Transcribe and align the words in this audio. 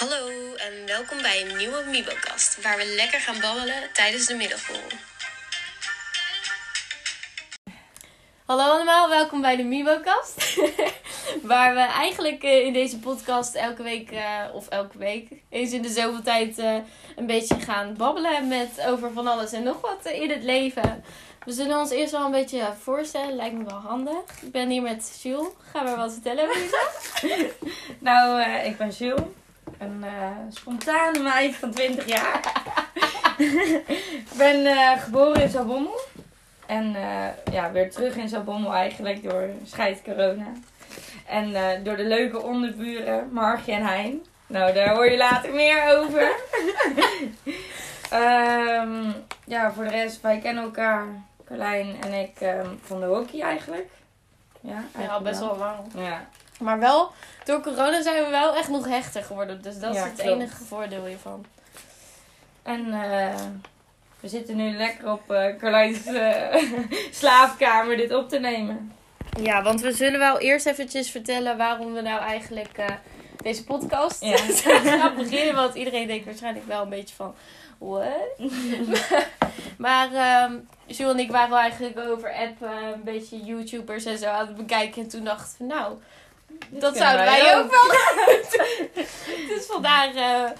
Hallo 0.00 0.54
en 0.54 0.86
welkom 0.86 1.22
bij 1.22 1.40
een 1.40 1.56
nieuwe 1.56 1.84
Mibocast, 1.90 2.62
waar 2.62 2.76
we 2.76 2.94
lekker 2.96 3.20
gaan 3.20 3.40
babbelen 3.40 3.92
tijdens 3.92 4.26
de 4.26 4.34
middagschool. 4.34 4.80
Hallo 8.44 8.62
allemaal, 8.62 9.08
welkom 9.08 9.40
bij 9.40 9.56
de 9.56 9.62
Mibocast. 9.62 10.60
waar 11.42 11.74
we 11.74 11.80
eigenlijk 11.80 12.42
eh, 12.42 12.66
in 12.66 12.72
deze 12.72 12.98
podcast 12.98 13.54
elke 13.54 13.82
week, 13.82 14.10
eh, 14.10 14.44
of 14.52 14.68
elke 14.68 14.98
week, 14.98 15.28
eens 15.50 15.72
in 15.72 15.82
de 15.82 15.88
zoveel 15.88 16.22
tijd 16.22 16.58
eh, 16.58 16.76
een 17.16 17.26
beetje 17.26 17.60
gaan 17.60 17.94
babbelen 17.96 18.48
met 18.48 18.84
over 18.86 19.12
van 19.12 19.26
alles 19.26 19.52
en 19.52 19.62
nog 19.62 19.80
wat 19.80 20.12
in 20.12 20.30
het 20.30 20.42
leven. 20.42 21.04
We 21.44 21.52
zullen 21.52 21.78
ons 21.78 21.90
eerst 21.90 22.12
wel 22.12 22.24
een 22.24 22.30
beetje 22.30 22.72
voorstellen, 22.80 23.36
lijkt 23.36 23.56
me 23.56 23.64
wel 23.64 23.80
handig. 23.86 24.42
Ik 24.42 24.52
ben 24.52 24.68
hier 24.68 24.82
met 24.82 25.20
Jules. 25.22 25.48
Ga 25.72 25.82
maar 25.82 25.96
wat 25.96 26.12
vertellen 26.12 26.44
over 26.44 26.60
jezelf. 26.60 27.22
Nou, 27.98 28.42
eh, 28.42 28.66
ik 28.66 28.76
ben 28.76 28.88
Jules. 28.88 29.22
Een 29.80 30.04
eh, 30.04 30.36
spontane 30.50 31.18
meid 31.18 31.56
van 31.56 31.70
20 31.70 32.06
jaar. 32.06 32.62
ik 33.38 34.36
ben 34.36 34.66
eh, 34.66 35.02
geboren 35.02 35.42
in 35.42 35.48
Zalbommel. 35.48 36.00
En 36.66 36.94
eh, 36.94 37.52
ja, 37.52 37.72
weer 37.72 37.90
terug 37.90 38.16
in 38.16 38.28
Zalbommel 38.28 38.72
eigenlijk 38.72 39.22
door 39.22 39.48
scheid 39.64 40.02
corona. 40.02 40.46
En 41.26 41.52
door 41.84 41.96
de 41.96 42.04
leuke 42.04 42.42
onderburen 42.42 43.28
Margje 43.32 43.72
en 43.72 43.86
Hein. 43.86 44.24
Nou, 44.46 44.72
daar 44.72 44.94
hoor 44.94 45.10
je 45.10 45.16
later 45.16 45.54
meer 45.54 45.98
over. 45.98 46.32
Ehm, 48.10 49.10
ja, 49.44 49.72
voor 49.72 49.84
de 49.84 49.90
rest, 49.90 50.20
wij 50.20 50.38
kennen 50.38 50.62
elkaar. 50.62 51.06
Carlijn 51.44 51.96
en 52.02 52.12
ik 52.12 52.40
ehm, 52.40 52.68
van 52.82 53.00
de 53.00 53.06
hockey 53.06 53.40
eigenlijk. 53.40 53.88
Ja, 54.60 54.70
Ja, 54.70 54.82
eigenlijk 54.94 55.24
best 55.24 55.40
wel 55.40 55.56
lang. 55.56 55.78
Ja, 55.94 56.28
Maar 56.60 56.78
wel, 56.78 57.12
door 57.44 57.60
corona 57.60 58.02
zijn 58.02 58.24
we 58.24 58.30
wel 58.30 58.56
echt 58.56 58.68
nog 58.68 58.88
hechter 58.88 59.22
geworden. 59.22 59.62
Dus 59.62 59.78
dat 59.78 59.94
is 59.94 60.00
het 60.00 60.12
klopt. 60.12 60.28
enige 60.28 60.64
voordeel 60.64 61.04
hiervan. 61.04 61.44
En 62.62 62.92
eh, 62.92 63.34
we 64.20 64.28
zitten 64.28 64.56
nu 64.56 64.76
lekker 64.76 65.12
op 65.12 65.30
eh 65.30 65.56
Carlijn's 65.58 66.06
eh, 66.06 66.54
slaapkamer 67.20 67.96
dit 67.96 68.14
op 68.14 68.28
te 68.28 68.38
nemen. 68.38 68.92
Ja, 69.42 69.62
want 69.62 69.80
we 69.80 69.92
zullen 69.92 70.18
wel 70.18 70.38
eerst 70.38 70.66
eventjes 70.66 71.10
vertellen 71.10 71.56
waarom 71.56 71.92
we 71.92 72.00
nou 72.00 72.20
eigenlijk 72.20 72.82
deze 73.36 73.64
podcast 73.64 74.24
Ja. 74.24 74.36
gaan 74.98 75.14
beginnen. 75.16 75.54
Want 75.54 75.74
iedereen 75.74 76.06
denkt 76.06 76.24
waarschijnlijk 76.24 76.66
wel 76.66 76.82
een 76.82 76.88
beetje 76.88 77.14
van, 77.14 77.34
what? 77.78 78.38
maar 79.78 80.12
ehm 80.12 80.52
Jules 80.86 81.12
en 81.12 81.18
ik 81.18 81.30
waren 81.30 81.56
eigenlijk 81.56 81.98
over 81.98 82.32
app 82.34 82.60
een 82.94 83.02
beetje 83.04 83.40
YouTubers 83.40 84.04
en 84.04 84.18
zo 84.18 84.26
aan 84.26 84.46
het 84.46 84.56
bekijken. 84.56 85.02
En 85.02 85.08
toen 85.08 85.24
dachten 85.24 85.54
we, 85.58 85.74
nou, 85.74 85.96
dat 86.68 86.96
zouden 86.96 87.24
wij 87.24 87.42
wij 87.42 87.56
ook. 87.56 87.64
ook 87.64 87.70
wel 87.70 89.04
Dus 89.56 89.66
vandaar 89.66 90.14
eh, 90.14 90.50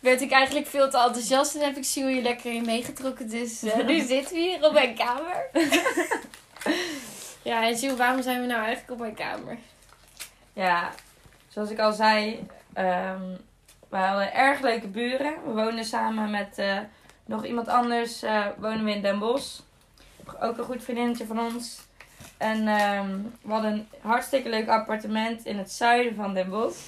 werd 0.00 0.20
ik 0.20 0.30
eigenlijk 0.30 0.66
veel 0.66 0.90
te 0.90 0.98
enthousiast 0.98 1.54
en 1.54 1.60
heb 1.60 1.76
ik 1.76 1.86
hier 1.86 2.22
lekker 2.22 2.52
in 2.52 2.64
meegetrokken. 2.64 3.28
Dus 3.28 3.62
eh, 3.62 3.86
nu 3.86 4.00
zitten 4.00 4.34
we 4.34 4.40
hier 4.40 4.64
op 4.64 4.72
mijn 4.72 4.94
kamer. 4.94 5.50
ja, 7.50 7.66
en 7.66 7.74
Jules, 7.74 7.98
waarom 7.98 8.22
zijn 8.22 8.40
we 8.40 8.46
nou 8.46 8.60
eigenlijk 8.60 8.90
op 8.90 8.98
mijn 8.98 9.14
kamer? 9.14 9.58
Ja, 10.52 10.92
zoals 11.48 11.70
ik 11.70 11.78
al 11.78 11.92
zei, 11.92 12.46
ehm, 12.74 13.22
we 13.88 13.96
hadden 13.96 14.34
erg 14.34 14.60
leuke 14.60 14.88
buren. 14.88 15.34
We 15.44 15.52
woonden 15.52 15.84
samen 15.84 16.30
met 16.30 16.58
eh, 16.58 16.78
nog 17.24 17.44
iemand 17.44 17.68
anders, 17.68 18.22
eh, 18.22 18.46
wonen 18.58 18.84
we 18.84 18.90
in 18.90 19.02
Den 19.02 19.18
Bosch. 19.18 19.60
Ook 20.40 20.58
een 20.58 20.64
goed 20.64 20.82
vriendinnetje 20.82 21.26
van 21.26 21.38
ons. 21.38 21.86
En 22.38 22.68
ehm, 22.68 23.16
we 23.42 23.52
hadden 23.52 23.72
een 23.72 23.88
hartstikke 24.00 24.48
leuk 24.48 24.68
appartement 24.68 25.44
in 25.44 25.58
het 25.58 25.70
zuiden 25.70 26.14
van 26.14 26.34
Den 26.34 26.50
Bosch. 26.50 26.80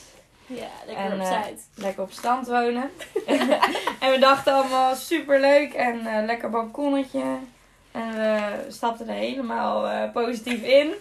Ja, 0.47 0.67
lekker 0.87 1.05
En, 1.05 1.13
op 1.13 1.21
eh, 1.21 1.29
tijd. 1.41 1.69
lekker 1.75 2.03
op 2.03 2.13
strand 2.13 2.47
wonen. 2.47 2.91
en 4.01 4.11
we 4.11 4.17
dachten 4.21 4.55
allemaal 4.55 4.95
super 4.95 5.41
leuk 5.41 5.73
en 5.73 6.07
eh, 6.07 6.25
lekker 6.25 6.51
balkonnetje. 6.51 7.25
En 7.93 8.13
we 8.13 8.67
stapten 8.69 9.09
er 9.09 9.15
helemaal 9.15 9.89
eh, 9.89 10.13
positief 10.13 10.63
in. 10.63 10.95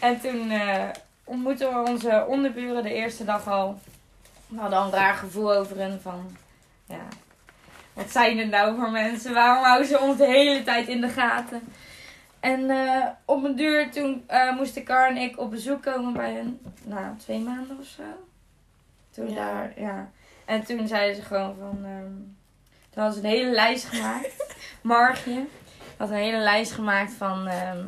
En 0.00 0.20
toen 0.20 0.50
eh, 0.50 0.88
ontmoetten 1.24 1.68
we 1.68 1.90
onze 1.90 2.24
onderburen 2.28 2.82
de 2.82 2.92
eerste 2.94 3.24
dag 3.24 3.48
al. 3.48 3.80
We 4.46 4.60
hadden 4.60 4.78
al 4.78 4.84
een 4.84 4.92
raar 4.92 5.14
gevoel 5.14 5.54
over 5.54 5.78
hen 5.78 6.00
van... 6.02 6.36
Ja, 6.86 7.06
wat 7.92 8.10
zijn 8.10 8.38
het 8.38 8.50
nou 8.50 8.76
voor 8.76 8.90
mensen? 8.90 9.34
Waarom 9.34 9.64
houden 9.64 9.88
ze 9.88 10.00
ons 10.00 10.16
de 10.16 10.26
hele 10.26 10.62
tijd 10.62 10.88
in 10.88 11.00
de 11.00 11.08
gaten? 11.08 11.72
En 12.42 12.70
eh, 12.70 13.06
op 13.24 13.44
een 13.44 13.56
duur 13.56 13.90
toen 13.90 14.24
eh, 14.26 14.56
moesten 14.56 14.82
Kar 14.84 15.08
en 15.08 15.16
ik 15.16 15.38
op 15.38 15.50
bezoek 15.50 15.82
komen 15.82 16.12
bij 16.12 16.32
hen. 16.32 16.60
Nou, 16.84 17.16
twee 17.16 17.38
maanden 17.40 17.78
of 17.78 17.86
zo. 17.86 18.02
Toen 19.10 19.28
Ja. 19.28 19.34
daar, 19.34 19.72
ja. 19.76 20.10
En 20.44 20.64
toen 20.64 20.88
zeiden 20.88 21.16
ze 21.16 21.22
gewoon 21.22 21.56
van... 21.58 21.78
ehm 21.84 22.12
toen 22.90 23.02
hadden 23.02 23.22
ze 23.22 23.28
een 23.28 23.34
hele 23.34 23.50
lijst 23.50 23.84
gemaakt. 23.84 24.54
Margje 24.82 25.46
had 25.96 26.10
een 26.10 26.16
hele 26.16 26.38
lijst 26.38 26.72
gemaakt 26.72 27.12
van... 27.12 27.46
ehm, 27.46 27.84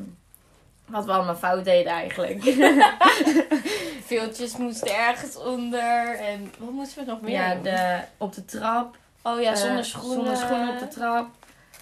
wat 0.86 1.04
we 1.04 1.12
allemaal 1.12 1.36
fout 1.36 1.65
deden 1.65 1.92
eigenlijk. 1.92 2.42
Veeltjes 4.09 4.56
moesten 4.56 4.97
ergens 4.97 5.36
onder. 5.36 6.19
En 6.19 6.53
wat 6.59 6.71
moesten 6.71 7.04
we 7.04 7.10
nog 7.10 7.21
meer 7.21 7.32
ja, 7.32 7.54
de, 7.54 8.00
op 8.16 8.34
de 8.34 8.44
trap. 8.44 8.97
Oh 9.22 9.41
ja, 9.41 9.54
zonder 9.54 9.78
eh, 9.78 9.84
schoenen. 9.84 10.15
Zonder 10.15 10.36
schoenen 10.36 10.69
op 10.69 10.78
de 10.78 10.88
trap. 10.88 11.28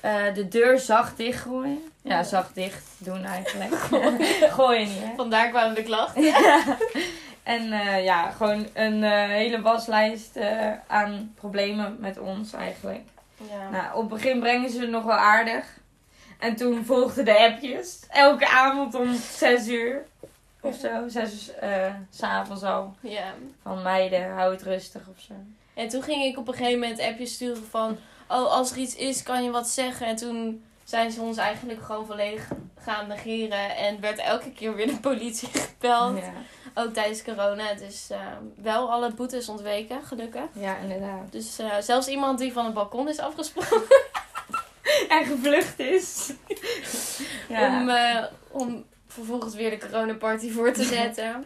Eh, 0.02 0.34
de 0.34 0.48
deur 0.48 0.78
zacht 0.78 1.16
dichtgooien. 1.16 1.92
Ja, 2.02 2.22
zacht 2.22 2.54
dicht 2.54 2.86
doen 2.98 3.24
eigenlijk. 3.24 3.74
Gooien 4.56 4.88
niet, 4.88 5.02
hè? 5.02 5.14
Vandaar 5.16 5.48
kwamen 5.48 5.74
de 5.74 5.82
klachten. 5.82 6.22
Ja. 6.32 6.76
En 7.42 7.72
eh, 7.72 8.04
ja, 8.04 8.30
gewoon 8.30 8.66
een 8.72 9.04
eh, 9.04 9.26
hele 9.26 9.60
waslijst 9.60 10.38
aan 10.86 11.32
problemen 11.34 11.96
met 12.00 12.18
ons 12.18 12.52
eigenlijk. 12.52 13.02
Ja. 13.36 13.70
Nou, 13.70 13.94
op 13.94 14.10
het 14.10 14.20
begin 14.20 14.40
brengen 14.40 14.70
ze 14.70 14.80
het 14.80 14.90
nog 14.90 15.04
wel 15.04 15.16
aardig. 15.16 15.66
En 16.38 16.56
toen 16.56 16.84
volgden 16.84 17.24
de 17.24 17.38
appjes. 17.38 18.00
Elke 18.08 18.48
avond 18.48 18.94
om 18.94 19.14
6 19.14 19.68
uur 19.68 20.04
of 20.60 20.74
zo. 20.74 21.08
6 21.08 21.48
uur 21.48 21.96
s'avonds 22.10 22.62
al. 22.62 22.94
ja. 23.00 23.34
Van 23.62 23.82
meiden, 23.82 24.30
hou 24.30 24.52
het 24.52 24.62
rustig 24.62 25.02
of 25.08 25.20
zo. 25.20 25.34
En 25.74 25.88
toen 25.88 26.02
ging 26.02 26.24
ik 26.24 26.38
op 26.38 26.48
een 26.48 26.54
gegeven 26.54 26.80
moment 26.80 27.00
appjes 27.00 27.32
sturen 27.34 27.64
van... 27.70 27.98
Oh, 28.28 28.50
als 28.50 28.70
er 28.70 28.76
iets 28.76 28.94
is, 28.94 29.22
kan 29.22 29.44
je 29.44 29.50
wat 29.50 29.68
zeggen. 29.68 30.06
En 30.06 30.16
toen 30.16 30.64
zijn 30.84 31.10
ze 31.10 31.20
ons 31.20 31.36
eigenlijk 31.36 31.82
gewoon 31.82 32.06
volledig 32.06 32.48
gaan 32.78 33.06
negeren. 33.08 33.76
En 33.76 34.00
werd 34.00 34.18
elke 34.18 34.52
keer 34.52 34.74
weer 34.74 34.86
de 34.86 34.96
politie 35.00 35.48
gebeld. 35.68 36.18
Ja, 36.18 36.32
Ook 36.74 36.92
tijdens 36.94 37.22
corona. 37.22 37.74
Dus 37.74 38.10
eh, 38.10 38.18
wel 38.56 38.90
alle 38.92 39.12
boetes 39.12 39.48
ontweken, 39.48 40.02
gelukkig. 40.04 40.44
ja 40.52 40.76
inderdaad. 40.76 41.32
Dus 41.32 41.58
eh, 41.58 41.70
zelfs 41.80 42.08
iemand 42.08 42.38
die 42.38 42.52
van 42.52 42.64
het 42.64 42.74
balkon 42.74 43.08
is 43.08 43.18
afgesprongen 43.18 43.82
En 45.08 45.24
gevlucht 45.24 45.78
is. 45.78 46.32
om, 47.48 47.88
eh, 47.88 48.24
om 48.50 48.84
vervolgens 49.06 49.54
weer 49.54 49.70
de 49.70 49.78
coronaparty 49.78 50.50
voor 50.50 50.72
te 50.72 50.84
zetten. 50.84 51.44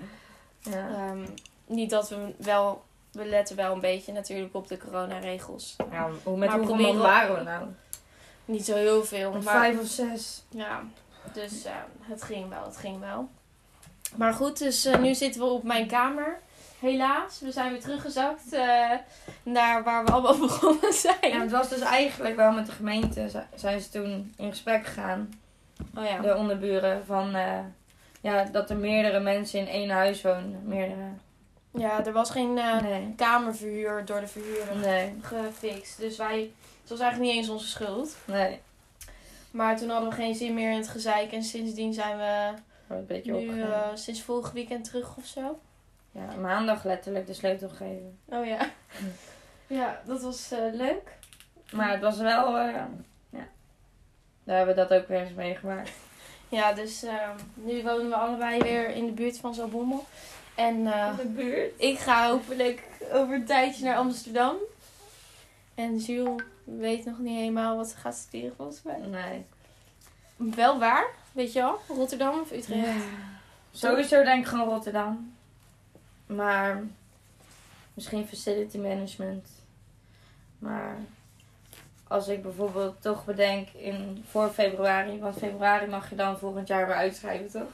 ja. 0.60 0.88
Ehm, 0.88 1.24
niet 1.66 1.90
dat 1.90 2.08
we 2.08 2.34
wel... 2.38 2.84
We 3.16 3.24
letten 3.24 3.56
wel 3.56 3.72
een 3.72 3.80
beetje 3.80 4.12
natuurlijk 4.12 4.54
op 4.54 4.68
de 4.68 4.78
coronaregels. 4.78 5.76
Ja, 5.90 6.10
hoe 6.22 6.36
met 6.36 6.48
Maar 6.48 6.58
hoeveel 6.58 6.76
man 6.76 6.98
waren 6.98 7.34
we 7.34 7.42
nou? 7.42 7.66
Niet 8.44 8.64
zo 8.64 8.74
heel 8.74 9.04
veel. 9.04 9.32
Maar 9.32 9.42
vijf 9.42 9.80
of 9.80 9.86
zes. 9.86 10.42
Ja, 10.48 10.82
dus 11.32 11.64
eh, 11.64 11.72
het 12.00 12.22
ging 12.22 12.48
wel, 12.48 12.64
het 12.64 12.76
ging 12.76 13.00
wel. 13.00 13.28
Maar 14.16 14.32
goed, 14.32 14.58
dus 14.58 14.84
eh, 14.84 14.98
nu 14.98 15.14
zitten 15.14 15.40
we 15.40 15.46
op 15.46 15.62
mijn 15.62 15.86
kamer. 15.86 16.38
Helaas, 16.80 17.40
we 17.40 17.52
zijn 17.52 17.72
weer 17.72 17.80
teruggezakt 17.80 18.52
eh, 18.52 18.90
naar 19.42 19.84
waar 19.84 20.04
we 20.04 20.12
allemaal 20.12 20.38
begonnen 20.48 20.92
zijn. 20.92 21.30
Ja, 21.30 21.40
het 21.40 21.50
was 21.50 21.68
dus 21.68 21.80
eigenlijk 21.80 22.36
wel 22.36 22.52
met 22.52 22.66
de 22.66 22.72
gemeente. 22.72 23.28
Zijn 23.54 23.80
ze 23.80 23.88
toen 23.88 24.34
in 24.36 24.50
gesprek 24.50 24.86
gegaan. 24.86 25.40
oh 25.94 26.04
ja. 26.04 26.18
De 26.18 26.36
onderburen. 26.36 27.06
Van 27.06 27.36
ja, 28.20 28.44
dat 28.44 28.70
er 28.70 28.76
meerdere 28.76 29.20
mensen 29.20 29.60
in 29.60 29.68
één 29.68 29.90
huis 29.90 30.22
wonen. 30.22 30.60
Meerdere. 30.64 31.08
Ja, 31.76 32.04
er 32.04 32.12
was 32.12 32.30
geen 32.30 32.54
Nee. 32.54 33.12
kamerverhuur 33.16 34.04
door 34.04 34.20
de 34.20 34.26
verhuurder 34.26 34.76
Nee. 34.76 35.14
gefixt. 35.22 35.98
Dus 35.98 36.16
wij, 36.16 36.50
het 36.80 36.90
was 36.90 37.00
eigenlijk 37.00 37.30
niet 37.32 37.40
eens 37.40 37.50
onze 37.52 37.66
schuld. 37.68 38.16
Nee. 38.24 38.60
Maar 39.50 39.76
toen 39.76 39.88
hadden 39.90 40.08
we 40.08 40.14
geen 40.14 40.34
zin 40.34 40.54
meer 40.54 40.70
in 40.70 40.76
het 40.78 40.88
gezeik. 40.88 41.32
En 41.32 41.42
sindsdien 41.42 41.92
zijn 41.94 42.16
we 42.16 42.52
een 42.94 43.06
beetje 43.06 43.32
nu 43.32 43.62
eh, 43.62 43.80
sinds 43.94 44.22
vorig 44.22 44.52
weekend 44.52 44.84
terug 44.84 45.16
of 45.16 45.24
zo. 45.26 45.58
Ja, 46.12 46.34
maandag 46.40 46.84
letterlijk 46.84 47.26
de 47.26 47.34
sleutel 47.34 47.68
geven. 47.68 48.18
Oh 48.24 48.46
ja. 48.46 48.58
Ja, 49.66 50.00
dat 50.04 50.22
was 50.22 50.50
eh, 50.52 50.58
leuk. 50.72 51.18
Maar 51.72 51.90
het 51.90 52.00
was 52.00 52.18
wel, 52.18 52.58
ja. 52.58 52.88
Daar 54.44 54.56
hebben 54.56 54.74
we 54.74 54.80
dat 54.88 55.00
ook 55.00 55.08
weer 55.08 55.20
eens 55.20 55.34
meegemaakt. 55.34 55.90
Ja, 56.48 56.72
dus 56.72 57.02
ehm, 57.02 57.36
nu 57.54 57.82
wonen 57.82 58.08
we 58.08 58.16
allebei 58.16 58.62
weer 58.62 58.88
in 58.90 59.06
de 59.06 59.12
buurt 59.12 59.38
van 59.38 59.54
Zalbommel. 59.54 60.04
En 60.56 60.86
eh, 60.86 61.16
de 61.16 61.24
buurt. 61.26 61.72
ik 61.76 61.98
ga 61.98 62.28
hopelijk 62.30 62.82
over 63.12 63.34
een 63.34 63.44
tijdje 63.44 63.84
naar 63.84 63.96
Amsterdam. 63.96 64.56
En 65.74 65.96
Jules 65.96 66.42
weet 66.64 67.04
nog 67.04 67.18
niet 67.18 67.36
helemaal 67.38 67.76
wat 67.76 67.88
ze 67.88 67.96
gaat 67.96 68.14
studeren 68.14 68.56
volgens 68.56 68.82
mij. 68.82 68.98
Nee. 68.98 69.44
Wel 70.54 70.78
waar, 70.78 71.06
weet 71.32 71.52
je 71.52 71.60
wel? 71.60 71.80
Rotterdam 71.88 72.40
of 72.40 72.52
Utrecht? 72.52 73.04
Sowieso 73.70 74.22
denk 74.22 74.42
ik 74.44 74.46
gewoon 74.48 74.68
Rotterdam. 74.68 75.34
Maar 76.26 76.82
Misschien 77.94 78.26
facility 78.26 78.78
management. 78.78 79.48
Maar 80.58 80.96
als 82.08 82.28
ik 82.28 82.42
bijvoorbeeld 82.42 83.02
toch 83.02 83.24
bedenk 83.24 83.68
in, 83.68 84.24
voor 84.30 84.50
februari, 84.50 85.18
want 85.18 85.38
februari 85.38 85.86
mag 85.86 86.10
je 86.10 86.16
dan 86.16 86.38
volgend 86.38 86.68
jaar 86.68 86.86
weer 86.86 86.96
uitschrijven, 86.96 87.50
toch? 87.50 87.68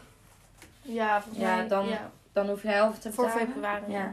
Ja, 0.82 1.22
volgens 1.22 1.44
Ja, 1.44 1.56
mij. 1.56 1.68
dan- 1.68 1.88
ja. 1.88 2.10
Dan 2.32 2.48
hoef 2.48 2.62
je 2.62 2.68
de 2.68 2.74
helft 2.74 3.02
te 3.02 3.12
Voor 3.12 3.24
betalen. 3.24 3.46
februari. 3.46 3.92
Ja. 3.92 4.04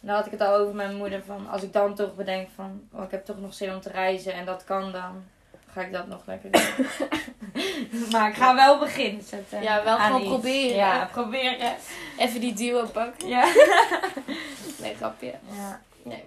En 0.00 0.08
dan 0.08 0.16
had 0.16 0.26
ik 0.26 0.32
het 0.32 0.40
al 0.40 0.54
over 0.54 0.74
mijn 0.74 0.96
moeder 0.96 1.22
van, 1.26 1.48
als 1.48 1.62
ik 1.62 1.72
dan 1.72 1.94
toch 1.94 2.14
bedenk 2.14 2.48
van, 2.54 2.82
oh, 2.92 3.02
ik 3.02 3.10
heb 3.10 3.24
toch 3.24 3.40
nog 3.40 3.54
zin 3.54 3.74
om 3.74 3.80
te 3.80 3.88
reizen 3.88 4.34
en 4.34 4.44
dat 4.44 4.64
kan 4.64 4.92
dan, 4.92 5.24
ga 5.72 5.80
ik 5.80 5.92
dat 5.92 6.06
nog 6.06 6.20
lekker 6.26 6.50
doen. 6.50 6.86
maar 8.12 8.28
ik 8.28 8.34
ga 8.34 8.54
wel 8.54 8.78
beginnen 8.78 9.22
zetten. 9.24 9.62
Ja, 9.62 9.84
wel 9.84 9.98
gewoon 9.98 10.24
proberen. 10.24 10.76
Ja, 10.76 11.08
proberen. 11.12 11.74
Even 12.18 12.40
die 12.40 12.54
duo 12.54 12.86
pakken. 12.86 13.28
Ja. 13.28 13.46
Nee, 14.78 14.94
grapje. 14.94 15.34
ja. 15.56 15.80
Nee. 16.02 16.24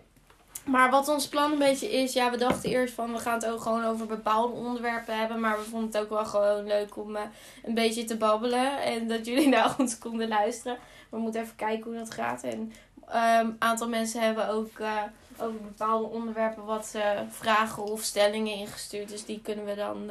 Maar 0.65 0.89
wat 0.91 1.07
ons 1.07 1.27
plan 1.27 1.51
een 1.51 1.57
beetje 1.57 1.91
is, 1.91 2.13
ja, 2.13 2.31
we 2.31 2.37
dachten 2.37 2.69
eerst 2.69 2.93
van 2.93 3.13
we 3.13 3.19
gaan 3.19 3.33
het 3.33 3.45
ook 3.45 3.61
gewoon 3.61 3.85
over 3.85 4.05
bepaalde 4.05 4.53
onderwerpen 4.53 5.17
hebben. 5.17 5.39
Maar 5.39 5.57
we 5.57 5.63
vonden 5.63 5.87
het 5.91 5.97
ook 5.97 6.09
wel 6.09 6.25
gewoon 6.25 6.65
leuk 6.67 6.97
om 6.97 7.15
eh, 7.15 7.21
een 7.63 7.73
beetje 7.73 8.03
te 8.03 8.17
babbelen. 8.17 8.81
En 8.81 9.07
dat 9.07 9.25
jullie 9.25 9.47
naar 9.55 9.75
ons 9.77 9.97
konden 9.97 10.27
luisteren. 10.27 10.77
We 11.09 11.17
moeten 11.17 11.41
even 11.41 11.55
kijken 11.55 11.83
hoe 11.83 11.99
dat 11.99 12.11
gaat. 12.11 12.43
En 12.43 12.73
een 13.07 13.55
aantal 13.59 13.89
mensen 13.89 14.21
hebben 14.21 14.49
ook 14.49 14.79
eh, 14.79 15.01
over 15.37 15.61
bepaalde 15.61 16.07
onderwerpen 16.07 16.65
wat 16.65 16.95
vragen 17.29 17.83
of 17.83 18.01
stellingen 18.01 18.53
ingestuurd. 18.53 19.09
Dus 19.09 19.25
die 19.25 19.41
kunnen 19.41 19.65
we 19.65 19.75
dan 19.75 20.09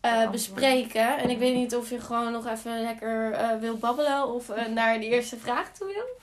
eh, 0.00 0.22
eh, 0.22 0.30
bespreken. 0.30 1.18
En 1.18 1.30
ik 1.30 1.38
weet 1.38 1.54
niet 1.54 1.76
of 1.76 1.90
je 1.90 2.00
gewoon 2.00 2.32
nog 2.32 2.46
even 2.46 2.82
lekker 2.82 3.36
wil 3.60 3.76
babbelen 3.76 4.34
of 4.34 4.50
naar 4.74 5.00
de 5.00 5.06
eerste 5.06 5.36
vraag 5.36 5.72
toe 5.72 5.86
wil. 5.86 6.18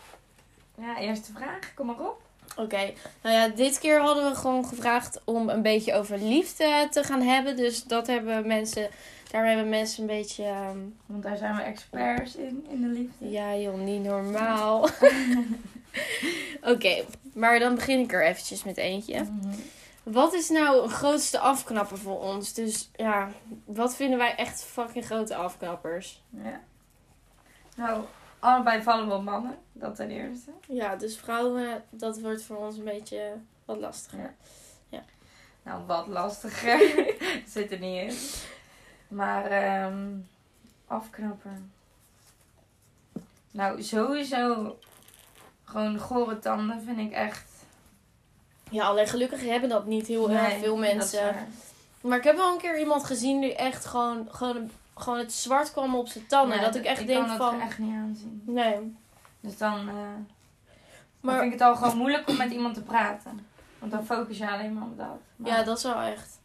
Ja, 0.86 1.00
eerste 1.00 1.32
vraag, 1.34 1.74
kom 1.74 1.86
maar 1.86 2.00
op. 2.00 2.26
Oké, 2.56 2.94
nou 3.22 3.36
ja, 3.36 3.48
dit 3.48 3.80
keer 3.80 4.00
hadden 4.00 4.30
we 4.30 4.36
gewoon 4.36 4.66
gevraagd 4.66 5.22
om 5.24 5.50
een 5.50 5.62
beetje 5.62 5.94
over 5.94 6.18
liefde 6.18 6.88
te 6.92 7.04
gaan 7.04 7.22
hebben. 7.22 7.56
Dus 7.56 7.84
dat 7.84 8.08
hebben 8.08 8.48
mensen, 8.48 8.90
daar 9.32 9.46
hebben 9.48 9.70
mensen 9.70 10.02
een 10.02 10.08
beetje, 10.08 10.44
ehm, 10.44 10.78
Want 11.06 11.24
daar 11.24 11.38
zijn 11.38 11.56
we 11.56 11.62
experts 11.62 12.36
in, 12.36 12.66
in 12.70 12.82
de 12.82 12.88
liefde. 12.88 13.30
ja 13.30 13.56
joh, 13.56 13.80
niet 13.80 14.04
normaal. 14.04 14.90
Oké, 16.74 17.04
maar 17.34 17.60
dan 17.60 17.76
begin 17.76 18.00
ik 18.00 18.14
er 18.14 18.26
eventjes 18.26 18.64
met 18.64 18.78
eentje. 18.78 19.24
Mhm. 19.24 19.56
Wat 20.04 20.34
is 20.34 20.50
nou 20.50 20.84
een 20.84 20.90
grootste 20.90 21.40
afknapper 21.40 21.98
voor 21.98 22.20
ons? 22.20 22.54
Dus 22.54 22.90
ja, 22.96 23.30
wat 23.66 23.96
vinden 23.96 24.18
wij 24.18 24.36
echt 24.36 24.64
fucking 24.64 25.06
grote 25.06 25.36
afknappers? 25.36 26.24
Ja. 26.30 26.62
Nou, 27.76 28.04
allebei 28.40 28.82
vallen 28.82 29.08
we 29.08 29.14
op 29.14 29.24
mannen, 29.24 29.58
dat 29.72 29.96
ten 29.96 30.10
eerste. 30.10 30.52
Ja, 30.68 30.96
dus 30.96 31.18
vrouwen, 31.18 31.84
dat 31.90 32.20
wordt 32.20 32.44
voor 32.44 32.58
ons 32.58 32.78
een 32.78 32.84
beetje 32.84 33.34
wat 33.66 33.78
lastiger. 33.78 34.36
Nou, 35.68 35.86
wat 35.86 36.08
lastiger. 36.08 36.80
Zit 37.54 37.72
er 37.72 37.80
niet 37.80 38.12
in. 38.12 38.18
Maar, 39.08 39.46
ehm 39.46 39.96
afknapper. 40.88 41.62
Nou, 43.52 43.84
sowieso 43.84 44.78
gewoon 45.64 45.98
gore 45.98 46.40
tanden 46.40 46.82
vind 46.82 47.00
ik 47.00 47.12
echt... 47.12 47.46
Ja, 48.70 48.86
alleen 48.86 49.08
gelukkig 49.08 49.42
hebben 49.42 49.70
dat 49.70 49.86
niet 49.86 50.08
heel 50.08 50.32
erg 50.32 50.48
Nee, 50.48 50.60
veel 50.60 50.78
mensen. 50.78 51.36
Maar 52.02 52.18
ik 52.18 52.24
heb 52.24 52.36
wel 52.36 52.52
een 52.52 52.58
keer 52.58 52.80
iemand 52.80 53.04
gezien 53.04 53.42
die 53.42 53.56
echt 53.56 53.86
gewoon, 53.86 54.28
gewoon, 54.32 54.72
gewoon 54.96 55.18
het 55.18 55.34
zwart 55.34 55.72
kwam 55.72 55.96
op 55.96 56.08
zijn 56.08 56.28
tanden. 56.28 56.62
Dat 56.62 56.76
ik 56.76 56.84
echt 56.84 57.02
ik 57.02 57.08
denk 57.08 57.28
kan 57.28 57.38
van... 57.38 57.52
dat 57.54 57.62
echt 57.68 57.78
niet 57.78 57.96
aanzien. 57.96 58.42
Nee. 58.46 58.96
Dus 59.40 59.58
dan, 59.58 59.86
dan 59.86 60.26
Maar 61.20 61.40
vind 61.40 61.54
ik 61.54 61.60
het 61.60 61.68
al 61.68 61.76
gewoon 61.76 61.98
moeilijk 61.98 62.30
om 62.30 62.38
met 62.38 62.52
iemand 62.52 62.74
te 62.74 62.82
praten. 62.82 63.46
Want 63.80 63.92
dan 63.92 64.06
focus 64.06 64.38
je 64.38 64.52
alleen 64.52 64.74
maar 64.74 64.84
op 64.84 64.98
dat. 64.98 65.20
Maar- 65.36 65.52
ja, 65.52 65.64
dat 65.64 65.78
is 65.78 65.84
wel 65.84 66.02
echt... 66.02 66.37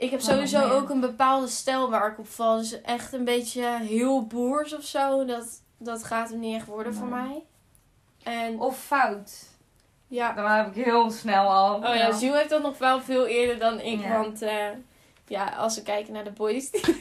Ik 0.00 0.10
heb 0.10 0.20
sowieso 0.20 0.68
ook 0.70 0.88
een 0.90 1.00
bepaalde 1.00 1.46
stijl 1.48 1.90
waar 1.90 2.10
ik 2.12 2.18
op 2.18 2.28
val. 2.28 2.56
Dus 2.56 2.80
echt 2.80 3.12
een 3.12 3.24
beetje 3.24 3.78
heel 3.80 4.26
boers 4.26 4.74
of 4.76 4.82
zo. 4.84 5.24
Dat, 5.24 5.62
dat 5.78 6.04
gaat 6.04 6.30
hem 6.30 6.38
niet 6.38 6.56
echt 6.56 6.66
worden 6.66 6.94
voor 6.94 7.06
mij. 7.06 7.42
En 8.22 8.60
Of 8.60 8.78
fout. 8.78 9.32
ja... 10.08 10.32
Dan 10.32 10.50
heb 10.50 10.76
ik 10.76 10.84
heel 10.84 11.10
snel 11.10 11.48
al. 11.48 11.74
Oh 11.76 11.82
ja, 11.94 12.06
Jules 12.18 12.20
heeft 12.20 12.50
dat 12.50 12.62
nog 12.62 12.78
wel 12.78 13.00
veel 13.00 13.26
eerder 13.26 13.58
dan 13.58 13.80
ik. 13.80 14.00
Ja. 14.02 14.20
Want 14.20 14.42
eh, 14.42 14.66
ja, 15.26 15.44
als 15.58 15.74
we 15.76 15.82
kijken 15.82 16.12
naar 16.12 16.24
de 16.24 16.30
boys... 16.32 16.70
Die, 16.80 16.96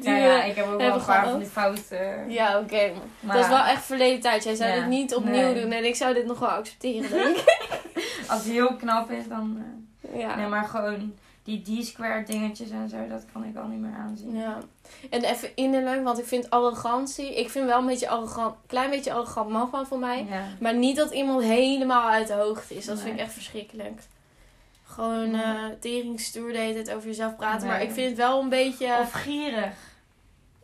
die, 0.00 0.10
ja, 0.10 0.16
ja, 0.16 0.42
eh, 0.42 0.48
ik 0.48 0.56
heb 0.56 0.66
ook 0.66 0.80
wel 0.80 0.94
een 0.94 1.04
paar 1.04 1.28
van 1.28 1.38
die 1.38 1.48
fouten. 1.48 2.30
ja 2.30 2.58
oké. 2.58 2.92
Maar 3.20 3.36
Dat 3.36 3.44
is 3.44 3.50
wel 3.50 3.64
echt 3.64 3.84
verleden 3.84 4.20
tijd. 4.20 4.44
Jij 4.44 4.54
zou 4.54 4.72
dit 4.72 4.86
niet 4.86 5.14
opnieuw 5.14 5.32
Nee. 5.52 5.60
doen. 5.62 5.72
En 5.72 5.84
ik 5.84 5.94
zou 5.94 6.14
dit 6.14 6.26
nog 6.26 6.38
wel 6.38 6.48
accepteren, 6.48 7.10
denk 7.10 7.36
ik. 7.46 7.80
als 8.28 8.44
hij 8.44 8.52
heel 8.52 8.76
knap 8.76 9.10
is, 9.10 9.28
dan... 9.28 9.64
eh, 10.12 10.20
ja. 10.20 10.36
Nee, 10.36 10.46
maar 10.46 10.64
gewoon 10.64 11.14
die 11.46 11.80
D-square 11.82 12.22
dingetjes 12.24 12.70
en 12.70 12.88
zo, 12.88 12.96
dat 13.08 13.24
kan 13.32 13.44
ik 13.44 13.56
al 13.56 13.66
niet 13.66 13.80
meer 13.80 13.96
aanzien. 13.98 14.36
ja. 14.36 14.58
En 15.10 15.22
even 15.24 15.50
innerlijk, 15.56 16.04
want 16.04 16.18
ik 16.18 16.24
vind 16.26 16.50
arrogantie... 16.50 17.34
Ik 17.38 17.50
vind 17.50 17.66
wel 17.66 17.78
een 17.78 17.86
beetje 17.86 18.08
arrogant... 18.08 18.54
Klein 18.66 18.90
beetje 18.90 19.12
arrogant 19.12 19.48
mag 19.50 19.70
wel 19.70 19.86
voor 19.86 19.98
mij. 19.98 20.26
Ja. 20.30 20.42
Maar 20.60 20.74
niet 20.74 20.96
dat 20.96 21.10
iemand 21.12 21.42
helemaal 21.42 22.08
uit 22.08 22.26
de 22.26 22.32
hoogte 22.32 22.74
is. 22.74 22.84
Dat 22.84 23.00
vind 23.00 23.14
ik 23.14 23.20
echt 23.20 23.32
verschrikkelijk. 23.32 24.00
Gewoon 24.86 25.30
Nee. 25.30 25.42
eh 25.42 25.64
teringstoer 25.80 26.52
de 26.52 26.58
hele 26.58 26.74
tijd 26.82 26.96
over 26.96 27.08
jezelf 27.08 27.36
praten. 27.36 27.66
Maar 27.66 27.82
ik 27.82 27.90
vind 27.90 28.08
het 28.08 28.16
wel 28.16 28.40
een 28.40 28.48
beetje... 28.48 28.96
Of 29.00 29.12
gierig. 29.12 29.74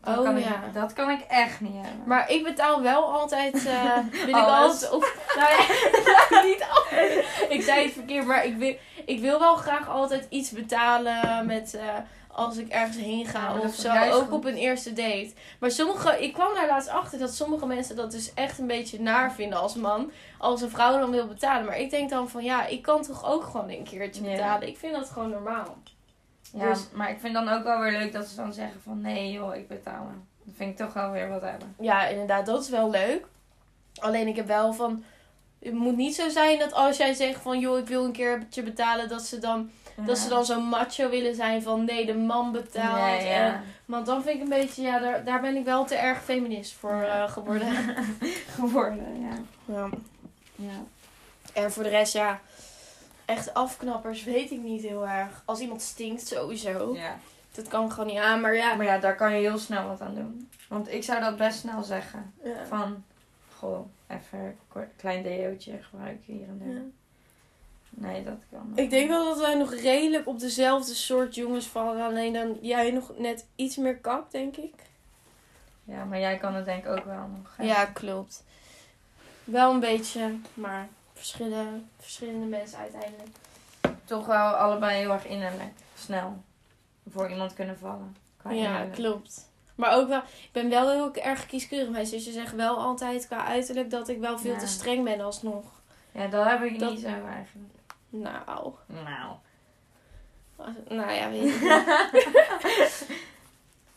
Dat, 0.00 0.18
Oh, 0.18 0.24
kan 0.24 0.38
ja. 0.38 0.46
ik, 0.66 0.74
dat 0.74 0.92
kan 0.92 1.10
ik 1.10 1.20
echt 1.28 1.60
niet 1.60 1.74
hebben. 1.74 2.02
Maar 2.06 2.30
ik 2.30 2.44
betaal 2.44 2.82
wel 2.82 3.12
altijd. 3.20 3.62
wil 4.26 4.28
ik 4.28 4.34
altijd. 4.34 4.90
Of, 4.90 5.16
nou 5.38 5.50
ja, 5.50 6.42
niet 6.48 6.64
altijd. 6.74 7.24
Ik 7.48 7.62
zei 7.62 7.84
het 7.84 7.92
verkeerd, 7.92 8.26
maar 8.26 8.44
ik 8.46 8.56
wil, 8.56 8.76
ik 9.06 9.20
wil 9.20 9.38
wel 9.38 9.56
graag 9.56 9.88
altijd 9.88 10.26
iets 10.28 10.50
betalen 10.50 11.46
met. 11.46 11.74
eh, 11.74 11.94
als 12.34 12.56
ik 12.56 12.68
ergens 12.68 12.96
heen 12.96 13.26
ga 13.26 13.58
of 13.58 13.74
zo. 13.74 13.90
Ook 14.10 14.22
goed? 14.22 14.30
op 14.32 14.44
een 14.44 14.54
eerste 14.56 14.92
date. 14.92 15.32
Maar 15.60 15.70
sommige. 15.70 16.22
Ik 16.24 16.32
kwam 16.32 16.54
daar 16.54 16.66
laatst 16.66 16.88
achter 16.88 17.18
dat 17.18 17.34
sommige 17.34 17.66
mensen 17.66 17.96
dat 17.96 18.10
dus 18.10 18.34
echt 18.34 18.58
een 18.58 18.66
beetje 18.66 19.00
naar 19.00 19.32
vinden 19.32 19.58
als 19.58 19.74
man. 19.74 20.10
Als 20.38 20.62
een 20.62 20.70
vrouw 20.70 20.98
dan 20.98 21.10
wil 21.10 21.26
betalen. 21.26 21.66
Maar 21.66 21.78
ik 21.78 21.90
denk 21.90 22.10
dan 22.10 22.28
van 22.28 22.44
ja, 22.44 22.66
ik 22.66 22.82
kan 22.82 23.02
toch 23.02 23.24
ook 23.32 23.44
gewoon 23.44 23.68
een 23.70 23.84
keertje 23.84 24.22
Ja. 24.24 24.30
betalen. 24.30 24.68
Ik 24.68 24.78
vind 24.78 24.92
dat 24.94 25.08
gewoon 25.10 25.30
normaal. 25.30 25.76
Ja, 26.52 26.68
Dus- 26.68 26.88
maar 26.94 27.10
ik 27.10 27.20
vind 27.20 27.34
dan 27.34 27.48
ook 27.48 27.64
wel 27.64 27.80
weer 27.80 27.92
leuk 27.98 28.12
dat 28.12 28.26
ze 28.26 28.36
dan 28.36 28.52
zeggen 28.52 28.80
van 28.82 29.00
nee 29.00 29.32
joh, 29.32 29.54
ik 29.56 29.68
betaal 29.68 30.04
hem. 30.06 30.28
Dat 30.44 30.54
vind 30.56 30.70
ik 30.70 30.76
toch 30.86 30.92
wel 30.92 31.10
weer 31.10 31.28
wat 31.28 31.40
hebben. 31.42 31.74
Ja, 31.80 32.06
inderdaad, 32.06 32.46
dat 32.46 32.62
is 32.62 32.68
wel 32.68 32.90
leuk. 32.90 33.26
Alleen 34.00 34.26
ik 34.26 34.36
heb 34.36 34.46
wel 34.46 34.72
van. 34.72 35.04
Het 35.62 35.72
moet 35.72 35.96
niet 35.96 36.14
zo 36.14 36.28
zijn 36.28 36.58
dat 36.58 36.72
als 36.72 36.96
jij 36.96 37.14
zegt 37.14 37.40
van 37.40 37.58
joh, 37.58 37.78
ik 37.78 37.86
wil 37.86 38.04
een 38.04 38.12
keertje 38.12 38.62
betalen, 38.62 39.08
dat 39.08 39.22
ze 39.22 39.38
dan, 39.38 39.70
dat 39.96 40.18
ze 40.18 40.28
dan 40.28 40.44
zo 40.44 40.60
macho 40.60 41.08
willen 41.08 41.34
zijn 41.34 41.62
van 41.62 41.84
nee, 41.84 42.06
de 42.06 42.14
man 42.14 42.52
betaalt. 42.52 42.98
Ja, 42.98 43.08
ja. 43.08 43.54
En, 43.54 43.62
want 43.84 44.06
dan 44.06 44.22
vind 44.22 44.36
ik 44.36 44.42
een 44.42 44.48
beetje, 44.48 44.82
ja, 44.82 44.98
daar, 44.98 45.24
daar 45.24 45.40
ben 45.40 45.56
ik 45.56 45.64
wel 45.64 45.84
te 45.84 45.94
erg 45.94 46.22
feminist 46.22 46.72
voor 46.72 47.02
eh, 47.02 47.30
geworden. 47.30 47.74
geworden, 48.60 49.20
ja. 49.20 49.38
ja. 49.74 49.88
ja. 50.54 50.84
En 51.52 51.72
voor 51.72 51.82
de 51.82 51.88
rest, 51.88 52.12
ja, 52.12 52.40
echt 53.24 53.54
afknappers 53.54 54.24
weet 54.24 54.50
ik 54.50 54.62
niet 54.62 54.82
heel 54.82 55.08
erg. 55.08 55.42
Als 55.44 55.60
iemand 55.60 55.82
stinkt, 55.82 56.26
sowieso. 56.26 56.94
ja. 56.94 57.18
Dat 57.54 57.68
kan 57.68 57.90
gewoon 57.90 58.06
niet 58.06 58.18
aan, 58.18 58.40
maar 58.40 58.54
ja. 58.54 58.74
Maar 58.74 58.86
ja, 58.86 58.98
daar 58.98 59.16
kan 59.16 59.32
je 59.32 59.40
heel 59.40 59.58
snel 59.58 59.88
wat 59.88 60.00
aan 60.00 60.14
doen. 60.14 60.50
Want 60.68 60.92
ik 60.92 61.04
zou 61.04 61.20
dat 61.20 61.36
best 61.36 61.58
snel 61.58 61.82
zeggen. 61.82 62.32
Van, 62.68 63.04
goh, 63.58 63.86
even 64.12 64.38
een 64.74 64.88
klein 64.96 65.22
deootje 65.22 65.82
gebruiken 65.82 66.32
hier 66.32 66.48
en 66.48 66.58
daar. 66.58 66.74
Ja. 66.74 66.80
Nee, 67.94 68.24
dat 68.24 68.38
kan. 68.50 68.72
Ik 68.74 68.90
denk 68.90 69.08
wel 69.08 69.24
dat 69.24 69.38
wij 69.38 69.54
nog 69.54 69.74
redelijk 69.74 70.26
op 70.26 70.38
dezelfde 70.38 70.94
soort 70.94 71.34
jongens 71.34 71.66
vallen. 71.66 72.02
Alleen 72.02 72.32
dan 72.32 72.58
jij 72.60 72.90
nog 72.90 73.18
net 73.18 73.46
iets 73.56 73.76
meer 73.76 73.96
kap, 73.98 74.30
denk 74.30 74.56
ik. 74.56 74.74
Ja, 75.84 76.04
maar 76.04 76.18
jij 76.18 76.36
kan 76.38 76.54
het 76.54 76.64
denk 76.64 76.84
ik 76.84 76.90
ook 76.90 77.04
wel 77.04 77.26
nog. 77.36 77.56
hè? 77.56 77.64
Ja, 77.64 77.84
klopt. 77.84 78.44
Wel 79.44 79.72
een 79.72 79.80
beetje, 79.80 80.34
maar 80.54 80.88
verschillende, 81.12 81.80
verschillende 81.98 82.46
mensen 82.46 82.78
uiteindelijk. 82.78 83.36
Toch 84.04 84.26
wel 84.26 84.50
allebei 84.50 84.98
heel 84.98 85.12
erg 85.12 85.26
innerlijk. 85.26 85.72
Snel. 85.98 86.42
Voor 87.10 87.30
iemand 87.30 87.54
kunnen 87.54 87.78
vallen. 87.78 88.16
Ja, 88.44 88.50
innerlijk. 88.50 88.92
klopt. 88.92 89.50
Maar 89.74 89.96
ook 89.96 90.08
wel, 90.08 90.18
ik 90.18 90.52
ben 90.52 90.68
wel 90.68 90.90
heel 90.90 91.14
erg 91.14 91.46
kieskeurig. 91.46 91.88
Mijn 91.88 92.06
zusje 92.06 92.32
zegt 92.32 92.54
wel 92.54 92.76
altijd 92.78 93.26
qua 93.26 93.44
uiterlijk 93.46 93.90
dat 93.90 94.08
ik 94.08 94.18
wel 94.18 94.38
veel 94.38 94.52
Ja. 94.52 94.58
te 94.58 94.66
streng 94.66 95.04
ben 95.04 95.20
alsnog. 95.20 95.64
Ja, 96.12 96.26
dat 96.26 96.46
heb 96.46 96.62
ik 96.62 96.78
Dat- 96.78 96.90
niet 96.90 97.00
zo 97.00 97.06
eigenlijk. 97.06 97.70
Nou, 98.08 98.72
Nou. 98.86 99.36
nou 100.88 101.12
ja, 101.12 101.30
weet 101.30 101.42
niet. 101.42 101.60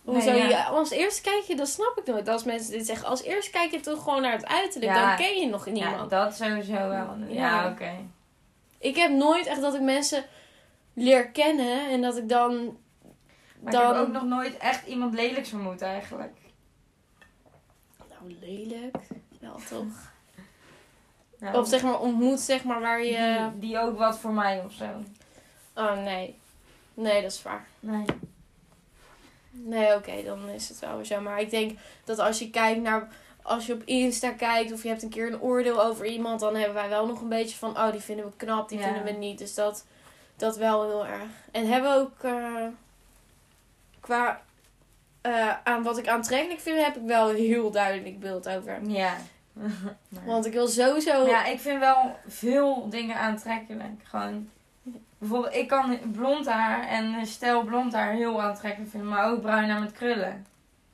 Hoezo? 0.04 0.32
Nee, 0.32 0.40
ja. 0.42 0.48
je, 0.48 0.64
als 0.64 0.90
eerste 0.90 1.22
kijk 1.22 1.44
je, 1.44 1.56
dat 1.56 1.68
snap 1.68 1.94
ik 1.98 2.06
nooit. 2.06 2.28
Als 2.28 2.44
mensen 2.44 2.72
dit 2.72 2.86
zeggen, 2.86 3.08
als 3.08 3.24
eerste 3.24 3.52
kijk 3.52 3.72
je 3.72 3.80
toch 3.80 4.04
gewoon 4.04 4.22
naar 4.22 4.32
het 4.32 4.46
uiterlijk. 4.48 4.92
Ja. 4.96 5.08
Dan 5.08 5.26
ken 5.26 5.40
je 5.40 5.48
nog 5.48 5.66
Ja, 5.66 5.72
niemand. 5.72 6.10
dat 6.10 6.36
sowieso 6.36 6.74
wel. 6.74 6.90
Ja, 6.90 7.16
Ja. 7.28 7.70
oké. 7.70 7.92
Ik 8.80 8.96
heb 8.96 9.12
nooit 9.12 9.46
echt 9.46 9.62
dat 9.62 9.74
ik 9.74 9.82
mensen 9.82 10.26
leer 10.94 11.28
kennen 11.30 11.90
en 11.90 12.02
dat 12.02 12.18
ik 12.18 12.30
dan. 12.30 12.78
Maar 13.66 13.74
dan... 13.74 13.92
ik 13.92 13.98
heb 13.98 14.06
ook 14.08 14.14
nog 14.14 14.24
nooit 14.24 14.58
echt 14.58 14.88
iemand 14.88 15.14
lelijks 15.14 15.50
vermoed 15.50 15.82
eigenlijk. 15.82 16.38
Nou, 18.10 18.36
lelijk. 18.40 18.98
Wel 19.40 19.60
toch? 19.70 20.14
Nou, 21.40 21.58
Of 21.58 21.68
zeg 21.68 21.84
maar 21.84 22.00
ontmoet, 22.00 22.40
zeg 22.40 22.64
maar, 22.64 22.82
waar 22.82 23.04
je... 23.04 23.50
die, 23.52 23.60
die 23.70 23.80
ook 23.80 23.98
wat 23.98 24.20
voor 24.20 24.32
mij 24.34 24.64
of 24.64 24.72
zo. 24.74 24.86
Oh, 25.76 26.04
nee. 26.04 26.40
Nee, 26.94 27.22
dat 27.22 27.32
is 27.32 27.42
waar. 27.42 27.68
Nee. 27.80 28.06
Nee, 29.52 29.96
oké, 29.96 30.24
dan 30.24 30.50
is 30.50 30.70
het 30.70 30.80
wel 30.80 30.96
weer 30.96 31.06
zo. 31.06 31.22
Maar 31.22 31.40
ik 31.42 31.50
denk 31.50 31.78
dat 32.04 32.20
als 32.20 32.40
je 32.40 32.50
kijkt 32.50 32.82
naar... 32.82 33.08
Als 33.42 33.66
je 33.66 33.74
op 33.74 33.82
Insta 33.84 34.32
kijkt 34.32 34.72
of 34.72 34.84
je 34.84 34.90
hebt 34.90 35.04
een 35.04 35.10
keer 35.10 35.28
een 35.28 35.42
oordeel 35.42 35.84
over 35.84 36.06
iemand... 36.06 36.40
dan 36.40 36.56
hebben 36.56 36.74
wij 36.74 36.90
wel 36.90 37.06
nog 37.08 37.22
een 37.22 37.30
beetje 37.30 37.58
van... 37.58 37.70
Oh, 37.78 37.92
die 37.92 38.00
vinden 38.02 38.26
we 38.26 38.32
knap, 38.36 38.70
die 38.70 38.78
Ja. 38.80 38.84
vinden 38.84 39.04
we 39.04 39.12
niet. 39.12 39.38
Dus 39.38 39.54
dat, 39.56 39.86
dat 40.36 40.58
wel 40.58 40.84
heel 40.88 41.06
erg. 41.06 41.30
En 41.52 41.68
hebben 41.68 41.92
we 41.92 41.98
ook... 42.00 42.24
eh, 42.24 42.66
qua... 44.06 44.42
eh, 45.22 45.54
aan 45.64 45.84
wat 45.84 45.98
ik 45.98 46.08
aantrekkelijk 46.08 46.60
vind, 46.60 46.84
heb 46.84 46.96
ik 46.96 47.02
wel 47.06 47.30
een 47.30 47.36
heel 47.36 47.72
duidelijk 47.72 48.20
beeld 48.20 48.50
over. 48.50 48.80
Ja. 48.88 49.14
Want 50.26 50.46
ik 50.46 50.54
wil 50.54 50.68
sowieso... 50.68 51.26
Ja, 51.28 51.46
ik 51.46 51.60
vind 51.60 51.80
wel 51.80 52.16
veel 52.28 52.90
dingen 52.90 53.16
aantrekkelijk. 53.16 54.02
Gewoon. 54.04 54.50
Bijvoorbeeld, 55.18 55.54
ik 55.56 55.68
kan 55.68 56.00
blond 56.12 56.46
haar 56.48 56.88
en 56.88 57.26
stel 57.26 57.64
blond 57.64 57.94
haar 57.94 58.12
heel 58.14 58.42
aantrekkelijk 58.42 58.92
vinden, 58.92 59.10
maar 59.10 59.32
ook 59.32 59.42
bruin 59.42 59.70
haar 59.70 59.80
met 59.80 59.92
krullen. 59.92 60.46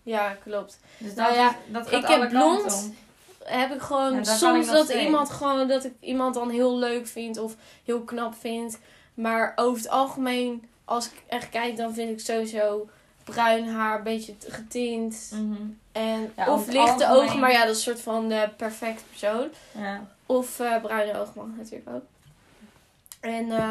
Ja, 0.03 0.35
klopt. 0.43 0.79
Dus 0.97 1.13
Nou 1.13 1.27
dat, 1.29 1.37
ja, 1.37 1.49
is- 1.49 1.55
dat 1.73 1.87
gaat 1.87 2.01
ik 2.03 2.07
heb 2.09 2.17
alle 2.19 2.27
blond. 2.27 2.83
om. 2.83 2.95
heb 3.43 3.71
ik 3.73 3.81
gewoon 3.81 4.13
Ja, 4.15 4.23
soms 4.23 4.65
ik 4.67 4.71
dat 4.73 4.89
iemand 4.89 5.29
gewoon 5.29 5.67
dat 5.67 5.83
ik 5.85 5.93
iemand 5.99 6.33
dan 6.33 6.49
heel 6.49 6.77
leuk 6.77 7.07
vind 7.07 7.37
of 7.37 7.55
heel 7.85 8.01
knap 8.01 8.35
vind. 8.35 8.79
Maar 9.13 9.53
over 9.55 9.77
het 9.81 9.89
algemeen, 9.91 10.67
als 10.85 11.05
ik 11.05 11.23
echt 11.27 11.49
kijk, 11.49 11.77
dan 11.77 11.93
vind 11.93 12.09
ik 12.11 12.19
sowieso 12.25 12.89
bruin 13.23 13.67
haar, 13.69 13.97
een 13.97 14.03
beetje 14.03 14.33
getint. 14.47 15.31
Mhm. 15.33 15.61
En, 15.91 16.33
Ja, 16.35 16.53
of 16.53 16.67
lichte 16.67 17.05
algemeen. 17.07 17.23
ogen, 17.27 17.39
maar 17.39 17.51
ja, 17.51 17.65
dat 17.65 17.75
is 17.75 17.85
een 17.85 17.91
soort 17.93 18.01
van 18.01 18.29
de 18.29 18.49
perfecte 18.57 19.03
persoon. 19.09 19.47
Ja. 19.71 20.07
Of 20.25 20.59
eh, 20.59 20.81
bruine 20.81 21.19
ogen 21.19 21.33
mag 21.35 21.45
natuurlijk 21.57 21.89
ook. 21.89 22.03
En 23.19 23.51
eh, 23.51 23.69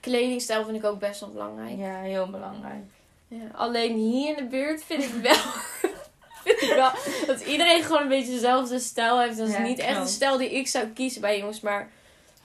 kledingstijl 0.00 0.64
vind 0.64 0.76
ik 0.76 0.84
ook 0.84 0.98
best 0.98 1.20
wel 1.20 1.30
belangrijk. 1.30 1.78
ja, 1.78 2.00
heel 2.00 2.30
belangrijk. 2.30 2.82
Ja, 3.28 3.42
alleen 3.54 3.96
hier 3.96 4.28
in 4.28 4.44
de 4.44 4.50
buurt 4.50 4.84
vind 4.84 5.02
ik 5.02 5.12
wel. 5.22 5.34
vind 6.44 6.62
ik 6.62 6.72
wel 6.74 6.90
dat 7.26 7.40
iedereen 7.40 7.82
gewoon 7.82 8.02
een 8.02 8.08
beetje 8.08 8.32
dezelfde 8.32 8.78
stijl 8.78 9.20
heeft. 9.20 9.36
Dat 9.38 9.48
is 9.48 9.58
niet 9.58 9.78
echt 9.78 10.02
de 10.02 10.08
stijl 10.08 10.38
die 10.38 10.50
ik 10.50 10.68
zou 10.68 10.86
kiezen 10.86 11.20
bij 11.20 11.38
jongens. 11.38 11.60
Maar 11.60 11.90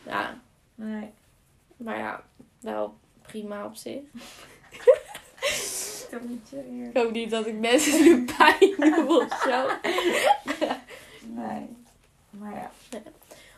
ja, 0.05 0.37
Nee. 0.75 1.09
maar 1.77 1.97
ja 1.97 2.21
wel 2.59 2.97
prima 3.21 3.65
op 3.65 3.75
zich. 3.75 3.99
Toch 6.09 6.21
niet 6.21 6.47
serieus. 6.49 6.89
Ik 6.89 6.97
hoop 6.97 7.11
niet 7.11 7.29
dat 7.29 7.47
ik 7.47 7.59
mensen 7.59 8.03
nu 8.03 8.25
pijn 8.37 8.75
doe 8.95 9.25
of 9.25 9.41
zo. 9.41 9.65
Nee. 11.35 11.67
Maar 12.29 12.53
ja. 12.53 12.71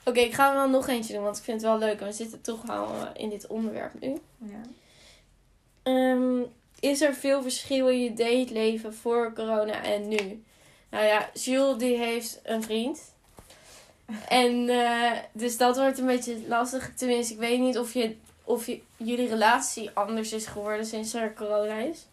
Oké, 0.06 0.20
ik 0.20 0.34
ga 0.34 0.50
er 0.50 0.56
wel 0.56 0.70
nog 0.70 0.88
eentje 0.88 1.14
doen, 1.14 1.24
want 1.24 1.38
ik 1.38 1.44
vind 1.44 1.62
het 1.62 1.70
wel 1.70 1.80
leuk. 1.80 2.00
En 2.00 2.06
we 2.06 2.14
zitten 2.14 2.42
toch 2.42 2.62
wel 2.62 2.86
eh, 2.86 3.08
in 3.14 3.30
dit 3.30 3.48
onderwerp 3.48 3.94
nu. 4.00 4.18
ja. 4.38 4.62
Ehm, 5.84 6.42
is 6.80 7.02
er 7.02 7.14
veel 7.14 7.42
verschil 7.42 7.88
in 7.88 8.04
je 8.04 8.14
dateleven 8.14 8.94
voor 8.94 9.34
corona 9.34 9.84
en 9.84 10.08
nu? 10.08 10.44
Nou 10.90 11.06
ja, 11.06 11.30
Jules 11.34 11.78
die 11.78 11.98
heeft 11.98 12.40
een 12.44 12.64
vriend. 12.64 13.14
En 14.28 14.70
eh, 14.70 15.12
dus 15.32 15.58
dat 15.58 15.78
wordt 15.78 15.98
een 16.00 16.06
beetje 16.06 16.48
lastig. 16.48 16.94
Tenminste, 16.96 17.34
ik 17.34 17.40
weet 17.40 17.60
niet 17.60 17.78
of, 17.78 17.94
je, 17.94 18.16
of 18.44 18.66
je, 18.66 18.82
jullie 18.98 19.28
relatie 19.28 19.90
anders 19.94 20.34
is 20.34 20.46
geworden 20.46 20.86
sinds 20.86 21.14
er 21.14 21.34
corona 21.34 21.78
is. 21.78 22.08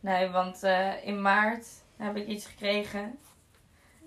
Nee, 0.00 0.28
want 0.28 0.62
eh, 0.62 1.06
in 1.06 1.22
maart 1.22 1.66
heb 1.96 2.16
ik 2.16 2.26
iets 2.26 2.46
gekregen. 2.46 3.18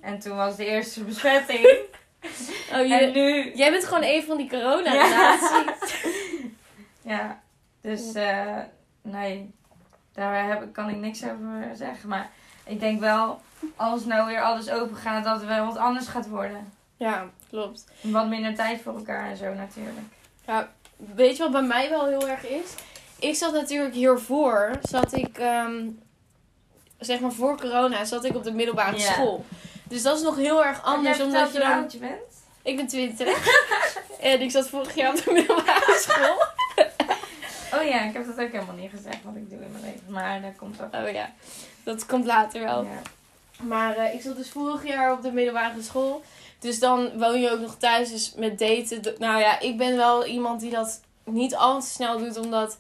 En 0.02 0.20
toen 0.20 0.36
was 0.36 0.56
de 0.56 0.66
eerste 0.66 1.04
besmetting. 1.10 1.68
Oh, 2.72 2.78
en 2.78 2.88
je, 2.88 3.12
nu... 3.14 3.56
jij 3.56 3.72
bent 3.72 3.86
gewoon 3.86 4.04
een 4.04 4.24
van 4.24 4.38
die 4.38 4.50
corona-relaties. 4.50 6.02
Ja, 7.06 7.42
dus 7.82 8.14
eh, 8.14 8.58
nee, 9.02 9.54
daar 10.14 10.48
heb, 10.48 10.74
kan 10.74 10.90
ik 10.90 10.96
niks 10.96 11.24
over 11.24 11.76
zeggen. 11.76 12.10
Maar 12.10 12.30
ik 12.66 12.80
denk 12.80 13.00
wel, 13.00 13.42
als 13.76 14.06
nou 14.06 14.28
weer 14.28 14.42
alles 14.42 14.70
open 14.70 14.96
gaat, 14.96 15.24
dat 15.24 15.40
het 15.40 15.48
wel 15.48 15.66
wat 15.66 15.78
anders 15.78 16.08
gaat 16.08 16.28
worden. 16.28 16.74
Ja, 16.98 17.26
klopt. 17.50 17.86
Wat 18.02 18.28
minder 18.28 18.56
tijd 18.56 18.82
voor 18.82 18.96
elkaar 18.96 19.30
en 19.30 19.38
zo 19.38 19.54
natuurlijk. 19.54 20.08
Weet 20.96 21.38
je 21.38 21.44
wat 21.44 21.52
bij 21.52 21.62
mij 21.62 21.90
wel 21.90 22.08
heel 22.08 22.30
erg 22.30 22.48
is? 22.48 22.76
Ik 23.24 23.36
zat 23.36 23.54
natuurlijk 23.54 23.94
hiervoor, 23.94 24.72
zat 24.82 25.14
ik, 25.14 25.38
ehm, 25.38 25.90
zeg 27.00 27.20
maar 27.20 27.32
voor 27.32 27.58
corona, 27.58 28.06
zat 28.06 28.26
ik 28.26 28.36
op 28.36 28.44
de 28.44 28.52
middelbare 28.52 29.00
school. 29.00 29.46
Dus 29.84 30.02
dat 30.02 30.18
is 30.18 30.24
nog 30.24 30.36
heel 30.36 30.66
erg 30.66 30.84
anders, 30.84 31.18
jij 31.18 31.26
omdat 31.26 31.54
je 31.54 31.60
dan... 31.60 31.72
oud 31.72 31.92
je 31.92 31.98
bent? 31.98 32.44
Ik 32.62 32.76
ben 32.76 32.88
20. 32.88 33.28
en 34.20 34.42
ik 34.42 34.52
zat 34.52 34.70
vorig 34.70 34.96
jaar 34.96 35.10
op 35.10 35.24
de 35.24 35.32
middelbare 35.32 35.98
school. 36.08 36.44
Oh 37.80 37.88
ja, 37.88 38.02
ik 38.02 38.14
heb 38.14 38.26
dat 38.26 38.40
ook 38.40 38.52
helemaal 38.52 38.76
niet 38.76 38.92
gezegd 38.92 39.24
wat 39.24 39.36
ik 39.36 39.50
doe 39.50 39.60
in 39.60 39.72
mijn 39.72 39.84
leven. 39.84 40.12
Maar 40.12 40.42
dat 40.42 40.56
komt 40.58 40.82
ook. 40.82 40.94
Oh 40.94 41.12
ja, 41.12 41.32
dat 41.84 42.06
komt 42.06 42.26
later 42.26 42.64
wel. 42.64 42.84
Ja. 42.84 43.02
Maar 43.62 43.96
eh, 43.96 44.14
ik 44.14 44.22
zat 44.22 44.36
dus 44.36 44.50
vorig 44.50 44.88
jaar 44.88 45.12
op 45.12 45.22
de 45.22 45.32
middelbare 45.32 45.82
school. 45.82 46.24
Dus 46.60 46.80
dan 46.80 47.20
woon 47.20 47.42
je 47.42 47.52
ook 47.52 47.60
nog 47.60 47.76
thuis. 47.78 48.10
Dus 48.10 48.34
met 48.36 48.60
daten. 48.60 49.16
Nou 49.18 49.40
ja, 49.40 49.60
ik 49.60 49.78
ben 49.78 49.98
wel 49.98 50.26
iemand 50.26 50.62
die 50.62 50.72
dat 50.72 51.02
niet 51.24 51.56
al 51.56 51.80
te 51.80 51.88
snel 51.88 52.18
doet. 52.18 52.38
Omdat 52.38 52.78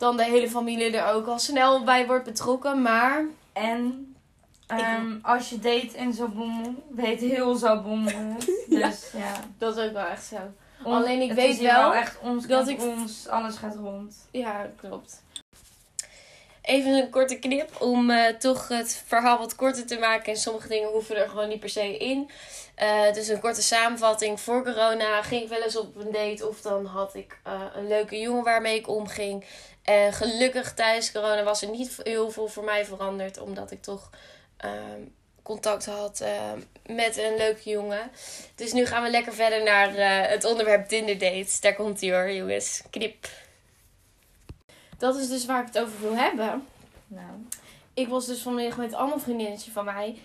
dan 0.00 0.16
de 0.16 0.24
hele 0.24 0.50
familie 0.50 0.96
er 0.96 1.12
ook 1.14 1.26
al 1.26 1.38
snel 1.38 1.84
bij 1.84 2.06
wordt 2.06 2.24
betrokken. 2.24 2.82
Maar 2.82 3.24
En 3.52 4.14
ehm, 4.66 5.16
als 5.22 5.48
je 5.50 5.58
date 5.58 5.96
in 5.96 6.12
Zalbommel, 6.12 6.74
weet 6.88 7.20
heel. 7.20 7.56
Ja. 8.68 8.88
Dus 8.88 9.10
ja. 9.16 9.32
dat 9.58 9.76
is 9.76 9.84
ook 9.84 9.92
wel 9.92 10.04
echt 10.06 10.24
zo. 10.24 10.36
On- 10.84 10.94
Alleen 10.94 11.20
ik 11.20 11.32
weet 11.32 11.48
is 11.50 11.58
hier 11.58 11.72
wel 11.72 11.94
echt 11.94 12.18
ons 12.22 12.46
dat 12.46 12.58
dat 12.58 12.68
ik- 12.68 12.80
ons, 12.82 13.28
alles 13.28 13.56
gaat 13.56 13.74
rond. 13.76 14.16
Ja, 14.30 14.66
klopt. 14.76 15.22
Even 16.70 16.92
een 16.92 17.10
korte 17.10 17.38
knip 17.38 17.80
om 17.80 18.10
eh, 18.10 18.34
toch 18.34 18.68
het 18.68 19.02
verhaal 19.06 19.38
wat 19.38 19.54
korter 19.54 19.86
te 19.86 19.98
maken. 19.98 20.32
En 20.32 20.38
sommige 20.38 20.68
dingen 20.68 20.88
hoeven 20.88 21.16
er 21.16 21.28
gewoon 21.28 21.48
niet 21.48 21.60
per 21.60 21.68
se 21.68 21.96
in. 21.96 22.30
Eh, 22.80 23.12
dus 23.12 23.28
een 23.28 23.40
korte 23.40 23.62
samenvatting. 23.62 24.40
Voor 24.40 24.64
corona 24.64 25.22
ging 25.22 25.42
ik 25.42 25.48
wel 25.48 25.62
eens 25.62 25.76
op 25.76 25.96
een 25.96 26.12
date. 26.12 26.48
Of 26.48 26.60
dan 26.60 26.86
had 26.86 27.14
ik 27.14 27.38
eh, 27.44 27.62
een 27.74 27.88
leuke 27.88 28.18
jongen 28.18 28.44
waarmee 28.44 28.78
ik 28.78 28.88
omging. 28.88 29.44
En 29.82 30.12
gelukkig 30.12 30.74
tijdens 30.74 31.12
corona 31.12 31.42
was 31.42 31.62
er 31.62 31.68
niet 31.68 32.00
heel 32.02 32.30
veel 32.30 32.48
voor 32.48 32.64
mij 32.64 32.84
veranderd. 32.84 33.38
Omdat 33.40 33.70
ik 33.70 33.82
toch 33.82 34.10
ehm, 34.56 35.02
contact 35.42 35.86
had 35.86 36.20
eh, 36.20 36.52
met 36.86 37.18
een 37.18 37.36
leuke 37.36 37.70
jongen. 37.70 38.10
Dus 38.54 38.72
nu 38.72 38.86
gaan 38.86 39.02
we 39.02 39.10
lekker 39.10 39.32
verder 39.32 39.62
naar 39.62 39.92
het 40.30 40.44
onderwerp 40.44 40.88
Tinder 40.88 41.18
dates. 41.18 41.60
Daar 41.60 41.74
komt 41.74 42.00
ie 42.00 42.12
hoor 42.12 42.32
jongens. 42.32 42.82
Knip. 42.90 43.26
Dat 45.00 45.16
is 45.16 45.28
dus 45.28 45.46
waar 45.46 45.60
ik 45.60 45.66
het 45.66 45.78
over 45.78 46.00
wil 46.00 46.14
hebben. 46.16 46.66
Nou. 47.06 47.26
Ik 47.94 48.08
was 48.08 48.26
dus 48.26 48.42
vanmiddag 48.42 48.76
met 48.76 48.92
een 48.92 48.98
ander 48.98 49.20
vriendinnetje 49.20 49.70
van 49.70 49.84
mij. 49.84 50.18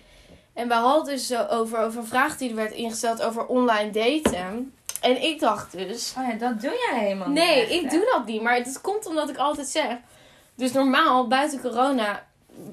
En 0.54 0.68
we 0.68 0.74
hadden 0.74 1.14
dus 1.14 1.26
zo 1.26 1.46
over, 1.50 1.78
over 1.78 2.00
een 2.00 2.06
vraag 2.06 2.36
die 2.36 2.50
er 2.50 2.56
werd 2.56 2.72
ingesteld 2.72 3.22
over 3.22 3.46
online 3.46 3.90
daten. 3.90 4.74
En 5.00 5.22
ik 5.22 5.40
dacht 5.40 5.72
dus... 5.72 6.14
Oh 6.18 6.28
ja, 6.28 6.34
dat 6.34 6.60
doe 6.60 6.70
jij 6.90 6.98
helemaal 7.00 7.28
niet. 7.28 7.36
Nee, 7.38 7.60
echt, 7.60 7.70
ik 7.70 7.82
hè? 7.82 7.88
doe 7.88 8.08
dat 8.12 8.26
niet. 8.26 8.42
Maar 8.42 8.54
het 8.54 8.80
komt 8.80 9.06
omdat 9.06 9.28
ik 9.28 9.36
altijd 9.36 9.66
zeg... 9.68 9.86
Dus 10.54 10.72
normaal, 10.72 11.26
buiten 11.28 11.60
corona, 11.60 12.26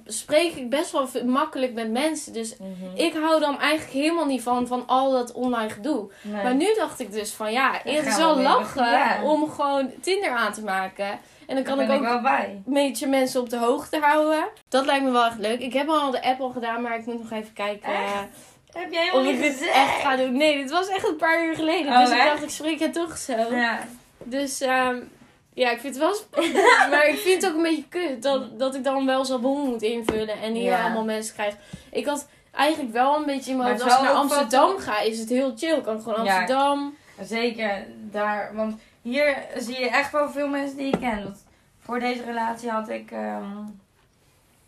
spreek 0.06 0.54
ik 0.56 0.70
best 0.70 0.92
wel 0.92 1.08
makkelijk 1.26 1.74
met 1.74 1.92
mensen. 1.92 2.34
Dus 2.34 2.58
Mhm. 2.58 2.96
ik 2.96 3.14
hou 3.14 3.40
dan 3.40 3.60
eigenlijk 3.60 3.94
helemaal 3.94 4.26
niet 4.26 4.42
van, 4.42 4.68
van 4.68 4.88
al 4.88 5.12
dat 5.12 5.32
online 5.32 5.70
gedoe. 5.70 6.12
Nee. 6.22 6.44
Maar 6.44 6.56
nu 6.56 6.74
dacht 6.76 7.00
ik 7.00 7.12
dus 7.12 7.32
van 7.32 7.52
ja, 7.52 7.72
Dan 7.84 7.94
het 7.94 8.06
is 8.06 8.14
gaan 8.14 8.20
wel 8.20 8.30
we 8.36 8.42
weer 8.42 8.50
lachen 8.50 8.92
ja. 8.92 9.24
om 9.24 9.50
gewoon 9.52 9.92
Tinder 10.02 10.30
aan 10.32 10.54
te 10.54 10.64
maken. 10.64 11.20
En 11.48 11.56
dan 11.56 11.64
kan 11.64 11.78
Daar 11.78 11.86
ik 11.86 11.92
ook 11.92 12.02
ik 12.02 12.08
wel 12.08 12.22
bij. 12.22 12.62
een 12.66 12.74
beetje 12.74 13.08
mensen 13.08 13.42
op 13.42 13.50
de 13.50 13.58
hoogte 13.58 14.00
houden. 14.00 14.44
Dat 14.70 14.86
lijkt 14.86 15.04
me 15.06 15.12
wel 15.12 15.26
echt 15.26 15.38
leuk. 15.40 15.60
Ik 15.60 15.74
heb 15.74 15.90
al 15.90 16.12
de 16.12 16.24
app 16.24 16.42
al 16.42 16.50
gedaan, 16.50 16.82
maar 16.82 16.98
ik 16.98 17.06
moet 17.06 17.22
nog 17.30 17.32
even 17.32 17.54
kijken 17.54 17.94
Echt? 17.94 18.14
eh, 18.14 18.20
Heb 18.82 18.92
jij 18.92 19.04
of 19.06 19.12
helemaal 19.12 19.34
ik 19.34 19.40
niet 19.40 19.52
gezegd? 19.52 19.76
echt 19.76 20.02
ga 20.02 20.16
doen. 20.16 20.38
Nee, 20.38 20.58
dit 20.58 20.72
was 20.72 20.88
echt 20.88 21.08
een 21.08 21.16
paar 21.16 21.46
uur 21.46 21.56
geleden. 21.56 21.92
Oh, 21.92 22.00
dus 22.00 22.10
ik 22.10 22.24
dacht, 22.24 22.44
ik 22.44 22.50
spreek 22.50 22.80
het 22.80 22.94
toch 22.94 23.18
zo. 23.18 23.34
Ja. 23.56 23.80
Dus 24.24 24.62
ehm, 24.62 24.98
ja, 25.54 25.70
ik 25.72 25.80
vind 25.80 25.96
het 25.96 26.04
wel 26.04 26.14
spannend. 26.14 26.54
maar 26.92 27.08
ik 27.08 27.18
vind 27.18 27.42
het 27.42 27.52
ook 27.52 27.58
een 27.58 27.64
beetje 27.64 27.88
kut 27.90 28.24
dat, 28.24 28.60
dat 28.60 28.76
ik 28.76 28.84
dan 28.84 29.06
wel 29.06 29.26
zo'n 29.26 29.42
bom 29.42 29.60
moet 29.70 29.82
invullen 29.82 30.42
en 30.42 30.54
hier 30.54 30.64
Ja. 30.72 30.82
allemaal 30.84 31.04
mensen 31.04 31.34
krijg. 31.34 31.54
Ik 31.92 32.06
had 32.06 32.28
eigenlijk 32.52 32.94
wel 32.94 33.16
een 33.16 33.26
beetje 33.26 33.52
in 33.52 33.58
mijn 33.58 33.70
hoofd, 33.70 33.84
als 33.84 33.94
ik 33.96 34.02
naar 34.02 34.12
Amsterdam 34.12 34.78
ga, 34.78 35.00
is 35.00 35.20
het 35.20 35.30
heel 35.30 35.54
chill. 35.58 35.78
Ik 35.78 35.84
kan 35.84 36.02
gewoon 36.02 36.24
Ja. 36.24 36.38
Amsterdam. 36.38 36.96
Zeker 37.22 37.86
daar, 38.12 38.52
want 38.56 38.82
hier 39.04 39.46
zie 39.58 39.80
je 39.80 39.90
echt 39.90 40.12
wel 40.12 40.30
veel 40.32 40.48
mensen 40.48 40.78
die 40.78 40.94
ik 40.94 41.00
ken. 41.00 41.36
Voor 41.80 42.00
deze 42.00 42.24
relatie 42.24 42.70
had 42.70 42.90
ik, 42.90 43.12
ehm 43.12 43.56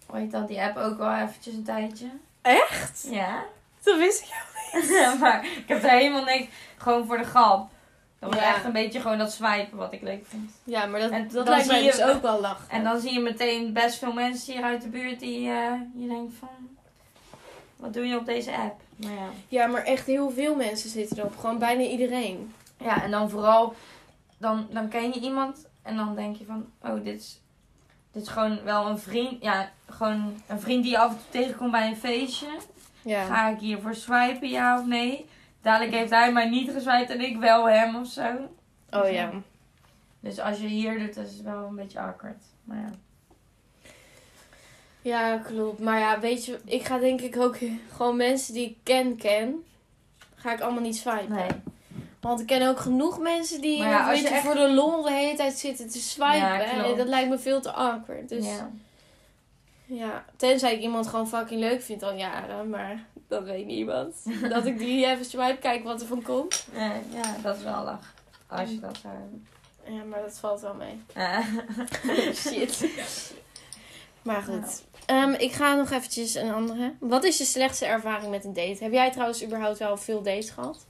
hoe 0.05 0.17
heet 0.19 0.31
dat, 0.31 0.47
die 0.47 0.61
app 0.61 0.77
ook 0.77 0.99
al 0.99 1.15
eventjes 1.15 1.53
een 1.53 1.63
tijdje. 1.63 2.07
Echt? 2.41 3.07
Ja. 3.09 3.43
Dat 3.83 3.97
wist 3.97 4.21
ik 4.23 4.33
maar 5.19 5.45
ik 5.45 5.63
heb 5.67 5.83
er 5.83 5.89
helemaal 5.89 6.23
niks, 6.23 6.47
gewoon 6.77 7.05
voor 7.05 7.17
de 7.17 7.23
grap. 7.23 7.69
Dat 8.19 8.33
was 8.33 8.43
Ja. 8.43 8.55
echt 8.55 8.63
een 8.65 8.71
beetje 8.71 8.99
gewoon 8.99 9.17
dat 9.17 9.31
swipen 9.31 9.77
wat 9.77 9.93
ik 9.93 10.01
leuk 10.01 10.25
vind. 10.27 10.51
Ja, 10.63 10.85
maar 10.85 10.99
dat, 10.99 11.11
En 11.11 11.27
dat 11.31 11.47
lijkt 11.47 11.67
mij 11.67 11.81
dus 11.83 12.01
ook 12.01 12.21
wel 12.21 12.41
lachen. 12.41 12.69
En 12.69 12.83
dan 12.83 12.99
zie 12.99 13.13
je 13.13 13.19
meteen 13.19 13.73
best 13.73 13.97
veel 13.97 14.13
mensen 14.13 14.53
hier 14.53 14.63
uit 14.63 14.81
de 14.81 14.87
buurt 14.87 15.19
die 15.19 15.49
eh, 15.49 15.71
je 15.95 16.07
denkt 16.07 16.33
van, 16.39 16.49
wat 17.75 17.93
doe 17.93 18.07
je 18.07 18.17
op 18.17 18.25
deze 18.25 18.51
app? 18.55 18.81
Maar 18.95 19.11
ja. 19.11 19.27
Ja, 19.47 19.67
maar 19.67 19.83
echt 19.83 20.05
heel 20.05 20.31
veel 20.31 20.55
mensen 20.55 20.89
zitten 20.89 21.17
erop. 21.17 21.37
Gewoon 21.37 21.57
bijna 21.59 21.81
iedereen. 21.81 22.53
Ja, 22.77 23.03
en 23.03 23.11
dan 23.11 23.29
vooral, 23.29 23.75
dan, 24.37 24.67
dan 24.69 24.89
ken 24.89 25.13
je 25.13 25.19
iemand 25.19 25.67
en 25.81 25.95
dan 25.95 26.15
denk 26.15 26.35
je 26.35 26.45
van, 26.45 26.65
oh, 26.81 27.03
dit 27.03 27.19
is, 27.19 27.41
dit 28.11 28.21
is 28.21 28.29
gewoon 28.29 28.63
wel 28.63 28.87
een 28.87 28.99
vriend. 28.99 29.43
Ja, 29.43 29.71
gewoon 29.89 30.41
een 30.47 30.59
vriend 30.59 30.83
die 30.83 30.91
je 30.91 30.97
af 30.97 31.11
en 31.11 31.17
toe 31.17 31.41
tegenkomt 31.41 31.71
bij 31.71 31.87
een 31.87 31.97
feestje. 31.97 32.57
Ja. 33.01 33.25
Ga 33.25 33.49
ik 33.49 33.59
hiervoor 33.59 33.95
swipen, 33.95 34.49
ja 34.49 34.79
of 34.79 34.85
nee? 34.85 35.25
Dadelijk 35.61 35.91
heeft 35.91 36.11
hij 36.11 36.31
mij 36.31 36.49
niet 36.49 36.71
geswiped 36.71 37.09
en 37.09 37.21
ik 37.21 37.37
wel 37.37 37.69
hem 37.69 37.95
of 37.95 38.07
zo. 38.07 38.49
Oh 38.89 39.11
ja. 39.11 39.31
Dus 40.19 40.39
als 40.39 40.59
je 40.59 40.67
hier 40.67 40.99
doet, 40.99 41.17
is 41.17 41.31
het 41.31 41.41
wel 41.41 41.65
een 41.65 41.75
beetje 41.75 41.99
awkward. 41.99 42.43
Maar 42.63 42.77
ja. 42.77 42.89
Ja, 45.01 45.37
klopt. 45.37 45.79
Maar 45.79 45.99
ja, 45.99 46.19
weet 46.19 46.45
je, 46.45 46.59
ik 46.65 46.85
ga 46.85 46.97
denk 46.97 47.21
ik 47.21 47.37
ook 47.37 47.57
gewoon 47.95 48.15
mensen 48.15 48.53
die 48.53 48.65
ik 48.65 48.77
ken, 48.83 49.15
ken. 49.15 49.65
Ga 50.35 50.53
ik 50.53 50.61
allemaal 50.61 50.81
niet 50.81 50.95
swipen. 50.95 51.35
Nee. 51.35 51.49
Want 52.25 52.39
ik 52.39 52.45
ken 52.45 52.67
ook 52.67 52.79
genoeg 52.79 53.19
mensen 53.19 53.61
die 53.61 53.79
Maar 53.79 53.89
ja, 53.89 53.99
als 53.99 54.07
weet 54.09 54.17
je 54.17 54.23
je, 54.27 54.33
echt- 54.33 54.45
voor 54.45 54.55
de 54.55 54.71
lol 54.73 55.01
de 55.01 55.11
hele 55.11 55.35
tijd 55.37 55.53
zitten 55.57 55.89
te 55.89 55.99
swipen. 55.99 56.37
Ja, 56.37 56.61
en 56.63 56.97
dat 56.97 57.07
lijkt 57.07 57.29
me 57.29 57.39
veel 57.39 57.61
te 57.61 57.71
awkward. 57.71 58.29
Dus 58.29 58.45
ja. 58.45 58.71
ja. 59.85 60.25
tenzij 60.37 60.73
ik 60.75 60.81
iemand 60.81 61.07
gewoon 61.07 61.27
fucking 61.27 61.59
leuk 61.59 61.81
vind 61.81 62.03
al 62.03 62.13
jaren. 62.13 62.69
Maar 62.69 63.05
dat 63.27 63.43
weet 63.43 63.65
niemand. 63.65 64.15
dat 64.49 64.65
ik 64.65 64.77
die 64.77 65.05
even 65.05 65.25
swipe, 65.25 65.57
kijk 65.59 65.83
wat 65.83 66.01
er 66.01 66.07
van 66.07 66.21
komt. 66.21 66.67
Ja, 66.73 66.91
ja, 67.13 67.35
dat 67.41 67.57
is 67.57 67.63
wel 67.63 67.83
lach. 67.83 68.13
Als 68.47 68.69
je 68.69 68.79
dat 68.79 68.97
zou 69.01 69.13
hebben. 69.13 69.47
Ja, 69.87 70.03
maar 70.03 70.21
dat 70.21 70.39
valt 70.39 70.61
wel 70.61 70.73
mee. 70.73 71.01
Shit. 72.35 72.85
Maar 74.21 74.41
goed. 74.41 74.83
Ehm, 75.05 75.33
ik 75.33 75.51
ga 75.51 75.75
nog 75.75 75.91
eventjes 75.91 76.35
een 76.35 76.53
andere. 76.53 76.93
Wat 76.99 77.23
is 77.23 77.37
je 77.37 77.45
slechtste 77.45 77.85
ervaring 77.85 78.31
met 78.31 78.43
een 78.45 78.53
date? 78.53 78.83
Heb 78.83 78.91
jij 78.91 79.11
trouwens 79.11 79.43
überhaupt 79.43 79.77
wel 79.77 79.97
veel 79.97 80.21
dates 80.21 80.49
gehad? 80.49 80.85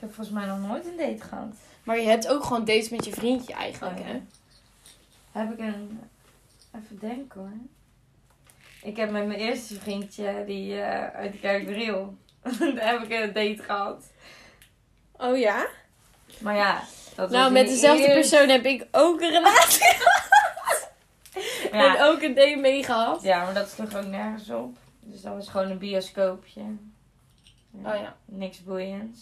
Ik 0.00 0.06
heb 0.06 0.14
volgens 0.14 0.36
mij 0.36 0.46
nog 0.46 0.58
nooit 0.68 0.86
een 0.86 0.96
date 0.96 1.22
gehad. 1.28 1.54
Maar 1.82 1.98
je 1.98 2.06
hebt 2.08 2.28
ook 2.28 2.44
gewoon 2.44 2.64
dates 2.64 2.88
met 2.88 3.04
je 3.04 3.12
vriendje 3.12 3.52
eigenlijk, 3.54 3.98
Oh, 3.98 4.06
ja. 4.06 4.12
hè? 4.12 4.20
Heb 5.40 5.52
ik 5.52 5.58
een... 5.58 6.00
Even 6.76 6.98
denken 6.98 7.40
hoor. 7.40 7.52
Ik 8.82 8.96
heb 8.96 9.10
met 9.10 9.26
mijn 9.26 9.38
eerste 9.38 9.80
vriendje, 9.80 10.42
die 10.46 10.80
eh, 10.80 11.14
uit 11.20 11.32
de 11.32 11.38
Kerkdriel, 11.38 12.16
daar 12.74 12.88
heb 12.88 13.02
ik 13.02 13.10
een 13.10 13.32
date 13.32 13.62
gehad. 13.62 14.04
Oh 15.12 15.38
ja? 15.38 15.66
Maar 16.38 16.56
ja, 16.56 16.82
dat 17.14 17.30
Nou, 17.30 17.52
met 17.52 17.66
dezelfde 17.68 18.06
eerst. 18.06 18.30
persoon 18.30 18.48
heb 18.48 18.64
ik 18.64 18.86
ook 18.90 19.20
een 19.20 19.30
relatie 19.30 19.96
en 21.72 21.78
Ja. 21.78 22.04
ook 22.06 22.22
een 22.22 22.34
date 22.34 22.56
mee 22.60 22.84
gehad. 22.84 23.22
ja, 23.22 23.44
maar 23.44 23.54
dat 23.54 23.68
sloeg 23.70 23.94
ook 23.96 24.06
nergens 24.06 24.50
op. 24.50 24.76
Dus 25.00 25.20
dat 25.20 25.34
was 25.34 25.48
gewoon 25.48 25.70
een 25.70 25.78
bioscoopje. 25.78 26.60
Oh 27.72 27.94
ja. 27.94 28.16
Niks 28.24 28.62
boeiends. 28.64 29.20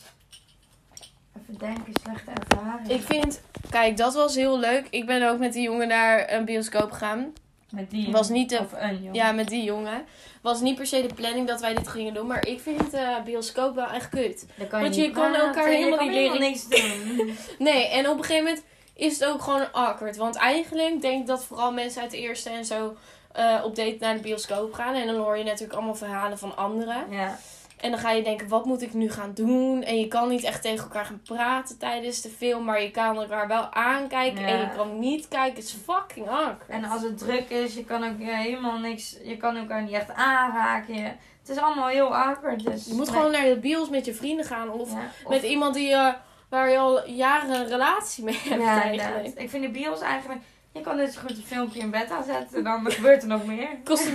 Even 1.48 1.58
denken, 1.58 1.92
slechte 2.02 2.30
ervaring. 2.30 2.88
Ik 2.90 3.02
vind, 3.02 3.40
kijk, 3.70 3.96
dat 3.96 4.14
was 4.14 4.34
heel 4.34 4.58
leuk. 4.58 4.86
Ik 4.90 5.06
ben 5.06 5.28
ook 5.30 5.38
met 5.38 5.52
die 5.52 5.62
jongen 5.62 5.88
naar 5.88 6.32
een 6.32 6.44
bioscoop 6.44 6.90
gegaan. 6.90 7.32
Met 7.70 7.90
die 7.90 8.10
Was 8.12 8.28
niet 8.28 8.48
de- 8.50 8.58
Of 8.58 8.72
een 8.76 8.96
jongen. 8.96 9.14
Ja, 9.14 9.32
met 9.32 9.48
die 9.48 9.62
jongen. 9.62 10.04
Was 10.42 10.60
niet 10.60 10.76
per 10.76 10.86
se 10.86 11.06
de 11.06 11.14
planning 11.14 11.46
dat 11.48 11.60
wij 11.60 11.74
dit 11.74 11.88
gingen 11.88 12.14
doen. 12.14 12.26
Maar 12.26 12.46
ik 12.46 12.60
vind 12.60 12.92
eh 12.94 13.22
bioscoop 13.24 13.74
wel 13.74 13.86
echt 13.90 14.08
kut. 14.08 14.46
Kan 14.68 14.80
Want 14.80 14.82
niet 14.82 15.04
je 15.04 15.10
kan 15.10 15.30
praten, 15.30 15.46
elkaar 15.46 15.70
je 15.70 15.76
helemaal 15.76 16.04
niet 16.04 16.12
leren- 16.14 16.40
niks 16.40 16.68
doen. 16.68 17.36
Nee, 17.68 17.88
en 17.88 18.08
op 18.08 18.18
een 18.18 18.24
gegeven 18.24 18.44
moment 18.44 18.64
is 18.94 19.18
het 19.20 19.28
ook 19.28 19.42
gewoon 19.42 19.72
awkward. 19.72 20.16
Want 20.16 20.36
eigenlijk 20.36 21.00
denk 21.00 21.20
ik 21.20 21.26
dat 21.26 21.44
vooral 21.44 21.72
mensen 21.72 22.02
uit 22.02 22.10
de 22.10 22.18
eerste 22.18 22.50
en 22.50 22.64
zo 22.64 22.96
eh, 23.32 23.60
op 23.64 23.76
date 23.76 23.96
naar 24.00 24.14
de 24.14 24.20
bioscoop 24.22 24.72
gaan. 24.72 24.94
En 24.94 25.06
dan 25.06 25.16
hoor 25.16 25.36
je 25.38 25.44
natuurlijk 25.44 25.72
allemaal 25.72 25.94
verhalen 25.94 26.38
van 26.38 26.56
anderen. 26.56 27.04
ja. 27.10 27.38
En 27.80 27.90
dan 27.90 28.00
ga 28.00 28.10
je 28.10 28.22
denken, 28.22 28.48
wat 28.48 28.64
moet 28.64 28.82
ik 28.82 28.94
nu 28.94 29.10
gaan 29.10 29.30
doen? 29.34 29.82
En 29.82 29.98
je 30.00 30.08
kan 30.08 30.28
niet 30.28 30.44
echt 30.44 30.62
tegen 30.62 30.84
elkaar 30.84 31.04
gaan 31.04 31.20
praten 31.24 31.78
tijdens 31.78 32.20
de 32.20 32.28
film. 32.28 32.64
Maar 32.64 32.82
je 32.82 32.90
kan 32.90 33.16
elkaar 33.16 33.48
wel 33.48 33.72
aankijken. 33.72 34.40
Ja. 34.40 34.46
En 34.48 34.58
je 34.60 34.68
kan 34.76 34.98
niet 34.98 35.28
kijken. 35.28 35.54
Het 35.54 35.64
is 35.64 35.76
fucking 35.84 36.28
awkward. 36.28 36.68
En 36.68 36.84
als 36.84 37.02
het 37.02 37.18
druk 37.18 37.48
is, 37.50 37.74
je 37.74 37.84
kan 37.84 38.04
ook 38.04 38.20
eh, 38.20 38.38
helemaal 38.38 38.78
niks, 38.78 39.16
je 39.24 39.36
kan 39.36 39.56
elkaar 39.56 39.82
niet 39.82 39.92
echt 39.92 40.12
aanraken. 40.14 40.94
Je- 40.94 41.12
het 41.40 41.56
is 41.56 41.56
allemaal 41.62 41.88
heel 41.88 42.16
awkward. 42.16 42.64
Dus 42.64 42.86
Je 42.86 42.94
moet 42.94 43.06
nee. 43.10 43.16
gewoon 43.16 43.32
naar 43.32 43.44
de 43.44 43.58
bios 43.58 43.88
met 43.88 44.04
je 44.04 44.14
vrienden 44.14 44.44
gaan. 44.44 44.70
Of 44.70 44.92
Ja, 44.92 44.98
of- 45.24 45.30
met 45.30 45.42
iemand 45.42 45.74
die, 45.74 45.92
eh, 45.92 46.12
waar 46.48 46.70
je 46.70 46.78
al 46.78 47.08
jaren 47.08 47.50
een 47.60 47.68
relatie 47.68 48.24
mee 48.24 48.40
hebt 48.44 48.62
ja, 48.62 48.80
eigenlijk. 48.82 49.08
inderdaad. 49.16 49.42
Ik 49.42 49.50
vind 49.50 49.62
de 49.62 49.70
bios 49.70 50.00
eigenlijk, 50.00 50.40
je 50.72 50.80
kan 50.80 50.96
dit 50.96 51.12
zo 51.12 51.20
goed 51.20 51.30
een 51.30 51.42
filmpje 51.46 51.80
in 51.80 51.90
bed 51.90 52.10
aanzetten 52.10 52.58
en 52.58 52.64
dan 52.64 52.90
gebeurt 52.92 53.22
er 53.22 53.28
nog 53.28 53.44
meer. 53.46 53.68
Kost 53.84 54.10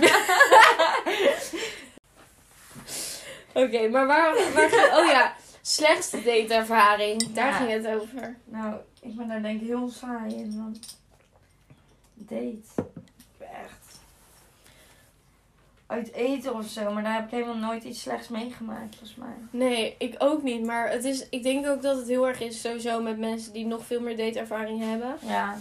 Oké, 3.54 3.88
maar 3.88 4.06
waar, 4.06 4.34
waar 4.54 4.68
ging... 4.68 4.92
Oh 4.96 5.06
ja, 5.10 5.34
slechtste 5.62 6.22
dateervaring. 6.22 7.32
Daar 7.32 7.46
Ja. 7.46 7.52
ging 7.56 7.70
het 7.70 7.86
over. 8.00 8.36
Nou, 8.44 8.74
ik 9.00 9.16
ben 9.16 9.28
daar 9.28 9.42
denk 9.42 9.60
ik 9.60 9.66
heel 9.66 9.88
saai 9.88 10.34
in, 10.34 10.56
want 10.62 10.98
date, 12.14 12.88
echt 13.38 13.98
uit 15.86 16.12
eten 16.12 16.54
of 16.54 16.66
zo, 16.66 16.92
maar 16.92 17.02
daar 17.02 17.14
heb 17.14 17.24
ik 17.24 17.30
helemaal 17.30 17.56
nooit 17.56 17.84
iets 17.84 18.00
slechts 18.00 18.28
meegemaakt 18.28 18.96
volgens 18.96 19.14
mij. 19.18 19.34
Nee, 19.50 19.94
ik 19.98 20.14
ook 20.18 20.42
niet. 20.42 20.64
Maar 20.64 20.90
het 20.90 21.04
is, 21.04 21.28
ik 21.28 21.42
denk 21.42 21.66
ook 21.66 21.82
dat 21.82 21.96
het 21.96 22.08
heel 22.08 22.26
erg 22.28 22.40
is 22.40 22.60
sowieso 22.60 23.00
met 23.02 23.18
mensen 23.18 23.52
die 23.52 23.66
nog 23.66 23.84
veel 23.86 24.00
meer 24.00 24.16
dateervaring 24.16 24.80
hebben. 24.80 25.16
Ja, 25.20 25.56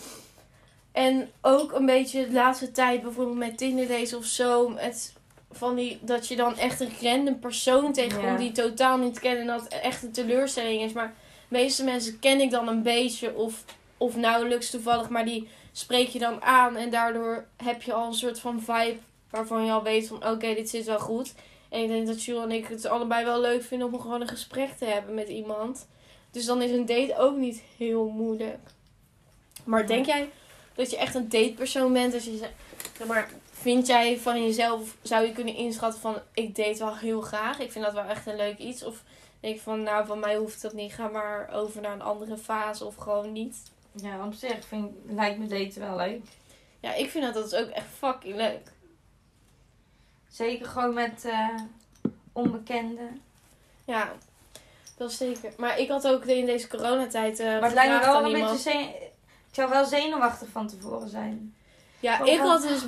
En 0.91 1.29
ook 1.41 1.71
een 1.71 1.85
beetje 1.85 2.25
de 2.27 2.33
laatste 2.33 2.71
tijd, 2.71 3.01
bijvoorbeeld 3.01 3.37
met 3.37 3.57
Tinder 3.57 3.87
dates 3.87 4.13
of 4.13 4.25
zo. 4.25 4.75
Het, 4.77 5.13
van 5.53 5.75
die, 5.75 5.99
dat 6.01 6.27
je 6.27 6.35
dan 6.35 6.57
echt 6.57 6.79
een 6.79 6.91
random 7.01 7.39
persoon 7.39 7.93
tegenkomt 7.93 8.23
Ja. 8.29 8.37
die 8.37 8.45
je 8.45 8.51
totaal 8.51 8.97
niet 8.97 9.19
kent. 9.19 9.39
En 9.39 9.47
dat 9.47 9.67
echt 9.67 10.03
een 10.03 10.11
teleurstelling 10.11 10.81
is. 10.81 10.93
Maar 10.93 11.13
de 11.47 11.57
meeste 11.57 11.83
mensen 11.83 12.19
ken 12.19 12.41
ik 12.41 12.51
dan 12.51 12.67
een 12.67 12.81
beetje 12.83 13.35
of, 13.35 13.63
of 13.97 14.15
nauwelijks 14.15 14.69
toevallig. 14.69 15.09
Maar 15.09 15.25
die 15.25 15.47
spreek 15.71 16.07
je 16.07 16.19
dan 16.19 16.41
aan. 16.43 16.75
En 16.75 16.89
daardoor 16.89 17.45
heb 17.63 17.81
je 17.81 17.93
al 17.93 18.07
een 18.07 18.13
soort 18.13 18.39
van 18.39 18.59
vibe 18.61 18.97
waarvan 19.29 19.65
je 19.65 19.71
al 19.71 19.83
weet 19.83 20.07
van 20.07 20.17
oké, 20.29 20.53
dit 20.53 20.69
zit 20.69 20.85
wel 20.85 20.99
goed. 20.99 21.33
En 21.69 21.81
ik 21.81 21.87
denk 21.87 22.07
dat 22.07 22.23
Jules 22.23 22.43
en 22.43 22.51
ik 22.51 22.67
het 22.67 22.85
allebei 22.85 23.25
wel 23.25 23.41
leuk 23.41 23.63
vinden 23.63 23.93
om 23.93 23.99
gewoon 23.99 24.21
een 24.21 24.27
gesprek 24.27 24.69
te 24.77 24.85
hebben 24.85 25.13
met 25.13 25.27
iemand. 25.27 25.87
Dus 26.31 26.45
dan 26.45 26.61
is 26.61 26.71
een 26.71 26.85
date 26.85 27.17
ook 27.17 27.37
niet 27.37 27.61
heel 27.77 28.07
moeilijk. 28.07 28.57
Maar 29.63 29.87
denk 29.87 30.05
jij 30.05 30.29
dat 30.75 30.89
je 30.91 30.97
echt 30.97 31.15
een 31.15 31.29
datepersoon 31.29 31.93
bent? 31.93 32.13
Als 32.13 32.23
je, 32.23 32.37
ze- 32.37 32.49
zeg 32.97 33.07
maar, 33.07 33.29
vind 33.63 33.87
jij 33.87 34.19
van 34.19 34.43
jezelf, 34.43 34.95
zou 35.01 35.25
je 35.25 35.31
kunnen 35.31 35.55
inschatten 35.55 36.01
van 36.01 36.15
ik 36.33 36.55
date 36.55 36.79
wel 36.79 36.97
heel 36.97 37.21
graag. 37.21 37.59
Ik 37.59 37.71
vind 37.71 37.85
dat 37.85 37.93
wel 37.93 38.03
echt 38.03 38.25
een 38.25 38.35
leuk 38.35 38.57
iets. 38.57 38.83
Of 38.83 39.03
denk 39.39 39.55
je 39.55 39.61
van 39.61 39.83
nou, 39.83 40.05
van 40.05 40.19
mij 40.19 40.35
hoeft 40.35 40.61
dat 40.61 40.73
niet. 40.73 40.93
Ga 40.93 41.07
maar 41.07 41.49
over 41.53 41.81
naar 41.81 41.93
een 41.93 42.01
andere 42.01 42.37
fase 42.37 42.85
of 42.85 42.95
gewoon 42.95 43.31
niet. 43.31 43.57
ja 43.91 44.25
op 44.25 44.33
zich 44.33 44.65
vind, 44.67 44.91
lijkt 45.05 45.39
me 45.39 45.47
daten 45.47 45.81
wel 45.81 45.95
leuk. 45.95 46.21
Ja, 46.79 46.93
ik 46.93 47.09
vind 47.09 47.23
dat, 47.23 47.33
dat 47.33 47.45
is 47.45 47.53
ook 47.53 47.69
echt 47.69 47.87
fucking 47.97 48.35
leuk. 48.35 48.71
Zeker 50.29 50.65
gewoon 50.65 50.93
met 50.93 51.25
eh, 51.25 51.57
onbekenden. 52.31 53.21
Ja, 53.85 54.13
dat 54.97 55.11
is 55.11 55.17
zeker. 55.17 55.53
Maar 55.57 55.79
ik 55.79 55.89
had 55.89 56.07
ook 56.07 56.25
in 56.25 56.45
deze 56.45 56.67
coronatijd 56.67 57.39
eh 57.39 57.45
Maar 57.45 57.61
het 57.61 57.73
lijkt 57.73 57.93
me 57.93 57.99
wel 57.99 58.25
een 58.25 58.41
beetje... 58.41 58.71
Ik 59.49 59.59
zou 59.59 59.69
wel 59.69 59.85
zenuwachtig 59.85 60.47
van 60.47 60.67
tevoren 60.67 61.09
zijn. 61.09 61.55
Ja, 61.99 62.23
ik 62.23 62.39
had 62.39 62.61
dus 62.61 62.81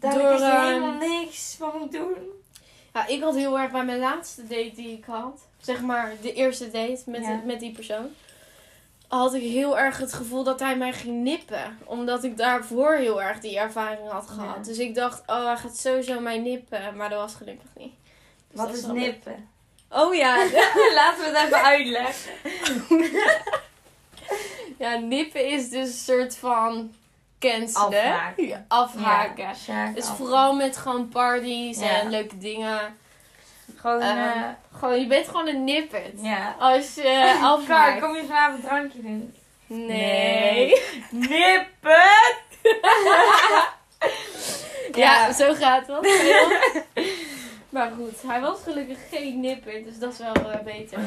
Daar 0.00 0.34
is 0.34 0.40
er 0.40 0.60
helemaal 0.60 1.08
niks 1.08 1.54
van 1.58 1.78
moet 1.78 1.92
doen. 1.92 2.14
Ja, 2.94 3.06
ik 3.06 3.22
had 3.22 3.34
heel 3.34 3.58
erg 3.58 3.70
bij 3.72 3.84
mijn 3.84 3.98
laatste 3.98 4.42
date 4.42 4.72
die 4.74 4.96
ik 4.96 5.04
had. 5.04 5.40
Zeg 5.60 5.80
maar 5.80 6.12
de 6.22 6.32
eerste 6.32 6.70
date 6.70 7.02
met, 7.06 7.20
Ja. 7.22 7.40
met 7.44 7.60
die 7.60 7.72
persoon. 7.72 8.08
Had 9.08 9.34
ik 9.34 9.42
heel 9.42 9.78
erg 9.78 9.98
het 9.98 10.12
gevoel 10.12 10.44
dat 10.44 10.60
hij 10.60 10.76
mij 10.76 10.92
ging 10.92 11.22
nippen. 11.22 11.78
Omdat 11.84 12.24
ik 12.24 12.36
daarvoor 12.36 12.94
heel 12.94 13.22
erg 13.22 13.40
die 13.40 13.58
ervaring 13.58 14.08
had 14.08 14.28
gehad. 14.28 14.56
Ja. 14.56 14.62
Dus 14.62 14.78
ik 14.78 14.94
dacht, 14.94 15.22
oh 15.26 15.44
hij 15.46 15.56
gaat 15.56 15.76
sowieso 15.76 16.20
mij 16.20 16.38
nippen. 16.38 16.96
Maar 16.96 17.08
dat 17.08 17.18
was 17.18 17.34
gelukkig 17.34 17.68
niet. 17.76 17.92
Dus 18.50 18.60
Wat 18.60 18.74
is 18.74 18.84
nippen? 18.86 19.48
Oh 19.88 20.14
ja. 20.14 20.36
Laten 20.94 21.32
we 21.32 21.38
het 21.38 21.46
even 21.46 21.62
uitleggen. 21.62 22.32
ja, 24.78 24.96
nippen 24.98 25.46
is 25.46 25.68
dus 25.70 25.88
een 25.88 25.94
soort 26.16 26.36
van 26.36 26.94
cancelen. 27.40 27.86
Afhaken. 28.04 28.46
Ja, 28.46 28.64
afhaken. 28.68 29.48
Ja, 29.66 29.86
Dus 29.94 30.06
vooral 30.06 30.54
met 30.54 30.76
gewoon 30.76 31.08
parties 31.08 31.80
Ja. 31.80 32.00
en 32.00 32.10
leuke 32.10 32.38
dingen. 32.38 32.80
Gewoon, 33.76 34.00
Ehm, 34.00 34.18
eh, 34.18 34.42
Gewoon, 34.78 35.00
je 35.00 35.06
bent 35.06 35.26
gewoon 35.28 35.46
een 35.48 35.64
nippet. 35.64 36.12
ja. 36.22 36.54
Als 36.58 36.94
je 36.94 37.38
afhaakt. 37.42 38.00
kom 38.00 38.14
je 38.16 38.24
vanavond 38.26 38.62
een 38.62 38.68
drankje 38.68 39.02
doen? 39.02 39.34
Nee. 39.66 40.74
Nippen! 41.10 42.02
Ja, 44.94 45.32
zo 45.32 45.54
gaat 45.54 45.86
dat. 45.86 46.02
maar 47.68 47.90
goed, 47.96 48.22
hij 48.26 48.40
was 48.40 48.58
gelukkig 48.62 48.98
geen 49.10 49.40
nipper, 49.40 49.84
dus 49.84 49.98
dat 49.98 50.12
is 50.12 50.18
wel 50.18 50.32
eh, 50.34 50.60
beter. 50.64 50.98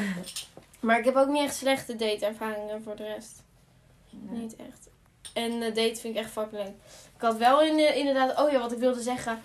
Maar 0.79 0.99
ik 0.99 1.05
heb 1.05 1.15
ook 1.15 1.27
niet 1.27 1.43
echt 1.43 1.55
slechte 1.55 1.95
dateervaringen 1.95 2.83
voor 2.83 2.95
de 2.95 3.03
rest. 3.05 3.43
Niet 4.09 4.55
echt. 4.55 4.89
En 5.33 5.51
eh 5.61 5.67
date 5.75 5.95
vind 5.95 6.15
ik 6.15 6.21
echt 6.21 6.31
fucking 6.31 6.61
leuk. 6.63 6.73
Ik 7.15 7.21
had 7.21 7.37
wel 7.37 7.61
in, 7.61 7.75
de- 7.77 7.95
inderdaad, 7.95 8.39
oh 8.39 8.51
ja, 8.51 8.59
wat 8.59 8.71
ik 8.71 8.77
wilde 8.77 9.01
zeggen. 9.01 9.41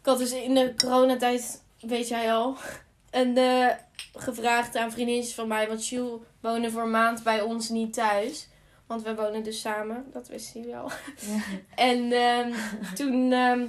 Ik 0.00 0.06
had 0.06 0.18
dus 0.18 0.32
in 0.32 0.54
de 0.54 0.74
coronatijd, 0.76 1.62
weet 1.80 2.08
jij 2.08 2.32
al, 2.32 2.56
en, 3.10 3.36
eh, 3.36 3.68
gevraagd 4.16 4.76
aan 4.76 4.92
vriendinnetjes 4.92 5.34
van 5.34 5.48
mij. 5.48 5.68
Want 5.68 5.88
Jules 5.88 6.20
woonde 6.40 6.70
voor 6.70 6.82
een 6.82 6.90
maand 6.90 7.22
bij 7.22 7.40
ons 7.40 7.68
niet 7.68 7.92
thuis. 7.92 8.48
Want 8.86 9.02
we 9.02 9.14
wonen 9.14 9.42
dus 9.42 9.60
samen. 9.60 10.04
Dat 10.12 10.28
wisten 10.28 10.60
jullie 10.60 10.76
al. 10.76 10.90
Ja. 11.20 11.40
En 11.90 12.12
ehm, 12.12 12.52
toen 12.94 13.32
ehm, 13.32 13.64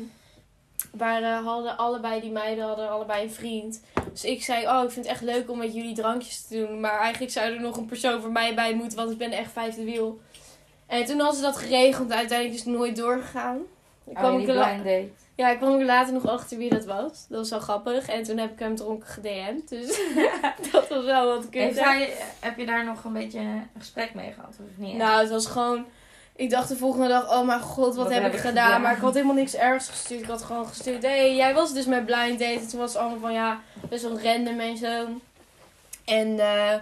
waren, 0.92 1.44
hadden 1.44 1.78
allebei 1.78 2.22
die 2.22 2.32
meiden 2.32 2.66
hadden 2.66 2.90
allebei 2.90 3.24
een 3.24 3.32
vriend. 3.32 3.82
Dus 4.12 4.24
ik 4.24 4.44
zei, 4.44 4.68
oh, 4.68 4.84
ik 4.84 4.92
vind 4.92 5.06
het 5.06 5.14
echt 5.14 5.24
leuk 5.24 5.50
om 5.50 5.58
met 5.58 5.74
jullie 5.74 5.96
drankjes 5.96 6.48
te 6.48 6.58
doen. 6.66 6.80
Maar 6.80 7.00
eigenlijk 7.00 7.32
zou 7.32 7.54
er 7.54 7.62
nog 7.62 7.78
een 7.78 7.86
persoon 7.86 8.22
voor 8.22 8.32
mij 8.32 8.56
bij 8.56 8.74
moeten, 8.74 8.98
want 8.98 9.12
ik 9.12 9.18
ben 9.18 9.32
echt 9.32 9.52
vijfde 9.52 9.84
wiel. 9.84 10.20
En 10.88 11.06
toen 11.06 11.18
hadden 11.20 11.36
ze 11.36 11.42
dat 11.42 11.58
geregeld, 11.58 12.12
uiteindelijk 12.12 12.60
is 12.60 12.66
het 12.66 12.76
nooit 12.76 12.96
doorgegaan. 12.96 13.58
Ik 14.06 14.14
Oh, 14.18 14.20
kwam 14.24 14.40
ik 14.40 14.48
er 14.48 14.54
la- 14.56 14.66
blind 14.68 14.84
date. 14.84 15.10
ja, 15.36 15.50
ik 15.50 15.58
kwam 15.58 15.74
ook 15.74 15.82
later 15.82 16.14
nog 16.14 16.28
achter 16.28 16.58
wie 16.58 16.70
dat 16.70 16.86
was. 16.86 17.26
Dat 17.30 17.38
was 17.40 17.50
wel 17.50 17.60
grappig. 17.60 18.08
En 18.10 18.24
toen 18.24 18.38
heb 18.38 18.52
ik 18.52 18.60
hem 18.60 18.76
dronken 18.76 19.08
gedM'd. 19.08 19.70
Dus 19.70 20.00
dat 20.72 20.88
was 20.88 21.06
wel 21.06 21.28
wat 21.28 21.50
kut. 21.50 21.80
heb 22.40 22.58
je 22.58 22.66
daar 22.66 22.86
nog 22.86 23.04
een 23.04 23.14
beetje 23.14 23.40
een 23.40 23.68
gesprek 23.78 24.14
mee 24.14 24.32
gehad? 24.32 24.50
Of 24.50 24.78
niet? 24.78 24.96
Nou, 24.96 25.20
het 25.22 25.30
was 25.30 25.46
gewoon... 25.46 25.86
Ik 26.36 26.50
dacht 26.50 26.70
de 26.70 26.78
volgende 26.78 27.08
dag, 27.08 27.32
oh 27.40 27.46
mijn 27.46 27.60
god, 27.62 27.96
wat, 27.96 28.10
heb, 28.14 28.34
ik 28.34 28.40
gedaan? 28.40 28.82
Maar 28.82 28.96
ik 28.96 29.02
had 29.02 29.14
helemaal 29.14 29.36
niks 29.36 29.56
ergs 29.56 29.90
gestuurd. 29.90 30.22
Ik 30.22 30.28
had 30.28 30.42
gewoon 30.44 30.68
gestuurd, 30.68 31.02
hé, 31.04 31.10
hey, 31.10 31.36
jij 31.36 31.54
was 31.54 31.74
dus 31.74 31.86
met 31.86 32.06
blind 32.06 32.40
date. 32.40 32.60
En 32.60 32.68
toen 32.68 32.80
was 32.80 32.94
het 32.94 33.02
allemaal 33.02 33.20
van, 33.20 33.34
ja, 33.34 33.60
best 33.90 34.04
wel 34.04 34.20
random 34.22 34.60
en 34.60 34.78
zo. 34.78 35.06
En 36.06 36.40
eh 36.40 36.74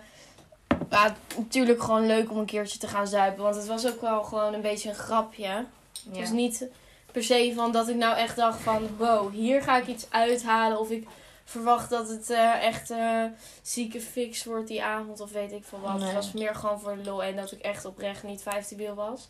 ja, 0.90 1.16
natuurlijk 1.38 1.84
gewoon 1.84 2.06
leuk 2.06 2.32
om 2.32 2.38
een 2.38 2.46
keertje 2.46 2.80
te 2.80 2.88
gaan 2.88 3.08
zuipen. 3.08 3.44
Want 3.44 3.56
het 3.56 3.68
was 3.68 3.88
ook 3.88 4.02
wel 4.02 4.24
gewoon 4.24 4.54
een 4.54 4.62
beetje 4.62 4.90
een 4.90 4.96
grapje. 4.96 5.44
Ja. 5.44 5.66
Dus 6.12 6.30
niet 6.30 6.68
per 7.12 7.24
se 7.24 7.52
van 7.56 7.72
dat 7.72 7.90
ik 7.90 7.96
nou 7.96 8.18
echt 8.18 8.36
dacht 8.36 8.62
van, 8.62 8.88
wow, 8.98 9.34
hier 9.34 9.62
ga 9.62 9.78
ik 9.78 9.88
iets 9.88 10.06
uithalen. 10.10 10.80
Of 10.80 10.90
ik 10.90 11.08
verwacht 11.46 11.90
dat 11.90 12.10
het 12.10 12.30
eh, 12.30 12.64
echt 12.64 12.90
eh 12.90 13.24
zieke 13.62 14.02
fix 14.02 14.44
wordt 14.44 14.68
die 14.68 14.84
avond 14.84 15.20
of 15.20 15.32
weet 15.32 15.52
ik 15.52 15.64
veel 15.64 15.80
wat. 15.80 15.98
Nee. 15.98 16.06
Het 16.06 16.14
was 16.14 16.32
meer 16.32 16.56
gewoon 16.56 16.80
voor 16.80 16.96
de 16.96 17.10
lol 17.10 17.24
en 17.24 17.36
dat 17.36 17.52
ik 17.52 17.60
echt 17.60 17.86
oprecht 17.86 18.24
niet 18.24 18.42
15 18.42 18.78
bil 18.78 18.96
was. 18.96 19.30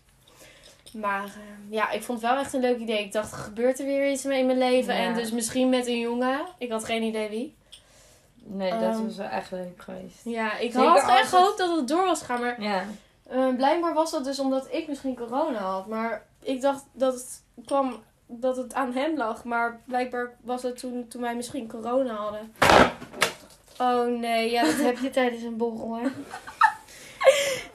Maar 0.93 1.23
eh, 1.23 1.31
ja, 1.69 1.91
ik 1.91 2.03
vond 2.03 2.21
het 2.21 2.29
wel 2.29 2.39
echt 2.39 2.53
een 2.53 2.61
leuk 2.61 2.79
idee. 2.79 3.03
Ik 3.03 3.11
dacht, 3.11 3.33
gebeurt 3.33 3.79
er 3.79 3.85
weer 3.85 4.11
iets 4.11 4.23
mee 4.23 4.39
in 4.39 4.45
mijn 4.45 4.57
leven? 4.57 4.93
Ja. 4.95 4.99
En 4.99 5.13
dus 5.13 5.31
misschien 5.31 5.69
met 5.69 5.87
een 5.87 5.99
jongen. 5.99 6.45
Ik 6.57 6.71
had 6.71 6.85
geen 6.85 7.03
idee 7.03 7.29
wie. 7.29 7.55
Nee, 8.47 8.69
dat 8.71 8.81
Ehm, 8.81 9.03
was 9.05 9.15
wel 9.15 9.27
echt 9.27 9.51
leuk 9.51 9.81
geweest. 9.81 10.19
Ja, 10.23 10.57
ik 10.57 10.71
Zeker 10.71 10.87
had 10.87 10.97
echt 10.97 11.19
het- 11.19 11.25
gehoopt 11.29 11.57
dat 11.57 11.75
het 11.75 11.87
door 11.87 12.05
was 12.05 12.21
gaan. 12.21 12.41
Maar 12.41 12.61
Ja. 12.61 12.83
eh, 13.29 13.55
blijkbaar 13.55 13.93
was 13.93 14.11
dat 14.11 14.23
dus 14.23 14.39
omdat 14.39 14.67
ik 14.71 14.87
misschien 14.87 15.15
corona 15.15 15.57
had. 15.59 15.87
Maar 15.87 16.25
ik 16.43 16.61
dacht 16.61 16.83
dat 16.91 17.13
het 17.13 17.41
kwam 17.65 18.03
dat 18.27 18.57
het 18.57 18.73
aan 18.73 18.93
hem 18.93 19.17
lag. 19.17 19.43
Maar 19.43 19.79
blijkbaar 19.85 20.31
was 20.41 20.63
het 20.63 20.77
toen, 20.79 21.07
toen 21.07 21.21
wij 21.21 21.35
misschien 21.35 21.67
corona 21.69 22.13
hadden. 22.13 22.53
Oh 23.77 24.19
nee, 24.19 24.51
ja, 24.51 24.63
dat 24.63 24.77
heb 24.77 24.97
je 24.97 25.09
tijdens 25.19 25.43
een 25.43 25.57
borrel, 25.57 25.95
hè? 25.95 26.07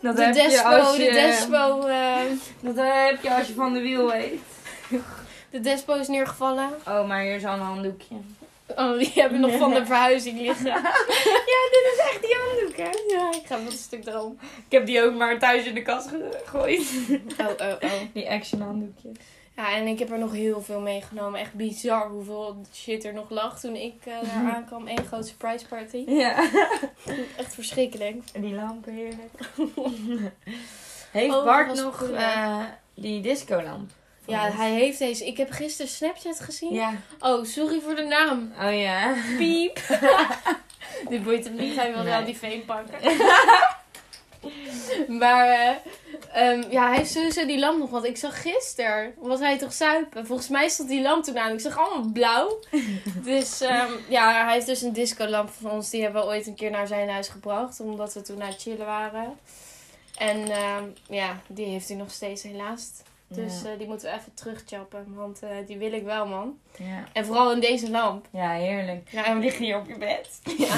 Dat 0.00 0.16
de 0.16 0.22
heb 0.22 0.34
je 0.34 0.42
despo, 0.42 0.68
als 0.68 0.96
je, 0.96 1.04
de 1.04 1.10
despo, 1.10 1.86
eh, 1.86 2.16
Dat 2.60 2.76
heb 2.76 3.22
je 3.22 3.34
als 3.34 3.46
je 3.46 3.54
van 3.54 3.72
de 3.72 3.80
wiel 3.80 4.10
weet. 4.10 4.40
de 5.50 5.60
despo 5.60 5.94
is 5.94 6.08
neergevallen. 6.08 6.68
Oh, 6.88 7.08
maar 7.08 7.20
hier 7.22 7.34
is 7.34 7.44
al 7.44 7.54
een 7.54 7.60
handdoekje. 7.60 8.14
Oh, 8.76 8.98
die 8.98 9.12
hebben 9.14 9.40
nog 9.40 9.56
van 9.56 9.74
de 9.74 9.86
verhuizing 9.86 10.40
liggen. 10.40 10.66
ja, 11.52 11.62
dit 11.70 11.92
is 11.92 11.98
echt 12.10 12.22
die 12.22 12.36
handdoek, 12.46 12.76
hè? 12.76 13.14
Ja, 13.16 13.32
ik 13.32 13.46
ga 13.46 13.56
wel 13.56 13.66
een 13.66 13.72
stuk 13.72 14.06
erom. 14.06 14.38
Ik 14.40 14.72
heb 14.72 14.86
die 14.86 15.02
ook 15.02 15.14
maar 15.14 15.38
thuis 15.38 15.64
in 15.64 15.74
de 15.74 15.82
kast 15.82 16.08
gegooid. 16.44 16.90
Oh, 17.40 17.46
oh, 17.46 17.74
oh. 17.80 17.90
Die 18.12 18.30
action 18.30 18.60
handdoekjes. 18.60 19.16
Ja, 19.56 19.74
en 19.74 19.86
ik 19.86 19.98
heb 19.98 20.10
er 20.10 20.18
nog 20.18 20.32
heel 20.32 20.62
veel 20.62 20.80
meegenomen. 20.80 21.40
Echt 21.40 21.52
bizar 21.54 22.08
hoeveel 22.08 22.56
shit 22.74 23.04
er 23.04 23.12
nog 23.12 23.30
lag 23.30 23.60
toen 23.60 23.76
ik 23.76 23.94
eh, 24.04 24.12
daar 24.22 24.52
aankwam. 24.54 24.88
Eén 24.88 25.04
grote 25.06 25.26
surprise 25.26 25.66
party. 25.66 26.04
Ja. 26.06 26.48
Echt 27.36 27.54
verschrikkelijk. 27.54 28.22
Die 28.32 28.54
lampen 28.54 28.92
heerlijk. 28.92 29.32
Heeft 31.10 31.34
Oh, 31.34 31.44
Bart 31.44 31.74
nog 31.74 32.02
eh, 32.10 32.64
die 32.94 33.20
discolamp? 33.20 33.90
Ja, 34.26 34.50
hij 34.50 34.70
heeft 34.70 34.98
deze. 34.98 35.26
Ik 35.26 35.36
heb 35.36 35.50
gisteren 35.50 35.90
Snapchat 35.90 36.40
gezien. 36.40 36.74
Ja. 36.74 36.92
Oh, 37.20 37.44
sorry 37.44 37.80
voor 37.80 37.94
de 37.94 38.04
naam. 38.04 38.52
Oh 38.60 38.80
ja. 38.80 39.14
Piep. 39.38 39.80
Dit 41.08 41.22
boeit 41.22 41.44
hem 41.44 41.54
niet. 41.54 41.76
Hij 41.76 41.94
wil 41.94 42.04
wel 42.04 42.24
die 42.24 42.36
veen 42.36 42.64
pakken. 42.64 42.98
maar 45.22 45.48
eh, 45.48 45.76
ehm, 46.32 46.70
ja, 46.70 46.88
hij 46.88 46.96
heeft 46.96 47.10
sowieso 47.10 47.46
die 47.46 47.58
lamp 47.58 47.78
nog. 47.78 47.90
Want 47.90 48.04
ik 48.04 48.16
zag 48.16 48.42
gisteren, 48.42 49.14
was 49.18 49.40
hij 49.40 49.58
toch 49.58 49.72
zuipen? 49.72 50.26
Volgens 50.26 50.48
mij 50.48 50.68
stond 50.68 50.88
die 50.88 51.02
lamp 51.02 51.24
toen 51.24 51.38
aan. 51.38 51.52
Ik 51.52 51.60
zag 51.60 51.78
allemaal 51.78 52.12
blauw. 52.12 52.60
dus 53.24 53.60
ehm, 53.60 53.92
ja, 54.08 54.44
hij 54.44 54.54
heeft 54.54 54.66
dus 54.66 54.82
een 54.82 54.92
discolamp 54.92 55.50
van 55.60 55.70
ons. 55.70 55.90
Die 55.90 56.02
hebben 56.02 56.22
we 56.22 56.28
ooit 56.28 56.46
een 56.46 56.54
keer 56.54 56.70
naar 56.70 56.86
zijn 56.86 57.08
huis 57.08 57.28
gebracht. 57.28 57.80
Omdat 57.80 58.14
we 58.14 58.22
toen 58.22 58.42
aan 58.42 58.48
het 58.48 58.62
chillen 58.62 58.86
waren. 58.86 59.38
En 60.18 60.50
ehm, 60.50 60.84
ja, 61.08 61.40
die 61.46 61.66
heeft 61.66 61.88
hij 61.88 61.96
nog 61.96 62.10
steeds 62.10 62.42
helaas. 62.42 62.90
Dus 63.34 63.62
ja. 63.62 63.70
eh, 63.70 63.78
die 63.78 63.86
moeten 63.86 64.10
we 64.10 64.16
even 64.16 64.34
terugchappen. 64.34 65.14
Want 65.14 65.42
eh, 65.42 65.50
die 65.66 65.78
wil 65.78 65.92
ik 65.92 66.04
wel, 66.04 66.26
man. 66.26 66.58
ja. 66.76 67.04
En 67.12 67.26
vooral 67.26 67.52
in 67.52 67.60
deze 67.60 67.90
lamp. 67.90 68.26
Ja, 68.30 68.50
heerlijk. 68.50 69.08
Ja, 69.10 69.24
en 69.24 69.38
Lig 69.40 69.58
je 69.58 69.76
op 69.76 69.88
je 69.88 69.98
bed? 69.98 70.40
ja. 70.58 70.74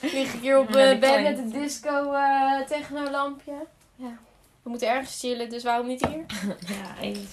Lig 0.12 0.34
ik 0.34 0.40
hier 0.40 0.58
op 0.58 0.68
eh, 0.68 0.98
bed 0.98 1.22
met 1.22 1.38
een 1.38 1.50
disco 1.50 2.12
eh 2.12 2.60
techno 2.68 3.10
lampje. 3.10 3.52
Ja. 3.96 4.18
We 4.62 4.70
moeten 4.70 4.88
ergens 4.88 5.20
chillen, 5.20 5.50
dus 5.50 5.62
waarom 5.62 5.86
niet 5.86 6.06
hier? 6.06 6.24
Ja, 6.76 7.00
eens. 7.02 7.30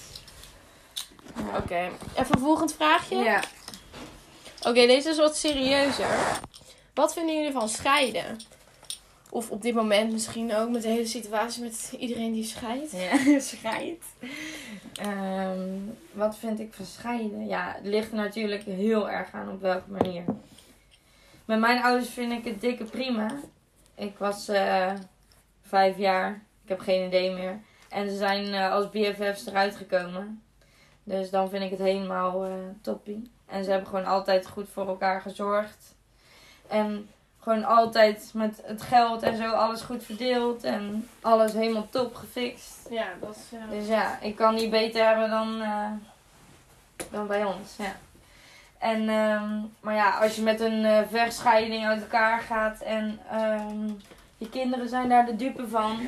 Oké. 1.56 1.90
Even 2.14 2.34
een 2.34 2.40
volgend 2.40 2.74
vraagje. 2.74 3.16
Ja. 3.16 3.42
Oké, 4.62 4.86
deze 4.86 5.08
is 5.08 5.16
wat 5.18 5.36
serieuzer. 5.36 6.40
Wat 6.94 7.12
vinden 7.12 7.36
jullie 7.36 7.52
van 7.52 7.68
scheiden? 7.68 8.36
Of 9.34 9.50
op 9.50 9.62
dit 9.62 9.74
moment 9.74 10.12
misschien 10.12 10.54
ook 10.54 10.70
met 10.70 10.82
de 10.82 10.88
hele 10.88 11.06
situatie 11.06 11.62
met 11.62 11.94
iedereen 11.98 12.32
die 12.32 12.44
scheidt. 12.44 12.92
Ja, 12.92 13.38
scheid. 13.54 14.04
Ehm, 14.94 15.78
wat 16.12 16.36
vind 16.36 16.60
ik 16.60 16.72
van 16.72 16.84
scheiden? 16.84 17.46
Ja, 17.46 17.72
het 17.76 17.86
ligt 17.86 18.12
natuurlijk 18.12 18.62
heel 18.64 19.10
erg 19.10 19.32
aan 19.32 19.50
op 19.50 19.60
welke 19.60 19.90
manier. 19.90 20.24
Met 21.44 21.58
mijn 21.58 21.82
ouders 21.82 22.10
vind 22.10 22.32
ik 22.32 22.44
het 22.44 22.60
dikke 22.60 22.84
prima. 22.84 23.34
Ik 23.94 24.18
was 24.18 24.48
eh, 24.48 24.92
vijf 25.62 25.98
jaar. 25.98 26.42
Ik 26.62 26.68
heb 26.68 26.80
geen 26.80 27.06
idee 27.06 27.32
meer. 27.32 27.60
En 27.88 28.10
ze 28.10 28.16
zijn 28.16 28.52
eh, 28.52 28.72
als 28.72 28.90
BFF's 28.90 29.46
eruit 29.46 29.76
gekomen. 29.76 30.42
Dus 31.04 31.30
dan 31.30 31.48
vind 31.48 31.64
ik 31.64 31.70
het 31.70 31.80
helemaal 31.80 32.44
eh 32.44 32.52
toppie. 32.80 33.30
En 33.46 33.64
ze 33.64 33.70
hebben 33.70 33.88
gewoon 33.88 34.06
altijd 34.06 34.46
goed 34.46 34.68
voor 34.68 34.86
elkaar 34.86 35.20
gezorgd. 35.20 35.94
En 36.68 37.08
gewoon 37.44 37.64
altijd 37.64 38.30
met 38.34 38.60
het 38.64 38.82
geld 38.82 39.22
en 39.22 39.36
zo 39.36 39.50
alles 39.50 39.80
goed 39.80 40.04
verdeeld. 40.04 40.64
En 40.64 41.08
alles 41.20 41.52
helemaal 41.52 41.86
top 41.90 42.14
gefixt. 42.14 42.86
Ja, 42.90 43.06
dat 43.20 43.36
is... 43.36 43.58
eh, 43.58 43.78
Dus 43.78 43.86
ja, 43.88 44.18
ik 44.20 44.36
kan 44.36 44.54
niet 44.54 44.70
beter 44.70 45.06
hebben 45.06 45.30
dan, 45.30 45.60
eh, 45.60 45.90
dan 47.10 47.26
bij 47.26 47.44
ons. 47.44 47.76
Ja. 47.78 47.92
En, 48.78 49.08
ehm, 49.08 49.58
maar 49.80 49.94
ja, 49.94 50.10
als 50.18 50.36
je 50.36 50.42
met 50.42 50.60
een 50.60 50.84
eh, 50.84 50.98
vechtscheiding 51.10 51.86
uit 51.86 52.00
elkaar 52.02 52.40
gaat 52.40 52.80
en 52.80 53.18
ehm, 53.30 53.88
je 54.38 54.48
kinderen 54.48 54.88
zijn 54.88 55.08
daar 55.08 55.26
de 55.26 55.36
dupe 55.36 55.68
van. 55.68 55.98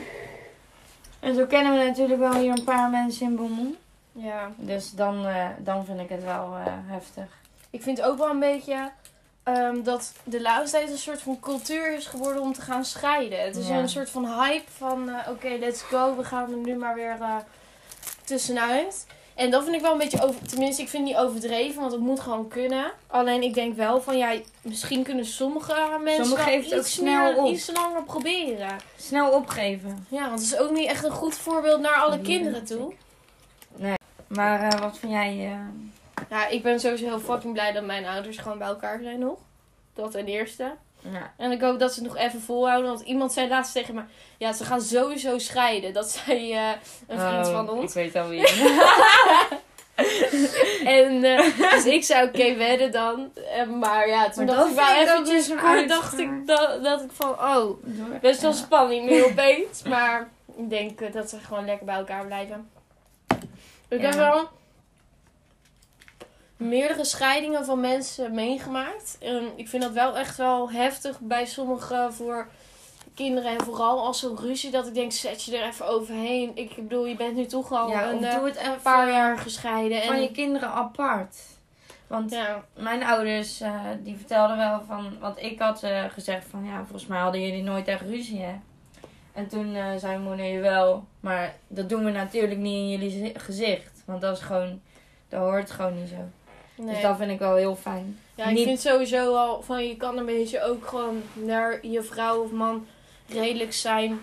En 1.21 1.35
zo 1.35 1.47
kennen 1.47 1.79
we 1.79 1.85
natuurlijk 1.85 2.19
wel 2.21 2.35
hier 2.35 2.51
een 2.59 2.65
paar 2.65 2.91
mensen 2.91 3.27
in 3.27 3.37
Bommel. 3.37 3.75
ja. 4.13 4.51
Dus 4.57 4.91
dan, 4.93 5.27
eh, 5.27 5.47
dan 5.59 5.85
vind 5.85 6.01
ik 6.01 6.09
het 6.09 6.25
wel 6.25 6.57
eh, 6.57 6.73
heftig. 6.87 7.25
Ik 7.71 7.83
vind 7.83 8.03
ook 8.03 8.19
wel 8.19 8.31
een 8.31 8.39
beetje 8.39 8.91
ehm, 9.47 9.83
dat 9.83 10.13
de 10.25 10.41
laatste 10.41 10.77
tijd 10.77 10.91
een 10.91 10.99
soort 10.99 11.23
van 11.23 11.41
cultuur 11.41 11.93
is 11.95 12.07
geworden 12.07 12.43
om 12.43 12.53
te 12.53 12.61
gaan 12.61 12.85
scheiden. 12.85 13.41
Het 13.45 13.57
is 13.57 13.69
Ja. 13.69 13.79
een 13.79 13.89
soort 13.89 14.11
van 14.11 14.27
hype 14.43 14.71
van 14.77 15.09
eh, 15.09 15.31
oké, 15.31 15.49
let's 15.61 15.83
go, 15.83 16.17
we 16.17 16.25
gaan 16.25 16.51
er 16.51 16.57
nu 16.57 16.75
maar 16.77 16.95
weer 16.95 17.17
eh, 17.21 17.37
tussenuit. 18.25 19.07
En 19.35 19.51
dat 19.51 19.63
vind 19.65 19.75
ik 19.77 19.81
wel 19.83 19.93
een 19.93 19.99
beetje 19.99 20.23
over, 20.23 20.47
tenminste 20.49 20.83
ik 20.83 20.89
vind 20.89 21.09
het 21.09 21.17
niet 21.17 21.25
overdreven, 21.27 21.81
want 21.81 21.93
het 21.93 22.01
moet 22.01 22.21
gewoon 22.21 22.49
kunnen. 22.49 22.93
Alleen 23.07 23.43
ik 23.43 23.55
denk 23.55 23.77
wel 23.77 24.01
van 24.01 24.17
ja, 24.19 24.35
misschien 24.63 25.03
kunnen 25.03 25.25
sommige 25.27 25.99
mensen 26.05 26.37
geven 26.37 26.65
het 26.65 26.73
ook 26.79 26.81
iets, 26.85 26.93
snel 26.93 27.33
meer- 27.33 27.37
op. 27.37 27.47
iets 27.53 27.71
langer 27.73 28.03
proberen. 28.03 28.77
Snel 28.97 29.31
opgeven. 29.31 30.07
Ja, 30.11 30.29
want 30.29 30.41
het 30.41 30.53
is 30.53 30.59
ook 30.59 30.71
niet 30.71 30.89
echt 30.89 31.05
een 31.05 31.11
goed 31.11 31.35
voorbeeld 31.35 31.81
naar 31.81 31.95
alle 31.95 32.17
Nee, 32.17 32.25
kinderen 32.25 32.65
toe. 32.65 32.93
Maar 34.27 34.63
eh, 34.73 34.81
wat 34.81 34.99
vind 34.99 35.13
jij? 35.13 35.59
Ja, 36.31 36.47
ik 36.47 36.63
ben 36.63 36.81
sowieso 36.81 37.05
heel 37.05 37.21
fucking 37.21 37.53
blij 37.53 37.73
dat 37.73 37.85
mijn 37.85 38.07
ouders 38.07 38.37
gewoon 38.39 38.59
bij 38.59 38.67
elkaar 38.67 38.99
zijn 39.03 39.19
nog. 39.19 39.39
Dat 39.95 40.11
ten 40.11 40.27
eerste. 40.27 40.73
ja. 41.01 41.33
En 41.37 41.51
ik 41.53 41.61
hoop 41.61 41.79
dat 41.79 41.93
ze 41.95 42.01
het 42.03 42.09
nog 42.13 42.19
even 42.19 42.41
volhouden. 42.41 42.91
Want 42.91 43.01
iemand 43.01 43.33
zei 43.33 43.49
laatst 43.49 43.73
tegen 43.73 43.95
me... 43.95 44.03
Ja, 44.39 44.53
ze 44.53 44.65
gaan 44.65 44.81
sowieso 44.81 45.39
scheiden. 45.39 45.93
Dat 45.93 46.11
zei 46.11 46.53
eh, 46.53 46.69
een 47.07 47.19
vriend 47.21 47.47
Oh, 47.47 47.53
van 47.53 47.65
Ik 47.65 47.71
ons. 47.71 47.95
weet 47.95 48.17
al 48.17 48.29
wie. 48.29 48.45
En 50.85 51.25
eh, 51.25 51.71
dus 51.73 51.85
ik 51.85 52.05
zou 52.05 52.29
oké 52.29 52.55
wedden 52.57 52.93
dan. 52.93 53.31
Eh, 53.55 53.67
maar 53.69 54.09
ja, 54.09 54.29
toen 54.31 54.45
Maar 54.45 54.55
dacht 54.57 54.75
dat 54.77 54.85
ik 54.89 54.95
wel 54.95 55.01
ik 55.03 55.09
eventjes 55.09 55.49
kort... 55.61 55.89
Dacht 55.89 56.19
ik 56.19 56.47
dat, 56.47 56.85
dat 56.85 57.03
ik 57.03 57.11
van... 57.13 57.31
Oh, 57.31 57.83
best 58.21 58.41
wel 58.43 58.53
spanning 58.53 59.09
nu 59.11 59.25
opeens. 59.25 59.83
Maar 59.83 60.29
ik 60.57 60.71
denk 60.71 61.13
dat 61.13 61.31
ze 61.31 61.39
gewoon 61.39 61.65
lekker 61.65 61.87
bij 61.87 61.95
elkaar 61.97 62.27
blijven. 62.27 62.71
Ik 63.89 64.01
Ja. 64.01 64.07
heb 64.07 64.15
wel... 64.15 64.49
meerdere 66.57 67.05
scheidingen 67.05 67.65
van 67.65 67.81
mensen 67.81 68.35
meegemaakt. 68.35 69.17
En 69.21 69.51
ik 69.57 69.69
vind 69.69 69.83
dat 69.83 69.93
wel 69.93 70.17
echt 70.17 70.37
wel 70.37 70.71
heftig 70.71 71.21
bij 71.21 71.47
sommige 71.47 72.09
voor 72.11 72.49
kinderen. 73.15 73.51
En 73.51 73.65
vooral 73.65 74.05
als 74.05 74.19
zo'n 74.19 74.39
ruzie 74.39 74.71
dat 74.71 74.87
ik 74.87 74.95
denk, 74.95 75.13
zet 75.13 75.43
je 75.45 75.59
er 75.59 75.69
even 75.69 75.87
overheen. 75.87 76.51
Ik 76.55 76.75
bedoel, 76.77 77.07
je 77.07 77.17
bent 77.17 77.37
nu 77.37 77.47
toch 77.47 77.73
al 77.73 77.89
Ja, 77.89 78.09
een 78.11 78.17
of 78.17 78.25
eh, 78.25 78.35
doe 78.37 78.47
het 78.47 78.57
even 78.57 78.81
paar 78.83 79.11
jaar 79.11 79.39
gescheiden. 79.39 80.03
van 80.03 80.15
En, 80.15 80.23
je 80.23 80.31
kinderen 80.31 80.69
apart. 80.71 81.37
Want 82.07 82.31
ja, 82.31 82.65
mijn 82.75 83.05
ouders, 83.05 83.61
eh, 83.61 83.81
die 84.03 84.17
vertelden 84.17 84.57
wel 84.57 84.83
van... 84.87 85.19
Want 85.21 85.43
ik 85.43 85.59
had 85.59 85.83
eh, 85.83 86.05
gezegd 86.05 86.47
van... 86.51 86.65
Ja, 86.65 86.79
volgens 86.83 87.07
mij 87.07 87.19
hadden 87.19 87.41
jullie 87.41 87.63
nooit 87.63 87.89
echt 87.89 88.01
ruzie, 88.03 88.41
hè? 88.43 88.55
En 89.33 89.49
toen 89.49 89.73
zei 89.75 90.19
mijn 90.19 90.23
moeder, 90.23 90.61
wel. 90.61 91.05
Maar 91.21 91.55
dat 91.69 91.89
doen 91.89 92.05
we 92.05 92.11
natuurlijk 92.11 92.61
niet 92.61 92.75
in 92.75 92.89
jullie 92.89 93.11
zi- 93.11 93.39
gezicht. 93.39 94.03
Want 94.05 94.21
dat 94.21 94.37
is 94.37 94.43
gewoon... 94.43 94.81
Dat 95.29 95.41
hoort 95.41 95.71
gewoon 95.71 95.95
niet 96.01 96.09
zo. 96.09 96.17
Nee. 96.77 96.95
Dus 96.95 97.03
dat 97.03 97.17
vind 97.17 97.31
ik 97.31 97.39
wel 97.39 97.55
heel 97.55 97.77
fijn. 97.77 98.19
Ja, 98.35 98.45
ik 98.45 98.59
vind 98.59 98.81
sowieso 98.81 99.35
al 99.35 99.63
van 99.63 99.87
je 99.87 99.97
kan 99.97 100.19
een 100.19 100.27
beetje 100.27 100.63
ook 100.63 100.87
gewoon 100.87 101.23
naar 101.33 101.87
je 101.87 102.03
vrouw 102.03 102.43
of 102.43 102.51
man 102.51 102.87
redelijk 103.29 103.73
zijn 103.73 104.21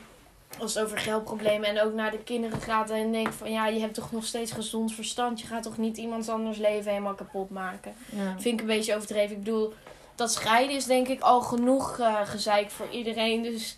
als 0.59 0.73
het 0.73 0.83
over 0.83 0.97
geldproblemen 0.97 1.69
en 1.69 1.81
ook 1.81 1.93
naar 1.93 2.11
de 2.11 2.23
kinderen 2.23 2.61
gaat 2.61 2.89
en 2.89 3.11
denkt 3.11 3.35
van 3.35 3.51
ja, 3.51 3.67
je 3.67 3.79
hebt 3.79 3.93
toch 3.93 4.11
nog 4.11 4.25
steeds 4.25 4.51
gezond 4.51 4.93
verstand. 4.93 5.41
Je 5.41 5.47
gaat 5.47 5.63
toch 5.63 5.77
niet 5.77 5.97
iemands 5.97 6.29
anders 6.29 6.57
leven 6.57 6.91
helemaal 6.91 7.13
kapot 7.13 7.49
maken. 7.49 7.93
Ja. 8.09 8.35
Vind 8.39 8.53
ik 8.53 8.61
een 8.61 8.75
beetje 8.75 8.95
overdreven. 8.95 9.35
Ik 9.35 9.43
bedoel, 9.43 9.73
dat 10.15 10.31
scheiden 10.31 10.75
is 10.75 10.85
denk 10.85 11.07
ik 11.07 11.21
al 11.21 11.41
genoeg 11.41 11.99
eh 11.99 12.19
gezeik 12.23 12.69
voor 12.69 12.87
iedereen. 12.91 13.41
Dus 13.41 13.77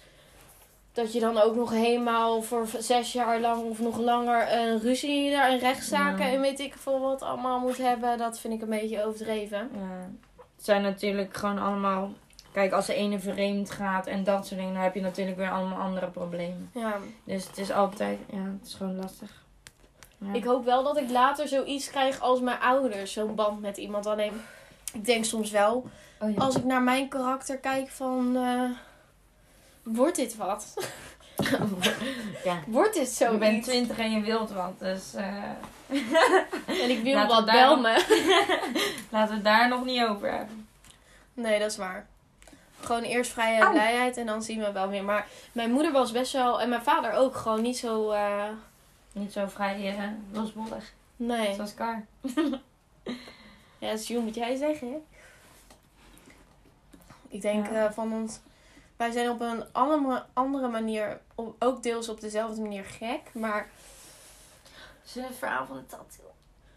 dat 0.96 1.14
je 1.14 1.20
dan 1.20 1.38
ook 1.38 1.56
nog 1.56 1.72
helemaal 1.72 2.42
voor 2.42 2.68
zes 2.80 3.14
jaar 3.14 3.40
lang 3.40 3.64
of 3.64 3.80
nog 3.80 3.98
langer 3.98 4.52
een 4.58 4.80
ruzie 4.80 5.32
daar 5.32 5.50
en 5.50 5.60
rechtszaken 5.60 6.26
Ja. 6.26 6.32
en 6.32 6.42
weet 6.42 6.60
ik 6.60 6.74
veel 6.78 7.00
wat 7.00 7.22
allemaal 7.22 7.60
moet 7.60 7.78
hebben, 7.78 8.18
dat 8.18 8.40
vind 8.40 8.54
ik 8.54 8.62
een 8.62 8.70
beetje 8.70 9.06
overdreven. 9.06 9.70
Ja. 9.74 10.10
Het 10.56 10.66
zijn 10.66 10.82
natuurlijk 10.82 11.38
gewoon 11.38 11.60
allemaal... 11.60 12.12
Kijk, 12.52 12.72
als 12.72 12.86
de 12.86 12.94
ene 12.94 13.20
vreemd 13.20 13.72
gaat 13.72 14.08
en 14.08 14.24
dat 14.24 14.48
soort 14.48 14.60
dingen... 14.60 14.74
Dan 14.74 14.84
heb 14.84 14.96
je 14.96 15.02
natuurlijk 15.02 15.38
weer 15.38 15.52
allemaal 15.52 15.80
andere 15.80 16.08
problemen. 16.08 16.70
Ja. 16.74 16.96
Dus 17.24 17.48
het 17.48 17.58
is 17.58 17.72
altijd... 17.72 18.20
Ja, 18.32 18.38
het 18.60 18.68
is 18.68 18.74
gewoon 18.74 18.96
lastig. 18.96 19.44
Ja. 20.18 20.34
Ik 20.34 20.44
hoop 20.44 20.66
wel 20.66 20.84
dat 20.84 20.98
ik 20.98 21.10
later 21.10 21.48
zoiets 21.48 21.90
krijg 21.90 22.20
als 22.22 22.40
mijn 22.40 22.60
ouders. 22.60 23.14
Zo'n 23.14 23.36
band 23.36 23.62
met 23.62 23.78
iemand. 23.78 24.06
Alleen, 24.06 24.32
ik 24.94 25.06
denk 25.06 25.26
soms 25.26 25.52
wel, 25.52 25.86
Oh, 26.20 26.34
ja. 26.34 26.42
als 26.42 26.56
ik 26.56 26.64
naar 26.64 26.82
mijn 26.82 27.08
karakter 27.08 27.58
kijk 27.58 27.90
van... 27.90 28.36
eh, 28.36 28.70
wordt 29.86 30.16
dit 30.16 30.36
wat? 30.36 30.74
ja. 32.44 32.60
Wordt 32.68 32.94
dit 32.94 33.08
zo 33.10 33.32
Je 33.32 33.38
bent 33.38 33.64
twintig 33.64 33.98
en 33.98 34.12
je 34.12 34.22
wilt 34.22 34.52
wat, 34.52 34.80
dus 34.80 35.14
eh, 35.14 35.44
En 36.84 36.90
ik 36.90 37.04
wil 37.04 37.14
Laten 37.14 37.36
wat, 37.36 37.46
bel 37.46 37.72
nog- 37.76 37.82
me. 37.82 38.06
laten 39.12 39.30
we 39.30 39.36
het 39.36 39.44
daar 39.44 39.68
nog 39.68 39.86
niet 39.86 40.04
over 40.04 40.32
hebben. 40.32 40.68
Nee, 41.34 41.60
dat 41.60 41.72
is 41.72 41.78
waar. 41.78 42.08
Gewoon 42.80 43.02
eerst 43.04 43.32
vrijheid 43.32 43.60
en 43.62 43.66
Au. 43.68 43.74
blijheid 43.74 44.18
en 44.18 44.26
dan 44.26 44.44
zien 44.44 44.60
we 44.60 44.72
wel 44.72 44.88
meer. 44.90 45.04
Maar 45.04 45.28
mijn 45.52 45.72
moeder 45.72 45.92
was 45.92 46.12
best 46.12 46.34
wel, 46.34 46.62
en 46.62 46.70
mijn 46.70 46.84
vader 46.84 47.12
ook, 47.14 47.36
gewoon 47.36 47.62
niet 47.62 47.78
zo... 47.78 48.12
eh, 48.12 48.44
Niet 49.12 49.32
zo 49.34 49.48
vrij 49.48 49.98
eh, 49.98 50.04
losbollig, 50.32 50.94
nee. 51.16 51.54
zoals 51.56 51.74
Kar. 51.74 52.06
Ja, 53.80 53.90
dat 53.92 54.00
is 54.00 54.08
jong, 54.08 54.24
moet 54.26 54.36
jij 54.36 54.56
zeggen, 54.56 54.88
hè? 54.92 54.98
Ik 57.28 57.42
denk 57.42 57.70
Ja. 57.72 57.86
eh, 57.86 57.92
van 57.92 58.14
ons... 58.14 58.40
Wij 58.98 59.12
zijn 59.12 59.30
op 59.30 59.42
een 59.42 59.64
andere, 59.72 60.24
andere 60.34 60.68
manier, 60.68 61.20
ook 61.60 61.84
deels 61.84 62.10
op 62.10 62.22
dezelfde 62.22 62.62
manier 62.62 62.86
gek, 62.86 63.22
maar... 63.34 63.70
Het 65.14 65.36
verhaal 65.38 65.66
van 65.66 65.76
de 65.78 65.86
tattoo? 65.86 66.32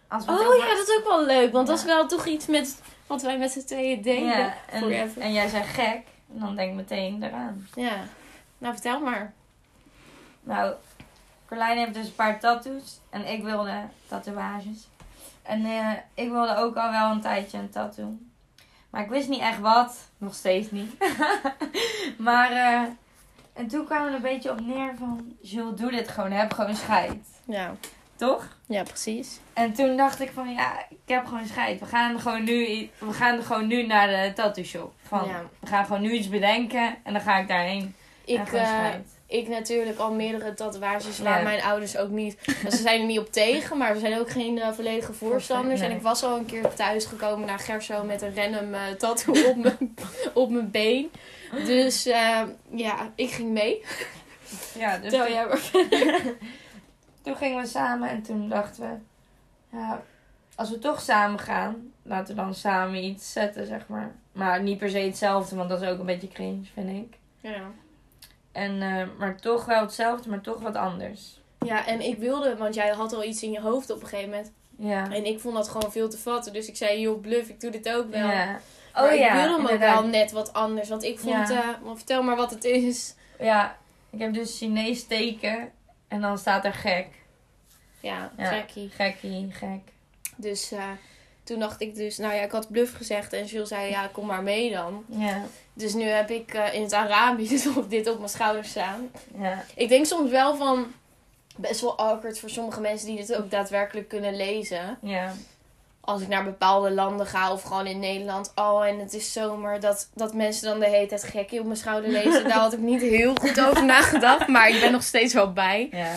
Als 0.09 0.25
we 0.25 0.33
het 0.33 0.41
Oh 0.41 0.57
ja, 0.57 0.69
dat 0.69 0.89
is 0.89 0.97
ook 0.99 1.07
wel 1.07 1.25
leuk, 1.25 1.53
want 1.53 1.67
dat 1.67 1.79
is 1.79 1.85
wel 1.85 2.07
toch 2.07 2.27
iets 2.27 2.47
met 2.47 2.81
wat 3.07 3.23
wij 3.23 3.39
met 3.39 3.51
z'n 3.51 3.65
tweeën 3.65 4.03
deden. 4.03 4.27
Ja, 4.27 4.55
en, 4.71 5.15
en 5.19 5.33
jij 5.33 5.49
zei 5.49 5.63
gek, 5.65 6.07
en 6.33 6.39
dan 6.39 6.57
denk 6.57 6.71
ik 6.71 6.77
meteen 6.77 7.23
eraan. 7.23 7.69
Ja. 7.75 7.97
Nou, 8.59 8.75
vertel 8.75 9.01
maar. 9.01 9.33
Nou, 10.41 10.75
Carlijn 11.47 11.79
heeft 11.79 11.95
dus 11.95 12.07
een 12.07 12.15
paar 12.15 12.41
tattoos 12.41 13.01
en 13.11 13.27
ik 13.27 13.43
wilde 13.43 13.83
tatoeages. 14.07 14.89
En 15.43 15.65
eh, 15.65 15.93
ik 16.15 16.31
wilde 16.31 16.57
ook 16.57 16.77
al 16.77 16.91
wel 16.91 17.11
een 17.11 17.21
tijdje 17.21 17.59
een 17.59 17.71
tattoo. 17.71 18.19
Maar 18.91 19.03
ik 19.03 19.11
wist 19.11 19.29
niet 19.29 19.41
echt 19.41 19.59
wat. 19.59 20.11
Nog 20.19 20.35
steeds 20.35 20.71
niet. 20.71 20.93
maar, 22.19 22.51
eh, 22.51 22.83
en 23.53 23.69
toen 23.69 23.85
kwam 23.85 24.07
er 24.07 24.15
een 24.15 24.23
beetje 24.23 24.51
op 24.51 24.61
neer 24.61 24.95
van... 24.99 25.37
Jules, 25.41 25.81
doe 25.81 25.91
dit 25.91 26.09
gewoon. 26.09 26.31
Heb 26.31 26.53
gewoon 26.53 26.77
scheid. 26.77 27.27
Ja. 27.45 27.75
Toch? 28.17 28.57
Ja, 28.67 28.83
precies. 28.83 29.41
En 29.53 29.73
toen 29.73 29.97
dacht 29.97 30.21
ik 30.21 30.31
van, 30.31 30.53
ja, 30.53 30.85
ik 30.89 30.99
heb 31.07 31.27
gewoon 31.27 31.47
scheid. 31.47 31.81
We 31.81 31.87
gaan 31.87 32.21
gewoon 32.21 32.45
nu, 32.45 32.91
we 32.99 33.13
gaan 33.13 33.43
gewoon 33.43 33.67
nu 33.67 33.87
naar 33.87 34.09
de 34.09 34.33
tattoo 34.35 34.65
shop. 34.65 34.93
Van, 35.03 35.29
Ja. 35.29 35.43
We 35.61 35.67
gaan 35.67 35.85
gewoon 35.85 36.03
nu 36.03 36.11
iets 36.11 36.29
bedenken 36.29 36.97
en 37.03 37.13
dan 37.13 37.23
ga 37.23 37.39
ik 37.39 37.49
daarheen. 37.49 37.83
en 37.83 38.35
Ik, 38.35 38.49
gewoon 38.49 38.65
eh. 38.65 38.95
Ik 39.29 39.49
natuurlijk 39.49 39.99
al 39.99 40.13
meerdere 40.15 40.55
tatoeages 40.55 41.19
waar 41.19 41.39
Ja. 41.39 41.43
mijn 41.45 41.63
ouders 41.63 41.97
ook 41.97 42.09
niet... 42.11 42.39
Ze 42.71 42.77
zijn 42.77 43.01
er 43.01 43.07
niet 43.07 43.19
op 43.19 43.33
tegen, 43.33 43.79
maar 43.79 43.95
ze 43.95 44.01
zijn 44.01 44.19
ook 44.19 44.31
geen 44.31 44.59
eh, 44.61 44.73
volledige 44.73 45.13
voorstanders. 45.13 45.81
Nee. 45.81 45.89
En 45.91 45.97
ik 45.97 46.03
was 46.03 46.23
al 46.23 46.37
een 46.37 46.47
keer 46.47 46.75
thuis 46.75 47.05
gekomen 47.05 47.47
naar 47.47 47.59
Gerso 47.59 48.05
met 48.05 48.23
een 48.23 48.35
random 48.35 48.75
eh, 48.75 48.81
tattoo 48.99 49.49
op 49.49 49.57
mijn, 49.57 49.95
op 50.35 50.51
mijn 50.51 50.71
been. 50.71 51.11
Dus 51.65 52.07
eh, 52.07 52.43
ja, 52.71 53.13
ik 53.15 53.31
ging 53.31 53.51
mee. 53.51 53.85
Ja, 54.79 54.99
dus 54.99 55.11
Tel 55.11 55.25
toen- 55.25 55.35
jij 55.35 55.47
maar. 55.47 55.71
Toen 57.23 57.37
gingen 57.37 57.63
we 57.63 57.67
samen 57.69 58.09
en 58.09 58.23
toen 58.23 58.49
dachten 58.49 58.83
we, 58.83 58.97
ja, 59.77 60.03
als 60.55 60.71
we 60.71 60.79
toch 60.79 61.01
samen 61.01 61.39
gaan, 61.39 61.93
laten 62.03 62.35
we 62.37 62.41
dan 62.43 62.55
samen 62.55 63.05
iets 63.05 63.33
zetten, 63.33 63.67
zeg 63.67 63.87
maar. 63.89 64.15
Maar 64.33 64.63
niet 64.63 64.79
per 64.79 64.91
se 64.91 64.99
hetzelfde, 64.99 65.57
want 65.57 65.69
dat 65.69 65.83
is 65.83 65.89
ook 65.89 65.99
een 65.99 66.07
beetje 66.07 66.29
cringe, 66.29 66.65
vind 66.75 66.89
ik. 66.91 67.19
Ja. 67.41 67.61
En, 68.59 68.83
eh, 68.83 69.07
maar 69.19 69.37
toch 69.41 69.65
wel 69.65 69.81
hetzelfde, 69.81 70.29
maar 70.31 70.41
toch 70.41 70.61
wat 70.61 70.75
anders. 70.77 71.41
ja, 71.65 71.87
en 71.87 72.01
ik 72.01 72.19
wilde, 72.19 72.57
want 72.57 72.75
jij 72.75 72.89
had 72.89 73.13
al 73.13 73.25
iets 73.25 73.43
in 73.43 73.51
je 73.51 73.61
hoofd 73.61 73.91
op 73.91 74.03
een 74.03 74.09
gegeven 74.09 74.31
moment. 74.31 74.53
Ja. 74.79 75.11
En 75.15 75.25
ik 75.27 75.41
vond 75.41 75.55
dat 75.55 75.69
gewoon 75.69 75.93
veel 75.93 76.09
te 76.09 76.19
vatten. 76.19 76.53
Dus 76.53 76.69
ik 76.69 76.77
zei, 76.77 77.01
joh, 77.01 77.21
bluff, 77.21 77.49
ik 77.49 77.61
doe 77.61 77.71
dit 77.71 77.89
ook 77.95 78.11
wel. 78.11 78.29
ja. 78.29 78.61
Maar 78.95 79.05
Oh 79.07 79.13
ik 79.13 79.19
ja, 79.19 79.35
wilde 79.35 79.49
hem 79.53 79.63
ook 79.65 79.71
inderdaad. 79.71 80.01
wel 80.01 80.09
net 80.11 80.31
wat 80.33 80.53
anders. 80.53 80.89
Want 80.89 81.03
ik 81.03 81.19
vond, 81.19 81.49
Ja. 81.49 81.63
eh, 81.63 81.85
maar 81.85 81.97
vertel 81.97 82.23
maar 82.23 82.37
wat 82.37 82.51
het 82.51 82.65
is. 82.65 83.15
Ja, 83.39 83.77
ik 84.11 84.19
heb 84.21 84.35
dus 84.35 84.57
Chinees 84.59 85.07
teken 85.07 85.71
en 86.09 86.21
dan 86.21 86.39
staat 86.39 86.65
er 86.65 86.73
gek. 86.75 87.07
Ja, 88.01 88.33
Ja. 88.37 88.45
gekkie. 88.45 88.91
Gekkie, 88.91 89.51
gek. 89.53 89.81
Dus 90.37 90.73
eh, 90.73 90.85
toen 91.49 91.59
dacht 91.59 91.81
ik 91.81 91.95
dus, 91.95 92.19
nou 92.19 92.35
ja, 92.35 92.43
ik 92.43 92.51
had 92.51 92.71
bluff 92.71 92.97
gezegd. 92.97 93.33
En 93.33 93.45
Jules 93.45 93.69
zei, 93.69 93.91
ja, 93.91 94.09
kom 94.13 94.27
maar 94.27 94.43
mee 94.43 94.71
dan. 94.73 95.05
Ja, 95.07 95.43
Dus 95.73 95.95
nu 95.95 96.03
heb 96.05 96.31
ik 96.31 96.55
eh, 96.55 96.75
in 96.75 96.83
het 96.83 96.93
Arabisch 96.93 97.67
op 97.77 97.91
dit 97.91 98.11
op 98.11 98.17
mijn 98.19 98.29
schouders 98.31 98.71
staan. 98.71 99.11
ja. 99.39 99.65
Ik 99.75 99.89
denk 99.89 100.07
soms 100.07 100.31
wel 100.31 100.57
van, 100.57 100.87
best 101.57 101.81
wel 101.81 101.99
awkward 101.99 102.39
voor 102.39 102.51
sommige 102.51 102.81
mensen 102.81 103.07
die 103.07 103.17
dit 103.17 103.35
ook 103.35 103.51
daadwerkelijk 103.51 104.09
kunnen 104.09 104.37
lezen. 104.37 104.99
Ja, 105.03 105.33
Als 106.01 106.23
ik 106.23 106.29
naar 106.29 106.45
bepaalde 106.45 106.91
landen 106.91 107.27
ga 107.27 107.53
of 107.53 107.63
gewoon 107.63 107.87
in 107.87 107.99
Nederland. 107.99 108.53
Oh, 108.55 108.87
en 108.87 108.99
het 108.99 109.15
is 109.15 109.33
zomer. 109.33 109.81
Dat, 109.81 110.09
dat 110.15 110.35
mensen 110.35 110.69
dan 110.69 110.79
de 110.79 110.89
hele 110.89 111.07
tijd 111.07 111.25
gekkie 111.25 111.59
op 111.61 111.65
mijn 111.67 111.79
schouder 111.79 112.11
lezen. 112.11 112.45
Daar 112.49 112.59
had 112.59 112.73
ik 112.73 112.79
niet 112.79 113.01
heel 113.01 113.35
goed 113.35 113.61
over 113.61 113.85
nagedacht. 113.85 114.47
Maar 114.47 114.69
ik 114.69 114.81
ben 114.81 114.93
nog 114.93 115.03
steeds 115.03 115.35
wel 115.35 115.53
bij. 115.53 115.89
ja, 115.93 116.13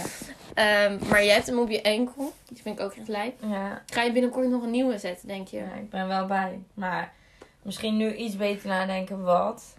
Ehm, 0.53 0.97
maar 1.09 1.23
jij 1.23 1.33
hebt 1.33 1.47
hem 1.47 1.59
op 1.59 1.69
je 1.69 1.81
enkel. 1.81 2.33
Die 2.47 2.61
vind 2.61 2.79
ik 2.79 2.85
ook 2.85 2.93
echt 2.93 3.07
lijp. 3.07 3.35
ja. 3.49 3.81
Ga 3.85 4.01
je 4.01 4.11
binnenkort 4.11 4.49
nog 4.49 4.63
een 4.63 4.71
nieuwe 4.71 4.97
zetten, 4.97 5.27
denk 5.27 5.47
je? 5.47 5.57
Ja, 5.57 5.73
ik 5.73 5.89
ben 5.89 6.07
wel 6.07 6.25
bij. 6.25 6.59
Maar 6.73 7.13
misschien 7.61 7.97
nu 7.97 8.15
iets 8.15 8.35
beter 8.35 8.67
nadenken 8.67 9.23
wat. 9.23 9.75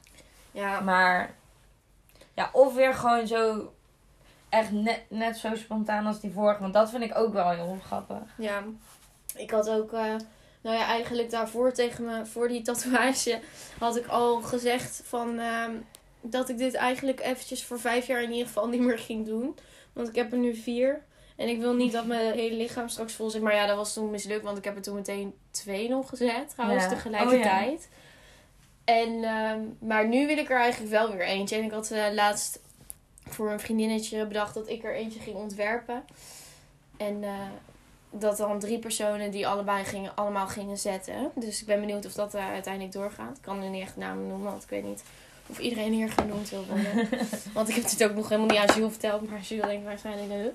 Ja. 0.51 0.81
Maar 0.81 1.35
ja, 2.35 2.51
of 2.53 2.75
weer 2.75 2.95
gewoon 2.95 3.27
zo 3.27 3.73
echt 4.49 4.71
net, 4.71 5.01
net 5.09 5.37
zo 5.37 5.55
spontaan 5.55 6.07
als 6.07 6.21
die 6.21 6.33
vorige. 6.33 6.61
Want 6.61 6.75
dat 6.75 6.91
vind 6.91 7.03
ik 7.03 7.19
ook 7.19 7.33
wel 7.33 7.51
heel 7.51 7.79
grappig. 7.85 8.23
Ja. 8.39 8.63
Ik 9.37 9.51
had 9.51 9.71
ook, 9.71 9.93
eh, 9.93 10.15
nou 10.61 10.77
ja, 10.77 10.87
eigenlijk 10.87 11.31
daarvoor 11.31 11.73
tegen 11.73 12.05
me, 12.05 12.27
voor 12.27 12.49
die 12.49 12.63
tatoeage, 12.63 13.41
had 13.79 13.97
ik 13.97 14.07
al 14.07 14.41
gezegd 14.43 15.03
van 15.05 15.39
ehm, 15.39 15.73
dat 16.21 16.49
ik 16.49 16.59
dit 16.59 16.75
eigenlijk 16.75 17.21
eventjes 17.21 17.65
voor 17.65 17.81
vijf 17.81 18.07
jaar 18.07 18.23
in 18.23 18.31
ieder 18.31 18.47
geval 18.47 18.69
niet 18.69 18.81
meer 18.81 18.99
ging 18.99 19.27
doen. 19.27 19.57
Want 19.93 20.09
ik 20.09 20.15
heb 20.15 20.33
er 20.33 20.39
nu 20.39 20.55
vier. 20.55 21.03
En 21.37 21.49
ik 21.49 21.61
wil 21.61 21.75
niet 21.75 21.93
dat 21.93 22.07
mijn 22.07 22.33
hele 22.35 22.57
lichaam 22.57 22.89
straks 22.89 23.13
vol 23.13 23.31
zit. 23.31 23.43
Maar 23.43 23.55
ja, 23.55 23.67
dat 23.67 23.77
was 23.77 23.93
toen 23.93 24.11
mislukt, 24.11 24.45
want 24.45 24.59
ik 24.59 24.65
heb 24.65 24.77
er 24.77 24.83
toen 24.83 24.95
meteen 24.95 25.35
twee 25.51 25.89
nog 25.89 26.09
gezet, 26.09 26.49
trouwens, 26.51 26.83
Ja. 26.85 26.89
tegelijkertijd. 26.89 27.89
En, 28.85 29.25
ehm, 29.25 29.61
maar 29.79 30.09
nu 30.09 30.27
wil 30.27 30.39
ik 30.39 30.51
er 30.51 30.61
eigenlijk 30.61 30.91
wel 30.93 31.13
weer 31.13 31.27
eentje. 31.27 31.57
En 31.57 31.65
ik 31.65 31.71
had 31.71 31.91
eh, 31.91 32.13
laatst 32.13 32.61
voor 33.29 33.51
een 33.51 33.61
vriendinnetje 33.61 34.27
bedacht 34.27 34.55
dat 34.55 34.69
ik 34.69 34.85
er 34.85 34.95
eentje 34.95 35.21
ging 35.21 35.37
ontwerpen. 35.37 36.05
En 36.97 37.25
eh, 37.25 37.31
dat 38.11 38.37
dan 38.37 38.59
drie 38.59 38.79
personen 38.79 39.31
die 39.31 39.47
allebei 39.47 39.85
gingen, 39.85 40.17
allemaal 40.17 40.47
gingen 40.47 40.79
zetten. 40.79 41.31
Dus 41.35 41.61
ik 41.61 41.67
ben 41.67 41.81
benieuwd 41.81 42.07
of 42.07 42.13
dat 42.13 42.35
eh, 42.35 42.49
uiteindelijk 42.49 42.93
doorgaat. 42.95 43.37
Ik 43.37 43.43
kan 43.43 43.61
nu 43.61 43.69
niet 43.69 43.83
echt 43.83 43.97
namen 43.97 44.27
noemen, 44.27 44.51
want 44.51 44.63
ik 44.63 44.69
weet 44.69 44.85
niet 44.85 45.03
of 45.47 45.59
iedereen 45.59 45.93
hier 45.93 46.11
genoemd 46.13 46.51
wil 46.51 46.65
worden. 46.69 47.09
want 47.55 47.69
ik 47.69 47.75
heb 47.75 47.89
dit 47.89 48.05
ook 48.05 48.15
nog 48.15 48.29
helemaal 48.29 48.51
niet 48.51 48.59
aan 48.69 48.77
Jules 48.77 48.91
verteld. 48.91 49.31
Maar 49.31 49.41
Jules 49.41 49.67
denkt 49.67 49.85
waarschijnlijk, 49.87 50.31
"Huh? 50.31 50.47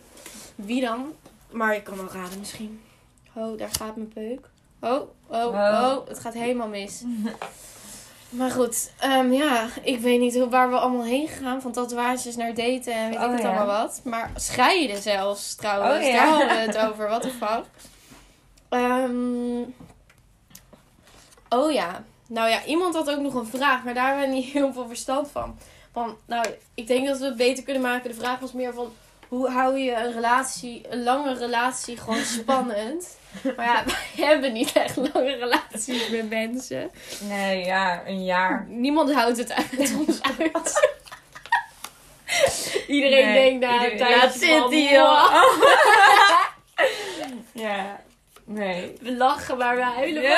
wie 0.56 0.82
dan? 0.82 1.14
Maar 1.52 1.76
ik 1.76 1.84
kan 1.84 1.96
wel 1.98 2.10
raden 2.12 2.40
misschien. 2.40 2.82
Oh, 3.34 3.58
daar 3.58 3.70
gaat 3.72 3.96
mijn 3.96 4.14
peuk. 4.14 4.40
Oh, 4.80 4.92
oh, 5.28 5.46
Oh. 5.46 5.98
oh, 5.98 6.08
het 6.08 6.20
gaat 6.20 6.34
helemaal 6.34 6.68
mis. 6.68 7.02
Maar 8.30 8.52
goed, 8.52 8.92
ehm, 9.00 9.32
ja, 9.32 9.68
ik 9.84 10.00
weet 10.00 10.20
niet 10.20 10.36
hoe- 10.36 10.50
waar 10.50 10.70
we 10.70 10.78
allemaal 10.80 11.04
heen 11.04 11.28
gaan. 11.28 11.62
Van 11.62 11.72
tatoeages 11.72 12.36
naar 12.36 12.54
daten 12.54 12.94
en 12.94 13.10
weet 13.10 13.18
Oh, 13.20 13.24
ik 13.26 13.32
het 13.32 13.42
ja. 13.42 13.48
allemaal 13.48 13.82
wat. 13.82 14.02
Maar 14.04 14.32
scheiden 14.36 15.02
zelfs 15.02 15.56
trouwens. 15.56 16.06
Oh, 16.06 16.12
ja. 16.12 16.16
Daar 16.18 16.28
hadden 16.30 16.48
we 16.48 16.54
het 16.54 16.78
over. 16.90 17.10
Wat 17.10 17.24
de 17.24 17.30
fuck. 17.30 17.64
Ehm, 18.70 19.62
oh 21.50 21.72
ja. 21.72 22.04
Nou 22.28 22.50
ja, 22.50 22.64
iemand 22.66 22.96
had 22.96 23.10
ook 23.10 23.20
nog 23.20 23.34
een 23.34 23.48
vraag. 23.48 23.84
Maar 23.84 23.94
daar 23.94 24.08
hebben 24.08 24.30
we 24.30 24.36
niet 24.36 24.52
heel 24.58 24.74
veel 24.74 24.88
verstand 24.88 25.32
van. 25.32 25.58
Van, 25.94 26.18
nou, 26.26 26.46
ik 26.74 26.88
denk 26.88 27.08
dat 27.08 27.18
we 27.20 27.26
het 27.26 27.38
beter 27.38 27.64
kunnen 27.64 27.82
maken. 27.82 28.10
De 28.10 28.16
vraag 28.16 28.40
was 28.40 28.54
meer 28.54 28.74
van... 28.74 28.94
Hoe 29.28 29.50
hou 29.50 29.78
je 29.80 29.94
een 29.96 30.14
relatie, 30.14 30.86
een 30.90 31.04
lange 31.04 31.34
relatie 31.38 31.98
gewoon 31.98 32.24
spannend? 32.40 33.18
Maar 33.56 33.66
ja, 33.66 33.84
wij 34.16 34.26
hebben 34.26 34.54
niet 34.54 34.72
echt 34.74 34.96
lange 34.96 35.36
relaties 35.36 36.10
met 36.10 36.30
mensen. 36.30 36.92
Nee, 37.22 37.66
ja, 37.66 38.02
een 38.06 38.24
jaar. 38.26 38.66
Niemand 38.70 39.14
houdt 39.14 39.38
het 39.38 39.54
uit 39.54 39.96
ons 40.08 40.20
uit. 40.40 40.96
Iedereen 42.88 43.26
Nee, 43.26 43.34
denkt 43.60 43.66
na 43.66 43.86
een 43.86 43.92
iedereen- 43.92 44.18
laat. 44.18 44.34
Ja. 47.54 48.00
Nee. 48.46 48.94
We 49.02 49.16
lachen, 49.16 49.58
maar 49.58 49.76
we 49.76 49.82
huilen. 49.84 50.22
Ja. 50.22 50.38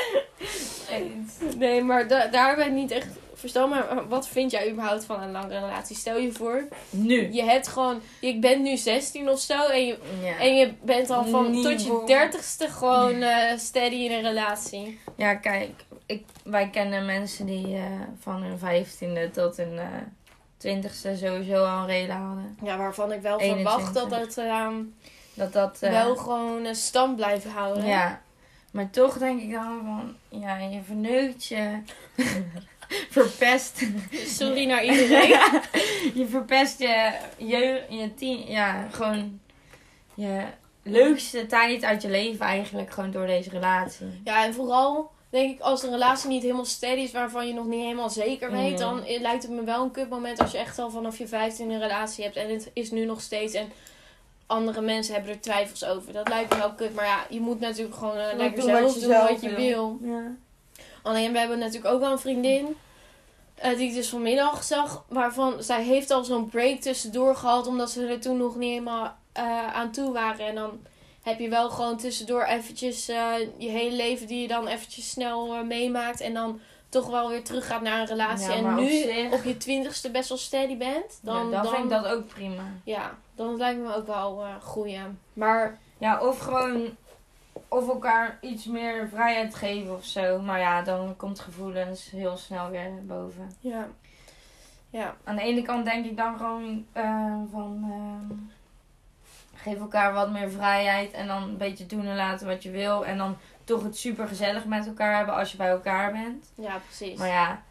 Nee, 1.56 1.82
maar 1.82 2.08
da- 2.08 2.26
daar 2.26 2.46
hebben 2.48 2.64
we 2.66 2.70
niet 2.72 2.90
echt 2.90 3.06
verstand. 3.34 3.70
Maar 3.70 4.08
wat 4.08 4.28
vind 4.28 4.50
jij 4.50 4.70
überhaupt 4.70 5.04
van 5.04 5.22
een 5.22 5.30
lange 5.30 5.48
relatie? 5.58 5.96
Stel 5.96 6.18
je 6.18 6.32
voor, 6.32 6.64
Nu. 6.90 7.32
je 7.32 7.42
hebt 7.42 7.68
gewoon... 7.68 8.00
Je 8.20 8.38
bent 8.38 8.62
nu 8.62 8.76
16 8.76 9.28
of 9.28 9.38
zo 9.40 9.66
en 9.66 9.86
je, 9.86 9.98
Ja. 10.22 10.38
en 10.38 10.56
je 10.56 10.72
bent 10.82 11.10
al 11.10 11.24
van 11.24 11.50
Niet 11.50 11.64
tot 11.64 11.82
je 11.82 11.88
voor- 11.88 12.06
dertigste 12.06 12.68
gewoon 12.68 13.22
eh, 13.22 13.58
steady 13.58 13.94
in 13.94 14.12
een 14.12 14.22
relatie. 14.22 15.00
Ja, 15.16 15.34
kijk, 15.34 15.70
ik, 16.06 16.24
wij 16.44 16.68
kennen 16.70 17.04
mensen 17.06 17.46
die 17.46 17.74
eh, 17.76 17.82
van 18.20 18.42
hun 18.42 18.58
vijftiende 18.58 19.30
tot 19.30 19.56
hun 19.56 19.78
eh, 19.78 19.86
twintigste 20.56 21.16
sowieso 21.16 21.64
al 21.64 21.78
een 21.78 21.86
reden 21.86 22.16
hadden. 22.16 22.58
Ja, 22.62 22.76
waarvan 22.76 23.12
ik 23.12 23.20
wel 23.20 23.38
21. 23.40 23.72
verwacht 23.72 23.94
dat 23.94 24.10
dat 24.10 24.36
ehm, 24.44 24.74
Dat 25.34 25.52
dat... 25.52 25.78
eh, 25.80 25.90
wel 25.90 26.16
gewoon 26.16 26.64
een 26.64 26.74
stand 26.76 27.16
blijven 27.16 27.50
houden. 27.50 27.86
Ja. 27.86 28.20
Maar 28.72 28.90
toch 28.90 29.18
denk 29.18 29.40
ik 29.42 29.52
dan 29.52 29.80
van, 29.84 30.40
ja, 30.40 30.56
je 30.58 30.80
verneukt 30.86 31.46
je. 31.46 31.78
verpest. 33.10 33.82
Sorry 34.12 34.64
naar 34.66 34.84
iedereen. 34.84 35.28
je 36.20 36.26
verpest 36.30 36.78
je 36.78 37.12
jeugd, 37.36 37.82
je 37.88 38.14
tien, 38.14 38.50
ja, 38.50 38.88
gewoon 38.90 39.40
je 40.14 40.42
leukste 40.82 41.46
tijd 41.46 41.84
uit 41.84 42.02
je 42.02 42.08
leven 42.10 42.46
eigenlijk 42.46 42.90
gewoon 42.90 43.10
door 43.10 43.26
deze 43.26 43.50
relatie. 43.50 44.20
Ja, 44.24 44.44
en 44.44 44.54
vooral 44.54 45.10
denk 45.30 45.54
ik 45.54 45.60
als 45.60 45.80
de 45.80 45.90
relatie 45.90 46.28
niet 46.28 46.42
helemaal 46.42 46.64
steady 46.64 47.00
is, 47.00 47.12
waarvan 47.12 47.46
je 47.46 47.54
nog 47.54 47.66
niet 47.66 47.82
helemaal 47.82 48.10
zeker 48.10 48.50
weet, 48.50 48.70
Mhm. 48.70 48.78
dan 48.80 49.02
lijkt 49.20 49.42
het 49.42 49.52
me 49.52 49.64
wel 49.64 49.82
een 49.82 49.90
kutmoment 49.90 50.40
als 50.40 50.52
je 50.52 50.58
echt 50.58 50.78
al 50.78 50.90
vanaf 50.90 51.18
je 51.18 51.26
15 51.28 51.70
een 51.70 51.80
relatie 51.80 52.24
hebt 52.24 52.36
en 52.36 52.50
het 52.50 52.70
is 52.72 52.90
nu 52.90 53.04
nog 53.04 53.20
steeds 53.20 53.54
en 53.54 53.68
andere 54.52 54.80
mensen 54.80 55.14
hebben 55.14 55.32
er 55.32 55.40
twijfels 55.40 55.84
over. 55.84 56.12
Dat 56.12 56.28
lijkt 56.28 56.50
me 56.52 56.58
wel 56.58 56.72
kut, 56.72 56.94
maar 56.94 57.04
ja, 57.04 57.24
je 57.28 57.40
moet 57.40 57.60
natuurlijk 57.60 57.96
gewoon 57.96 58.16
eh, 58.16 58.36
lekker 58.36 58.60
doen 58.60 58.68
zelf 58.76 58.94
je 58.94 59.00
doen 59.00 59.10
wat 59.10 59.40
je 59.40 59.54
wil. 59.54 59.98
Ja. 60.02 60.22
Alleen 61.02 61.32
we 61.32 61.38
hebben 61.38 61.58
natuurlijk 61.58 61.94
ook 61.94 62.00
wel 62.00 62.12
een 62.12 62.18
vriendin. 62.18 62.76
eh, 63.54 63.76
die 63.76 63.88
ik 63.88 63.94
dus 63.94 64.08
vanmiddag 64.08 64.64
zag. 64.64 65.04
Waarvan 65.08 65.62
zij 65.62 65.82
heeft 65.82 66.10
al 66.10 66.24
zo'n 66.24 66.48
break 66.48 66.80
tussendoor 66.80 67.36
gehad. 67.36 67.66
Omdat 67.66 67.90
ze 67.90 68.06
er 68.06 68.20
toen 68.20 68.36
nog 68.36 68.56
niet 68.56 68.70
helemaal 68.70 69.16
eh, 69.32 69.74
aan 69.74 69.90
toe 69.92 70.12
waren. 70.12 70.46
En 70.46 70.54
dan 70.54 70.80
heb 71.22 71.38
je 71.38 71.48
wel 71.48 71.70
gewoon 71.70 71.96
tussendoor 71.96 72.44
eventjes 72.44 73.06
je 73.06 73.68
hele 73.68 73.96
leven 73.96 74.26
die 74.26 74.40
je 74.40 74.48
dan 74.48 74.66
eventjes 74.66 75.10
snel 75.10 75.64
meemaakt. 75.64 76.20
En 76.20 76.34
dan 76.34 76.60
toch 76.92 77.06
wel 77.10 77.28
weer 77.28 77.44
teruggaat 77.44 77.80
naar 77.82 78.00
een 78.00 78.06
relatie. 78.06 78.48
Ja, 78.50 78.54
en 78.56 78.74
nu 78.74 78.90
zich- 78.90 79.32
op 79.32 79.44
je 79.44 79.56
twintigste 79.56 80.10
best 80.10 80.28
wel 80.28 80.38
steady 80.38 80.76
bent. 80.76 81.18
Dan, 81.22 81.34
Dan, 81.36 81.50
dan, 81.50 81.62
dan, 81.62 81.72
vind 81.72 81.84
ik 81.84 81.90
dat 81.90 82.06
ook 82.06 82.26
prima. 82.26 82.62
Ja, 82.84 83.14
dan 83.34 83.56
lijkt 83.56 83.80
me 83.80 83.94
ook 83.94 84.06
wel 84.06 84.44
goeie. 84.60 84.98
Maar 85.32 85.78
Ja, 85.98 86.20
of 86.20 86.38
gewoon 86.38 86.96
of 87.68 87.88
elkaar 87.88 88.38
iets 88.40 88.64
meer 88.64 89.08
vrijheid 89.08 89.54
geven 89.54 89.94
of 89.94 90.04
zo. 90.04 90.38
Maar 90.40 90.58
ja, 90.58 90.82
dan 90.82 91.16
komt 91.16 91.40
gevoelens 91.40 92.10
heel 92.10 92.36
snel 92.36 92.70
weer 92.70 92.90
boven. 93.06 93.50
ja. 93.60 93.88
Ja, 94.90 95.16
Aan 95.24 95.36
de 95.36 95.42
ene 95.42 95.62
kant 95.62 95.84
denk 95.84 96.04
ik 96.04 96.16
dan 96.16 96.36
gewoon 96.36 96.86
eh, 96.92 97.34
van 97.52 97.84
ehm, 97.90 98.38
geef 99.54 99.78
elkaar 99.80 100.12
wat 100.12 100.30
meer 100.30 100.50
vrijheid 100.50 101.12
en 101.12 101.26
dan 101.26 101.42
een 101.42 101.56
beetje 101.56 101.86
doen 101.86 102.06
en 102.06 102.16
laten 102.16 102.46
wat 102.46 102.62
je 102.62 102.70
wil. 102.70 103.06
En 103.06 103.18
dan 103.18 103.36
toch 103.64 103.82
het 103.82 103.96
super 103.96 104.28
gezellig 104.28 104.64
met 104.64 104.86
elkaar 104.86 105.16
hebben 105.16 105.34
als 105.34 105.50
je 105.50 105.56
bij 105.56 105.68
elkaar 105.68 106.12
bent. 106.12 106.52
ja 106.54 106.80
precies. 106.86 107.18
Maar 107.18 107.28
ja, 107.28 107.62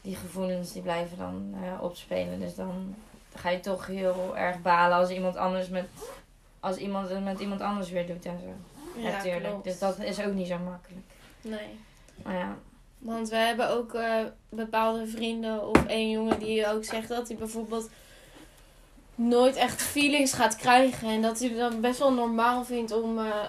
die 0.00 0.16
gevoelens 0.16 0.72
die 0.72 0.82
blijven 0.82 1.18
dan 1.18 1.54
eh, 1.62 1.82
opspelen. 1.82 2.40
Dus 2.40 2.54
dan 2.54 2.94
ga 3.34 3.50
je 3.50 3.60
toch 3.60 3.86
heel 3.86 4.36
erg 4.36 4.62
balen 4.62 4.96
als 4.96 5.10
iemand 5.10 5.36
anders 5.36 5.68
met, 5.68 5.86
als 6.60 6.76
iemand 6.76 7.08
het 7.08 7.24
met 7.24 7.40
iemand 7.40 7.60
anders 7.60 7.90
weer 7.90 8.06
doet 8.06 8.24
en 8.24 8.38
zo. 8.40 9.00
ja, 9.00 9.10
Natuurlijk. 9.10 9.44
klopt. 9.44 9.64
Dus 9.64 9.78
dat 9.78 9.98
is 9.98 10.20
ook 10.20 10.32
niet 10.32 10.46
zo 10.46 10.58
makkelijk. 10.58 11.06
Nee. 11.40 11.78
Maar 12.22 12.34
ja. 12.34 12.56
Want 12.98 13.28
we 13.28 13.36
hebben 13.36 13.70
ook 13.70 13.94
eh, 13.94 14.18
bepaalde 14.48 15.06
vrienden 15.06 15.68
of 15.68 15.86
één 15.86 16.10
jongen 16.10 16.38
die 16.38 16.66
ook 16.66 16.84
zegt 16.84 17.08
dat 17.08 17.28
hij 17.28 17.36
bijvoorbeeld 17.36 17.90
nooit 19.14 19.56
echt 19.56 19.82
feelings 19.82 20.32
gaat 20.32 20.56
krijgen. 20.56 21.08
En 21.08 21.22
dat 21.22 21.38
hij 21.38 21.48
het 21.48 21.58
dan 21.58 21.80
best 21.80 21.98
wel 21.98 22.12
normaal 22.12 22.64
vindt 22.64 22.92
om 22.92 23.18
eh, 23.18 23.44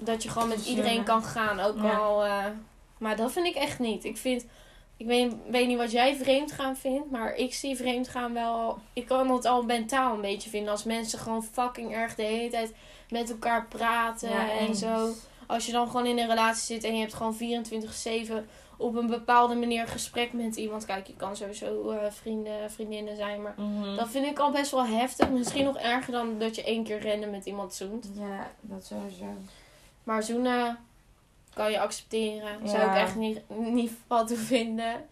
dat 0.00 0.22
je 0.22 0.28
gewoon 0.28 0.48
met 0.48 0.66
iedereen 0.66 1.04
kan 1.04 1.22
gaan. 1.22 1.60
Ook 1.60 1.76
Ja. 1.82 1.96
al. 1.96 2.24
eh, 2.24 2.44
maar 2.98 3.16
dat 3.16 3.32
vind 3.32 3.46
ik 3.46 3.54
echt 3.54 3.78
niet. 3.78 4.04
Ik 4.04 4.16
vind. 4.16 4.44
Ik 4.96 5.06
weet, 5.06 5.32
weet 5.50 5.66
niet 5.66 5.76
wat 5.78 5.90
jij 5.90 6.16
vreemd 6.16 6.52
gaan 6.52 6.76
vindt, 6.76 7.10
maar 7.10 7.34
ik 7.34 7.54
zie 7.54 7.76
vreemd 7.76 8.08
gaan 8.08 8.32
wel. 8.32 8.78
Ik 8.92 9.06
kan 9.06 9.30
het 9.30 9.44
al 9.44 9.62
mentaal 9.62 10.14
een 10.14 10.20
beetje 10.20 10.50
vinden 10.50 10.70
als 10.70 10.84
mensen 10.84 11.18
gewoon 11.18 11.42
fucking 11.44 11.94
erg 11.94 12.14
de 12.14 12.22
hele 12.22 12.50
tijd 12.50 12.72
met 13.10 13.30
elkaar 13.30 13.66
praten 13.66 14.30
ja, 14.30 14.50
en 14.50 14.74
zo 14.74 15.08
als 15.46 15.66
je 15.66 15.72
dan 15.72 15.86
gewoon 15.86 16.06
in 16.06 16.18
een 16.18 16.28
relatie 16.28 16.62
zit 16.74 16.84
en 16.84 16.94
je 16.94 17.00
hebt 17.00 17.14
gewoon 17.14 17.36
24-7 17.36 18.46
op 18.76 18.96
een 18.96 19.06
bepaalde 19.06 19.54
manier 19.54 19.86
gesprek 19.88 20.32
met 20.32 20.56
iemand. 20.56 20.84
Kijk, 20.84 21.06
je 21.06 21.16
kan 21.16 21.36
sowieso 21.36 21.90
eh, 21.90 21.98
vrienden, 22.10 22.70
vriendinnen 22.70 23.16
zijn, 23.16 23.42
maar 23.42 23.54
Mhm. 23.56 23.96
dat 23.96 24.08
vind 24.08 24.26
ik 24.26 24.38
al 24.38 24.50
best 24.50 24.70
wel 24.70 24.86
heftig. 24.86 25.28
Misschien 25.30 25.64
nog 25.64 25.76
erger 25.78 26.12
dan 26.12 26.38
dat 26.38 26.54
je 26.56 26.64
één 26.64 26.84
keer 26.84 26.98
rennen 27.00 27.30
met 27.30 27.46
iemand 27.46 27.74
zoent. 27.74 28.10
Ja, 28.14 28.50
dat 28.60 28.84
sowieso. 28.86 29.24
Maar 30.04 30.22
zoenen 30.22 30.78
kan 31.54 31.70
je 31.70 31.80
accepteren. 31.80 32.68
Zou 32.68 32.90
ik 32.90 32.96
echt 32.96 33.14
niet, 33.14 33.40
niet 33.48 33.92
wat 34.06 34.28
te 34.28 34.36
vinden. 34.36 35.08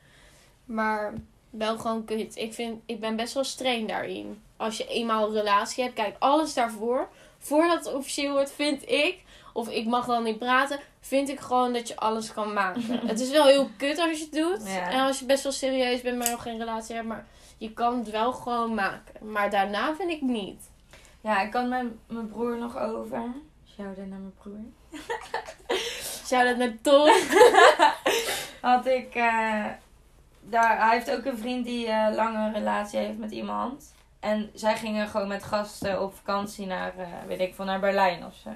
Maar 0.64 1.14
wel 1.50 1.78
gewoon 1.78 2.04
kut. 2.04 2.36
Ik, 2.36 2.54
vind, 2.54 2.82
ik 2.86 3.00
ben 3.00 3.16
best 3.16 3.34
wel 3.34 3.44
streng 3.44 3.88
daarin. 3.88 4.42
Als 4.56 4.76
je 4.76 4.86
eenmaal 4.86 5.26
een 5.26 5.34
relatie 5.34 5.82
hebt, 5.82 5.94
kijk, 5.94 6.16
alles 6.18 6.54
daarvoor. 6.54 7.08
Voordat 7.38 7.84
het 7.84 7.94
officieel 7.94 8.32
wordt, 8.32 8.52
vind 8.52 8.90
ik, 8.90 9.22
of 9.52 9.68
ik 9.68 9.86
mag 9.86 10.06
dan 10.06 10.22
niet 10.22 10.38
praten, 10.38 10.80
vind 11.00 11.28
ik 11.28 11.40
gewoon 11.40 11.72
dat 11.72 11.88
je 11.88 11.96
alles 11.96 12.32
kan 12.32 12.52
maken. 12.52 12.82
het 13.08 13.20
is 13.20 13.30
wel 13.30 13.46
heel 13.46 13.70
kut 13.76 13.98
als 13.98 14.18
je 14.18 14.24
het 14.24 14.32
doet. 14.32 14.66
Ja. 14.66 14.90
En 14.90 15.00
als 15.00 15.18
je 15.18 15.24
best 15.24 15.42
wel 15.42 15.52
serieus 15.52 16.00
bent, 16.00 16.18
maar 16.18 16.30
nog 16.30 16.42
geen 16.42 16.58
relatie 16.58 16.94
hebt. 16.94 17.06
Maar 17.06 17.26
je 17.58 17.72
kan 17.72 17.98
het 17.98 18.10
wel 18.10 18.32
gewoon 18.32 18.74
maken. 18.74 19.30
Maar 19.30 19.50
daarna 19.50 19.94
vind 19.94 20.10
ik 20.10 20.20
niet. 20.20 20.70
Ja, 21.20 21.40
ik 21.40 21.50
kan 21.50 21.68
met 21.68 21.86
mijn 22.06 22.28
broer 22.28 22.58
nog 22.58 22.78
over. 22.78 23.22
Shout-out 23.78 24.06
naar 24.06 24.18
mijn 24.18 24.34
broer. 24.34 24.58
Zou 26.24 26.44
dat 26.44 26.56
met 26.56 26.82
Tom? 26.82 27.10
Had 28.60 28.86
ik... 28.86 29.14
eh, 29.14 29.64
daar, 30.40 30.78
hij 30.78 30.90
heeft 30.90 31.10
ook 31.10 31.24
een 31.24 31.38
vriend 31.38 31.64
die 31.64 31.86
eh 31.86 32.14
lange 32.14 32.38
een 32.38 32.52
relatie 32.52 32.98
heeft 32.98 33.18
met 33.18 33.30
iemand. 33.30 33.94
En 34.20 34.50
zij 34.54 34.76
gingen 34.76 35.08
gewoon 35.08 35.28
met 35.28 35.44
gasten 35.44 36.02
op 36.02 36.14
vakantie 36.14 36.66
naar, 36.66 36.98
eh, 36.98 37.06
weet 37.26 37.40
ik 37.40 37.54
veel, 37.54 37.64
naar 37.64 37.80
Berlijn 37.80 38.24
of 38.24 38.34
zo. 38.34 38.48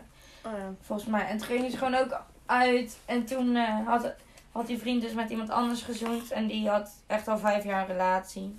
Oh 0.44 0.52
ja. 0.58 0.72
Volgens 0.80 1.08
mij. 1.08 1.26
En 1.26 1.38
toen 1.38 1.46
ging 1.46 1.70
ze 1.70 1.76
gewoon 1.76 1.94
ook 1.94 2.20
uit. 2.46 2.98
En 3.04 3.24
toen 3.24 3.56
had, 3.56 4.14
had 4.52 4.66
die 4.66 4.78
vriend 4.78 5.02
dus 5.02 5.12
met 5.12 5.30
iemand 5.30 5.50
anders 5.50 5.82
gezoend. 5.82 6.30
En 6.30 6.46
die 6.46 6.68
had 6.68 6.90
echt 7.06 7.28
al 7.28 7.38
vijf 7.38 7.64
jaar 7.64 7.80
een 7.80 7.86
relatie. 7.96 8.58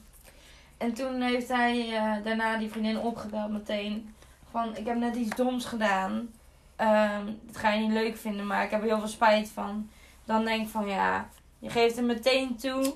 En 0.77 0.93
toen 0.93 1.21
heeft 1.21 1.47
hij 1.47 2.01
daarna 2.23 2.57
die 2.57 2.71
vriendin 2.71 2.99
opgebeld 2.99 3.51
meteen. 3.51 4.15
Van, 4.51 4.75
ik 4.75 4.85
heb 4.85 4.97
net 4.97 5.15
iets 5.15 5.35
doms 5.35 5.65
gedaan. 5.65 6.29
Ehm, 6.75 7.25
dat 7.41 7.57
ga 7.57 7.71
je 7.71 7.79
niet 7.81 7.91
leuk 7.91 8.17
vinden, 8.17 8.47
maar 8.47 8.63
ik 8.63 8.71
heb 8.71 8.81
er 8.81 8.87
heel 8.87 8.99
veel 8.99 9.07
spijt 9.07 9.49
van. 9.53 9.89
Dan 10.25 10.45
denk 10.45 10.61
ik 10.61 10.69
van, 10.69 10.87
ja, 10.87 11.27
je 11.59 11.69
geeft 11.69 11.95
hem 11.95 12.05
meteen 12.05 12.55
toe. 12.55 12.93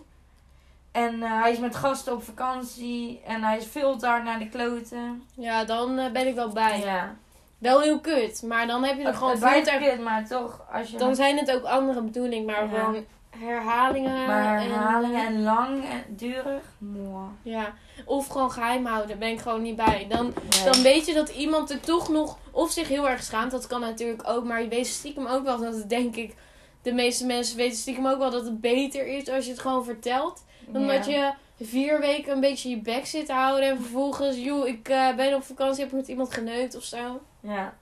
En 0.92 1.24
eh, 1.24 1.42
hij 1.42 1.52
is 1.52 1.60
met 1.60 1.76
gasten 1.76 2.14
op 2.14 2.24
vakantie. 2.24 3.22
En 3.26 3.44
hij 3.44 3.58
is 3.58 3.66
veel 3.66 3.98
hard 4.02 4.24
naar 4.24 4.40
de 4.40 4.50
kloten. 4.50 5.24
Ja, 5.34 5.64
dan 5.64 5.98
eh, 6.00 6.12
ben 6.12 6.28
ik 6.28 6.36
wel 6.36 6.50
bij. 6.50 6.80
Ja. 6.80 7.16
Wel 7.58 7.82
heel 7.82 8.00
kut, 8.00 8.44
maar 8.46 8.68
dan 8.68 8.84
heb 8.84 8.98
je 8.98 9.04
er 9.04 9.14
gewoon 9.14 9.42
Het 9.44 9.78
kut, 9.78 10.02
maar 10.04 10.28
toch, 10.28 10.62
als 10.72 10.90
je... 10.90 10.98
Dan 10.98 11.16
zijn 11.16 11.38
het 11.38 11.52
ook 11.52 11.64
andere 11.64 12.02
bedoelingen, 12.02 12.46
maar 12.46 12.64
Ja. 12.74 12.80
gewoon 12.80 13.06
herhalingen. 13.30 14.26
Maar 14.28 14.58
en- 14.62 14.72
herhalingen 14.72 15.26
en 15.26 15.44
lang 15.44 15.84
en 15.84 16.04
durig, 16.08 16.64
mooi. 16.78 17.26
Ja, 17.42 17.74
of 18.06 18.28
gewoon 18.28 18.52
geheim 18.52 18.86
houden, 18.86 19.20
ben 19.20 19.30
ik 19.32 19.40
gewoon 19.40 19.62
niet 19.62 19.76
bij. 19.76 20.06
Dan, 20.10 20.26
Nee. 20.26 20.66
dan 20.74 20.82
weet 20.82 21.06
je 21.06 21.14
dat 21.14 21.30
iemand 21.30 21.70
er 21.70 21.80
toch 21.80 22.10
nog, 22.10 22.38
of 22.58 22.72
zich 22.72 22.88
heel 22.88 23.10
erg 23.10 23.24
schaamt, 23.24 23.52
dat 23.52 23.68
kan 23.68 23.80
natuurlijk 23.82 24.28
ook. 24.28 24.44
Maar 24.44 24.62
je 24.62 24.68
weet 24.68 24.88
stiekem 24.88 25.26
ook 25.26 25.44
wel 25.44 25.58
dat 25.60 25.74
het, 25.74 25.90
denk 25.90 26.16
ik, 26.16 26.34
de 26.82 26.94
meeste 26.94 27.26
mensen 27.26 27.58
weten 27.58 27.78
stiekem 27.78 28.08
ook 28.08 28.18
wel 28.18 28.32
dat 28.32 28.46
het 28.46 28.62
beter 28.62 29.08
is 29.08 29.30
als 29.30 29.46
je 29.46 29.52
het 29.52 29.60
gewoon 29.60 29.84
vertelt. 29.86 30.44
Dan 30.68 30.82
Ja. 30.82 30.88
dat 30.96 31.06
je 31.06 31.34
vier 31.62 32.00
weken 32.00 32.34
een 32.34 32.40
beetje 32.40 32.70
je 32.70 32.78
bek 32.82 33.06
zit 33.06 33.26
te 33.26 33.34
houden 33.34 33.70
en 33.70 33.76
vervolgens, 33.78 34.38
joh, 34.38 34.68
ik 34.68 34.90
eh, 34.90 35.16
ben 35.16 35.36
op 35.36 35.44
vakantie, 35.44 35.84
heb 35.84 35.92
met 35.94 36.08
iemand 36.08 36.34
geneukt 36.34 36.76
of 36.76 36.84
zo. 36.84 37.22
Ja. 37.40 37.78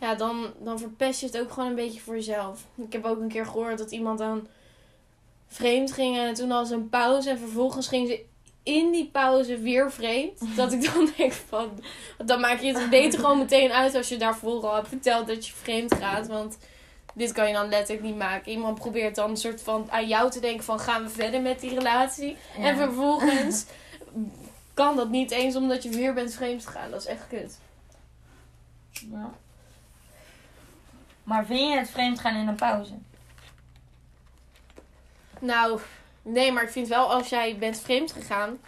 Ja, 0.00 0.14
dan, 0.14 0.46
dan 0.58 0.78
verpest 0.78 1.20
je 1.20 1.26
het 1.26 1.38
ook 1.40 1.50
gewoon 1.52 1.68
een 1.68 1.74
beetje 1.74 2.00
voor 2.00 2.14
jezelf. 2.14 2.64
Ik 2.76 2.92
heb 2.92 3.04
ook 3.04 3.20
een 3.20 3.28
keer 3.28 3.46
gehoord 3.46 3.78
dat 3.78 3.90
iemand 3.90 4.18
dan 4.18 4.46
vreemd 5.46 5.92
ging 5.92 6.16
en 6.18 6.34
toen 6.34 6.50
had 6.50 6.68
ze 6.68 6.74
een 6.74 6.88
pauze 6.88 7.30
en 7.30 7.38
vervolgens 7.38 7.88
ging 7.88 8.08
ze 8.08 8.24
in 8.62 8.90
die 8.90 9.08
pauze 9.12 9.58
weer 9.58 9.92
vreemd. 9.92 10.56
Dat 10.56 10.72
ik 10.72 10.92
dan 10.94 11.10
denk 11.16 11.32
van, 11.32 11.82
dan 12.24 12.40
maak 12.40 12.60
je 12.60 12.78
het 12.78 12.90
beter 12.90 13.18
gewoon 13.18 13.38
meteen 13.38 13.72
uit 13.72 13.94
als 13.94 14.08
je 14.08 14.16
daarvoor 14.16 14.66
al 14.66 14.74
hebt 14.74 14.88
verteld 14.88 15.26
dat 15.26 15.46
je 15.46 15.52
vreemd 15.52 15.94
gaat. 15.94 16.26
Want 16.26 16.58
dit 17.14 17.32
kan 17.32 17.46
je 17.46 17.52
dan 17.52 17.68
letterlijk 17.68 18.06
niet 18.06 18.16
maken. 18.16 18.52
Iemand 18.52 18.78
probeert 18.78 19.14
dan 19.14 19.30
een 19.30 19.36
soort 19.36 19.62
van 19.62 19.90
aan 19.90 20.08
jou 20.08 20.30
te 20.30 20.40
denken 20.40 20.64
van 20.64 20.80
gaan 20.80 21.02
we 21.02 21.08
verder 21.08 21.40
met 21.40 21.60
die 21.60 21.74
relatie. 21.74 22.36
Ja. 22.58 22.64
En 22.64 22.76
vervolgens 22.76 23.64
kan 24.74 24.96
dat 24.96 25.08
niet 25.08 25.30
eens 25.30 25.56
omdat 25.56 25.82
je 25.82 25.88
weer 25.88 26.14
bent 26.14 26.34
vreemd 26.34 26.66
gegaan. 26.66 26.90
Dat 26.90 27.00
is 27.00 27.06
echt 27.06 27.28
kut. 27.28 27.58
Ja. 28.90 29.32
Maar 31.24 31.46
vind 31.46 31.72
je 31.72 31.78
het 31.78 31.90
vreemd 31.90 32.20
gaan 32.20 32.36
in 32.36 32.48
een 32.48 32.54
pauze? 32.54 32.94
Nou, 35.38 35.80
nee, 36.22 36.52
maar 36.52 36.62
ik 36.62 36.70
vind 36.70 36.88
wel 36.88 37.12
als 37.12 37.28
jij 37.28 37.56
bent 37.58 37.80
vreemd 37.80 38.12
gegaan, 38.12 38.58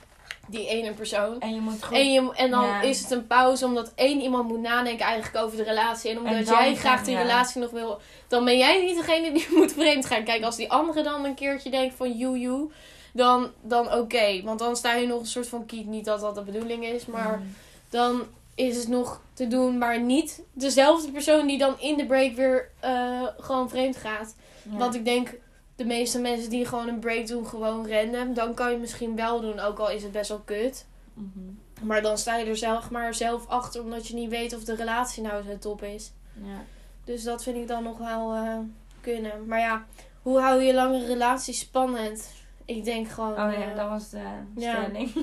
die 0.48 0.68
ene 0.68 0.92
persoon. 0.92 1.40
En 1.40 1.54
je 1.54 1.60
moet. 1.60 1.88
En, 1.90 2.12
je, 2.12 2.32
en 2.34 2.50
dan 2.50 2.64
Ja. 2.64 2.80
is 2.82 3.00
het 3.00 3.10
een 3.10 3.26
pauze 3.26 3.64
omdat 3.64 3.92
één 3.94 4.20
iemand 4.20 4.48
moet 4.48 4.60
nadenken 4.60 5.06
eigenlijk 5.06 5.44
over 5.44 5.56
de 5.56 5.62
relatie. 5.62 6.10
En 6.10 6.18
omdat 6.18 6.32
En 6.34 6.44
jij 6.44 6.74
graag 6.74 7.04
die 7.04 7.14
ja. 7.14 7.20
relatie 7.20 7.60
nog 7.60 7.70
wil, 7.70 8.00
dan 8.28 8.44
ben 8.44 8.58
jij 8.58 8.84
niet 8.84 8.96
degene 8.96 9.32
die 9.32 9.46
moet 9.58 9.72
vreemd 9.72 10.06
gaan. 10.06 10.24
Kijk, 10.24 10.42
als 10.44 10.56
die 10.56 10.70
andere 10.70 11.02
dan 11.02 11.24
een 11.24 11.34
keertje 11.34 11.70
denkt 11.70 11.94
van 11.94 12.12
joe 12.16 12.38
joe, 12.38 12.70
dan, 13.12 13.50
dan 13.62 13.92
oké. 13.92 14.42
Want 14.42 14.58
dan 14.58 14.76
sta 14.76 14.94
je 14.94 15.06
nog 15.06 15.20
een 15.20 15.26
soort 15.26 15.48
van 15.48 15.66
kiet. 15.66 15.86
Niet 15.86 16.04
dat 16.04 16.20
dat 16.20 16.34
de 16.34 16.42
bedoeling 16.42 16.84
is, 16.84 17.06
maar 17.06 17.38
Mm. 17.38 17.54
dan 17.90 18.22
is 18.54 18.76
het 18.76 18.88
nog 18.88 19.20
te 19.32 19.46
doen. 19.46 19.78
Maar 19.78 20.00
niet 20.00 20.42
dezelfde 20.52 21.10
persoon 21.10 21.46
die 21.46 21.58
dan 21.58 21.74
in 21.80 21.96
de 21.96 22.06
break 22.06 22.34
weer 22.34 22.70
eh, 22.80 23.22
gewoon 23.38 23.68
vreemd 23.68 23.96
gaat. 23.96 24.34
Ja. 24.70 24.76
Want 24.78 24.94
ik 24.94 25.04
denk, 25.04 25.34
de 25.76 25.84
meeste 25.84 26.20
mensen 26.20 26.50
die 26.50 26.64
gewoon 26.66 26.88
een 26.88 26.98
break 26.98 27.26
doen, 27.26 27.46
gewoon 27.46 27.88
random. 27.90 28.34
Dan 28.34 28.54
kan 28.54 28.70
je 28.70 28.76
misschien 28.78 29.16
wel 29.16 29.40
doen, 29.40 29.58
ook 29.60 29.78
al 29.78 29.90
is 29.90 30.02
het 30.02 30.12
best 30.12 30.28
wel 30.28 30.40
kut. 30.44 30.86
Mhm. 31.14 31.86
Maar 31.86 32.02
dan 32.02 32.18
sta 32.18 32.36
je 32.36 32.44
er 32.44 32.56
zelf 32.56 32.90
maar 32.90 33.14
zelf 33.14 33.46
achter, 33.46 33.82
omdat 33.82 34.06
je 34.08 34.14
niet 34.14 34.30
weet 34.30 34.54
of 34.56 34.64
de 34.64 34.74
relatie 34.74 35.22
nou 35.22 35.42
zo 35.44 35.58
top 35.58 35.82
is. 35.82 36.12
Ja. 36.42 36.64
Dus 37.04 37.22
dat 37.22 37.42
vind 37.42 37.56
ik 37.56 37.68
dan 37.68 37.82
nog 37.82 37.98
wel 37.98 38.34
eh, 38.34 38.58
kunnen. 39.00 39.46
Maar 39.46 39.58
ja, 39.60 39.84
hoe 40.22 40.40
hou 40.40 40.62
je 40.62 40.74
lange 40.74 41.06
relaties 41.06 41.58
spannend? 41.58 42.30
Ik 42.64 42.84
denk 42.84 43.08
gewoon. 43.08 43.30
Oh 43.32 43.36
ja, 43.52 43.70
eh, 43.70 43.76
dat 43.76 43.88
was 43.88 44.10
de 44.10 44.22
ja. 44.56 44.82
stelling. 44.84 45.12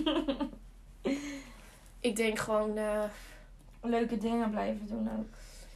Ik 1.99 2.15
denk 2.15 2.39
gewoon. 2.39 2.77
eh, 2.77 3.03
Leuke 3.81 4.17
dingen 4.17 4.49
blijven 4.49 4.87
doen 4.87 5.09
ook. 5.19 5.25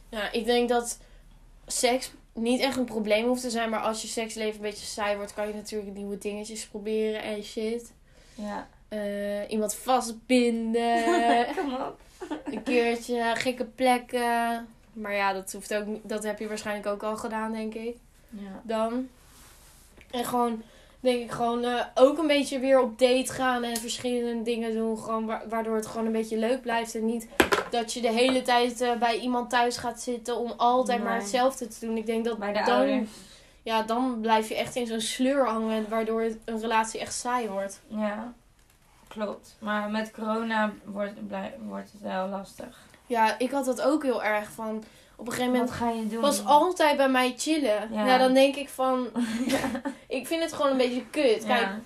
ja, 0.08 0.32
ik 0.32 0.44
denk 0.44 0.68
dat 0.68 0.98
seks 1.66 2.12
niet 2.36 2.60
echt 2.60 2.76
een 2.76 2.84
probleem 2.84 3.26
hoeft 3.26 3.40
te 3.42 3.50
zijn. 3.50 3.70
Maar 3.70 3.80
als 3.80 4.02
je 4.02 4.08
seksleven 4.08 4.54
een 4.54 4.60
beetje 4.70 4.86
saai 4.86 5.16
wordt, 5.16 5.34
kan 5.34 5.48
je 5.48 5.54
natuurlijk 5.54 5.94
nieuwe 5.96 6.18
dingetjes 6.18 6.66
proberen 6.66 7.22
en 7.22 7.42
shit. 7.42 7.92
Ja. 8.34 8.66
Eh, 8.88 9.50
iemand 9.50 9.74
vastbinden. 9.74 11.04
Kom 11.56 11.74
op. 11.74 11.98
een 12.44 12.62
keertje 12.62 13.32
gekke 13.34 13.64
plekken. 13.64 14.66
Maar 14.92 15.14
ja, 15.14 15.32
dat 15.32 15.52
hoeft 15.52 15.74
ook. 15.74 15.84
Dat 16.02 16.22
heb 16.24 16.38
je 16.38 16.48
waarschijnlijk 16.48 16.86
ook 16.86 17.02
al 17.02 17.16
gedaan, 17.16 17.52
denk 17.52 17.74
ik. 17.74 17.96
Ja. 18.28 18.60
Dan. 18.62 19.08
En 20.10 20.24
gewoon, 20.24 20.62
denk 21.00 21.22
ik, 21.22 21.30
gewoon 21.30 21.64
eh, 21.64 21.84
ook 21.94 22.18
een 22.18 22.26
beetje 22.26 22.58
weer 22.58 22.80
op 22.80 22.98
date 22.98 23.32
gaan 23.32 23.62
en 23.62 23.76
verschillende 23.76 24.42
dingen 24.42 24.74
doen. 24.74 24.98
Gewoon 24.98 25.26
wa- 25.26 25.42
waardoor 25.48 25.76
het 25.76 25.86
gewoon 25.86 26.06
een 26.06 26.12
beetje 26.12 26.36
leuk 26.38 26.60
blijft. 26.62 26.94
En 26.94 27.06
niet 27.06 27.26
dat 27.70 27.92
je 27.92 28.00
de 28.00 28.12
hele 28.12 28.42
tijd 28.42 28.80
eh, 28.80 28.92
bij 28.92 29.18
iemand 29.18 29.50
thuis 29.50 29.76
gaat 29.76 30.00
zitten 30.00 30.36
om 30.36 30.52
altijd 30.56 31.02
maar 31.02 31.18
hetzelfde 31.18 31.68
te 31.68 31.86
doen. 31.86 31.96
Ik 31.96 32.06
denk 32.06 32.24
dat 32.24 32.38
dan, 32.66 33.08
ja, 33.62 33.82
dan 33.82 34.18
blijf 34.20 34.48
je 34.48 34.56
echt 34.56 34.76
in 34.76 34.86
zo'n 34.86 35.00
sleur 35.00 35.46
hangen. 35.48 35.88
Waardoor 35.88 36.22
een 36.44 36.60
relatie 36.60 37.00
echt 37.00 37.14
saai 37.14 37.48
wordt. 37.48 37.80
Ja. 37.86 38.32
Klopt. 39.08 39.56
Maar 39.58 39.90
met 39.90 40.10
corona 40.10 40.72
wordt, 40.84 41.26
blij, 41.28 41.54
wordt 41.58 41.92
het 41.92 42.00
wel 42.00 42.28
lastig. 42.28 42.78
Ja, 43.06 43.38
ik 43.38 43.50
had 43.50 43.64
dat 43.64 43.82
ook 43.82 44.02
heel 44.02 44.22
erg 44.24 44.50
van. 44.50 44.84
Op 45.18 45.26
een 45.26 45.32
gegeven 45.32 45.52
moment 45.52 45.70
Wat 45.70 45.78
ga 45.78 45.90
je 45.90 46.06
doen? 46.08 46.20
was 46.20 46.44
altijd 46.44 46.96
bij 46.96 47.08
mij 47.08 47.34
chillen. 47.36 47.88
Ja. 47.92 48.06
Ja. 48.06 48.18
dan 48.18 48.34
denk 48.34 48.56
ik 48.56 48.68
van... 48.68 49.08
ik 50.08 50.26
vind 50.26 50.42
het 50.42 50.52
gewoon 50.52 50.70
een 50.70 50.76
beetje 50.76 51.06
kut. 51.10 51.44
Kijk, 51.44 51.60
Ja. 51.60 51.80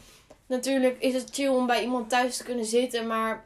natuurlijk 0.46 0.96
is 0.98 1.14
het 1.14 1.28
chill 1.32 1.48
om 1.48 1.66
bij 1.66 1.82
iemand 1.82 2.08
thuis 2.10 2.36
te 2.36 2.44
kunnen 2.44 2.64
zitten. 2.64 3.06
Maar 3.06 3.44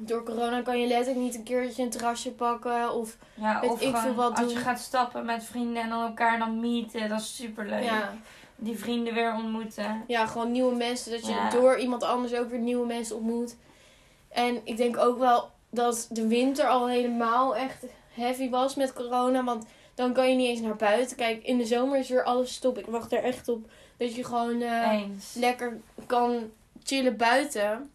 door 0.00 0.22
corona 0.24 0.60
kan 0.62 0.80
je 0.80 0.86
letterlijk 0.86 1.18
niet 1.24 1.34
een 1.34 1.42
keertje 1.42 1.82
een 1.82 1.90
terrasje 1.90 2.30
pakken. 2.32 2.92
Of 2.94 3.16
Ja, 3.34 3.60
weet 3.60 3.70
of 3.70 3.80
ik 3.80 3.96
veel 3.96 4.14
wat 4.14 4.30
als 4.30 4.40
doen. 4.40 4.48
je 4.48 4.56
gaat 4.56 4.80
stappen 4.80 5.24
met 5.24 5.44
vrienden 5.44 5.82
en 5.82 5.88
dan 5.88 6.02
elkaar 6.02 6.38
dan 6.38 6.60
meeten. 6.60 7.08
Dat 7.08 7.20
is 7.20 7.36
super 7.36 7.66
leuk. 7.66 7.82
ja, 7.82 8.12
Die 8.56 8.78
vrienden 8.78 9.14
weer 9.14 9.34
ontmoeten. 9.34 10.04
ja, 10.06 10.26
gewoon 10.26 10.50
nieuwe 10.52 10.74
mensen. 10.74 11.10
Dat 11.12 11.26
je 11.26 11.32
Ja. 11.32 11.50
door 11.50 11.78
iemand 11.78 12.02
anders 12.02 12.34
ook 12.34 12.50
weer 12.50 12.58
nieuwe 12.58 12.86
mensen 12.86 13.16
ontmoet. 13.16 13.56
En 14.28 14.60
ik 14.64 14.76
denk 14.76 14.96
ook 14.98 15.18
wel 15.18 15.50
dat 15.70 16.06
de 16.10 16.26
winter 16.26 16.66
al 16.68 16.88
helemaal 16.88 17.56
echt 17.56 17.84
heavy 18.14 18.50
was 18.50 18.74
met 18.74 18.92
corona. 18.92 19.44
Want 19.44 19.64
dan 19.94 20.12
kan 20.12 20.28
je 20.30 20.36
niet 20.36 20.48
eens 20.48 20.60
naar 20.60 20.76
buiten. 20.76 21.16
Kijk, 21.16 21.42
in 21.44 21.58
de 21.58 21.64
zomer 21.66 21.98
is 21.98 22.08
weer 22.08 22.24
alles 22.24 22.52
stop. 22.54 22.78
Ik 22.78 22.86
wacht 22.86 23.12
er 23.12 23.22
echt 23.24 23.48
op 23.48 23.70
dat 23.96 24.14
je 24.14 24.24
gewoon... 24.24 24.60
eh, 24.62 25.00
lekker 25.34 25.80
kan 26.06 26.50
chillen 26.82 27.16
buiten. 27.16 27.90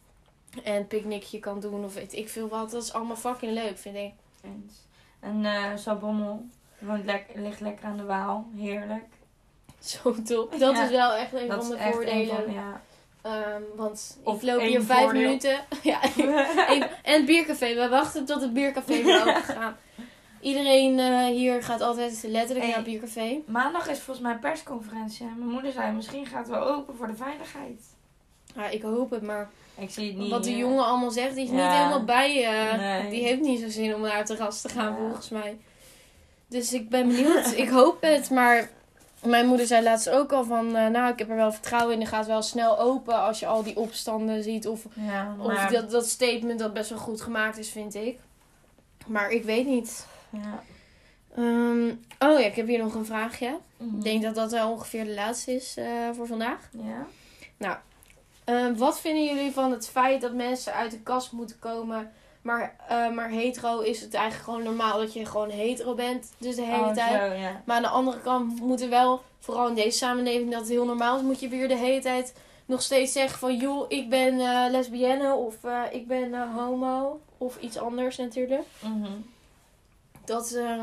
En 0.64 0.76
een 0.76 0.88
picknickje 0.88 1.39
kan 1.39 1.60
doen 1.60 1.84
of 1.86 1.93
weet 1.93 2.14
ik 2.14 2.30
veel 2.30 2.47
wat. 2.47 2.72
Dat 2.72 2.84
is 2.84 2.93
allemaal 2.93 3.16
fucking 3.16 3.53
leuk, 3.53 3.78
vind 3.78 3.95
ik. 3.95 4.12
Eens. 4.43 4.74
En 5.20 5.45
eh 5.45 5.64
Sabommel 5.76 6.45
lek 6.80 7.26
ligt 7.36 7.60
lekker 7.60 7.86
aan 7.86 7.97
de 7.97 8.03
Waal. 8.03 8.45
Heerlijk. 8.58 9.06
Zo 9.80 10.16
top. 10.24 10.51
Dat 10.60 10.76
Ja, 10.76 10.84
is 10.84 10.89
wel 10.89 11.14
echt 11.14 11.34
een 11.34 11.47
dat 11.47 11.66
van 11.68 11.76
de 11.78 11.84
voordelen. 11.91 12.36
van, 12.43 12.53
ja. 12.53 12.82
Ehm, 13.22 13.62
want 13.76 14.18
Of 14.24 14.36
ik 14.36 14.41
loop 14.41 14.62
hier 14.62 14.82
vijf 14.82 15.01
voordeel. 15.03 15.22
minuten. 15.22 15.60
ja, 15.84 16.01
en 17.03 17.14
het 17.18 17.26
biercafé. 17.26 17.74
We 17.76 17.88
wachten 17.89 18.26
tot 18.26 18.41
het 18.41 18.53
biercafé 18.53 19.03
weer 19.03 19.20
open 19.20 19.43
gaat. 19.43 19.76
Iedereen 20.41 20.99
eh, 20.99 21.26
hier 21.26 21.64
gaat 21.64 21.82
altijd 21.82 22.24
letterlijk 22.24 22.60
Hey. 22.60 22.68
naar 22.68 22.76
het 22.76 22.86
biercafé. 22.86 23.41
Maandag 23.47 23.88
is 23.89 23.99
volgens 23.99 24.26
mij 24.26 24.34
een 24.36 24.39
persconferentie. 24.39 25.26
En 25.28 25.38
mijn 25.38 25.49
moeder 25.49 25.72
zei, 25.72 25.91
misschien 25.95 26.26
gaat 26.26 26.47
het 26.47 26.56
wel 26.56 26.68
open 26.68 26.95
voor 26.95 27.08
de 27.08 27.16
veiligheid. 27.16 27.82
Ja, 28.56 28.68
ik 28.68 28.82
hoop 28.82 29.10
het, 29.10 29.22
maar 29.22 29.49
Ik 29.78 29.89
zie 29.89 30.07
het 30.07 30.17
niet. 30.17 30.30
wat 30.32 30.43
de 30.43 30.57
jongen 30.57 30.86
allemaal 30.86 31.11
zegt, 31.11 31.36
die 31.36 31.43
is 31.43 31.49
niet 31.49 31.59
helemaal 31.59 32.03
bij 32.03 32.34
je. 32.36 32.78
Nee. 32.78 33.09
Die 33.09 33.23
heeft 33.23 33.41
niet 33.41 33.59
zo 33.59 33.69
zin 33.69 33.95
om 33.95 34.01
naar 34.01 34.17
het 34.17 34.26
terras 34.26 34.61
te 34.61 34.69
gaan, 34.69 34.91
Ja. 34.91 34.97
volgens 34.97 35.30
mij. 35.30 35.57
Dus 36.47 36.73
ik 36.73 36.89
ben 36.89 37.07
benieuwd. 37.07 37.51
ik 37.65 37.69
hoop 37.69 38.01
het, 38.01 38.30
maar 38.30 38.69
mijn 39.23 39.45
moeder 39.47 39.65
zei 39.67 39.84
laatst 39.84 40.09
ook 40.09 40.32
al 40.32 40.43
van... 40.43 40.76
eh, 40.76 40.88
nou, 40.88 41.11
ik 41.11 41.19
heb 41.19 41.30
er 41.30 41.36
wel 41.36 41.51
vertrouwen 41.51 41.93
in. 41.93 41.99
Die 41.99 42.07
gaat 42.07 42.26
wel 42.26 42.41
snel 42.41 42.80
open 42.80 43.21
als 43.21 43.39
je 43.39 43.45
al 43.47 43.63
die 43.63 43.78
opstanden 43.78 44.43
ziet. 44.43 44.67
Of, 44.67 44.86
Ja, 44.93 45.36
of 45.39 45.53
dat, 45.65 45.91
dat 45.91 46.07
statement 46.09 46.59
dat 46.59 46.73
best 46.73 46.89
wel 46.89 46.99
goed 46.99 47.21
gemaakt 47.21 47.57
is, 47.57 47.69
vind 47.69 47.95
ik. 47.95 48.19
Maar 49.07 49.30
ik 49.32 49.43
weet 49.43 49.65
niet. 49.65 50.05
Ja. 50.30 50.63
Ehm, 51.36 51.88
oh 52.19 52.39
ja, 52.39 52.45
ik 52.45 52.55
heb 52.55 52.67
hier 52.67 52.80
nog 52.80 52.93
een 52.95 53.05
vraagje. 53.05 53.57
Mhm. 53.78 53.95
Ik 53.95 54.03
denk 54.03 54.21
dat 54.23 54.36
dat 54.36 54.51
wel 54.51 54.71
ongeveer 54.71 55.03
de 55.05 55.13
laatste 55.13 55.51
is 55.55 55.73
eh, 55.78 55.86
voor 56.15 56.28
vandaag. 56.28 56.69
Ja. 57.57 57.82
Ehm, 58.46 58.76
wat 58.76 59.00
vinden 59.00 59.24
jullie 59.26 59.52
van 59.52 59.72
het 59.72 59.88
feit 59.89 60.22
dat 60.22 60.34
mensen 60.34 60.74
uit 60.74 60.91
de 60.91 61.00
kast 61.02 61.32
moeten 61.32 61.60
komen... 61.60 62.12
Maar, 62.41 62.76
eh, 62.88 63.10
maar 63.12 63.30
hetero 63.30 63.80
is 63.80 64.02
het 64.02 64.14
eigenlijk 64.14 64.43
gewoon 64.46 64.64
normaal 64.64 65.00
dat 65.00 65.14
je 65.14 65.26
gewoon 65.26 65.50
hetero 65.50 65.93
bent. 65.93 66.34
Dus 66.38 66.56
de 66.56 66.62
hele 66.62 66.86
Oh, 66.86 66.93
tijd. 66.93 67.32
zo, 67.32 67.38
ja. 67.38 67.62
Maar 67.66 67.76
aan 67.76 67.82
de 67.82 67.88
andere 67.88 68.20
kant 68.20 68.60
moet 68.60 68.82
er 68.82 68.89
wel, 68.89 69.22
vooral 69.39 69.68
in 69.68 69.76
deze 69.76 69.98
samenleving, 69.98 70.52
dat 70.52 70.60
het 70.60 70.70
heel 70.70 70.86
normaal 70.86 71.18
is, 71.18 71.22
moet 71.24 71.39
je 71.39 71.48
weer 71.48 71.68
de 71.68 71.78
hele 71.78 72.02
tijd 72.02 72.34
nog 72.66 72.82
steeds 72.82 73.12
zeggen 73.12 73.39
van 73.39 73.58
joh, 73.58 73.86
ik 73.88 74.10
ben 74.10 74.39
eh, 74.39 74.72
lesbienne 74.72 75.34
of 75.34 75.64
eh, 75.64 75.82
ik 75.91 76.08
ben 76.08 76.52
homo 76.52 77.22
of 77.38 77.58
iets 77.60 77.78
anders 77.78 78.18
natuurlijk. 78.18 78.64
Mhm. 78.80 79.12
Dat, 80.26 80.52
eh, 80.52 80.82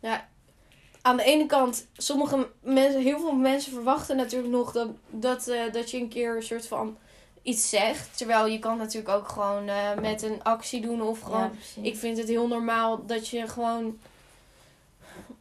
ja, 0.00 0.28
aan 1.06 1.16
de 1.16 1.24
ene 1.24 1.46
kant, 1.46 1.86
sommige 1.96 2.48
mensen, 2.60 3.00
heel 3.00 3.18
veel 3.18 3.32
mensen 3.32 3.72
verwachten 3.72 4.16
natuurlijk 4.16 4.52
nog 4.52 4.72
dat, 4.72 4.88
dat, 5.10 5.48
eh, 5.48 5.72
dat 5.72 5.90
je 5.90 5.98
een 5.98 6.08
keer 6.08 6.36
een 6.36 6.42
soort 6.42 6.66
van 6.66 6.96
iets 7.42 7.68
zegt. 7.68 8.16
Terwijl 8.16 8.46
je 8.46 8.58
kan 8.58 8.78
natuurlijk 8.78 9.14
ook 9.14 9.28
gewoon 9.28 9.68
eh, 9.68 9.94
met 10.00 10.22
een 10.22 10.42
actie 10.42 10.80
doen 10.80 11.02
of 11.02 11.20
gewoon 11.20 11.50
Ja, 11.74 11.82
ik 11.82 11.96
vind 11.96 12.18
het 12.18 12.28
heel 12.28 12.46
normaal 12.48 13.06
dat 13.06 13.28
je 13.28 13.48
gewoon 13.48 13.98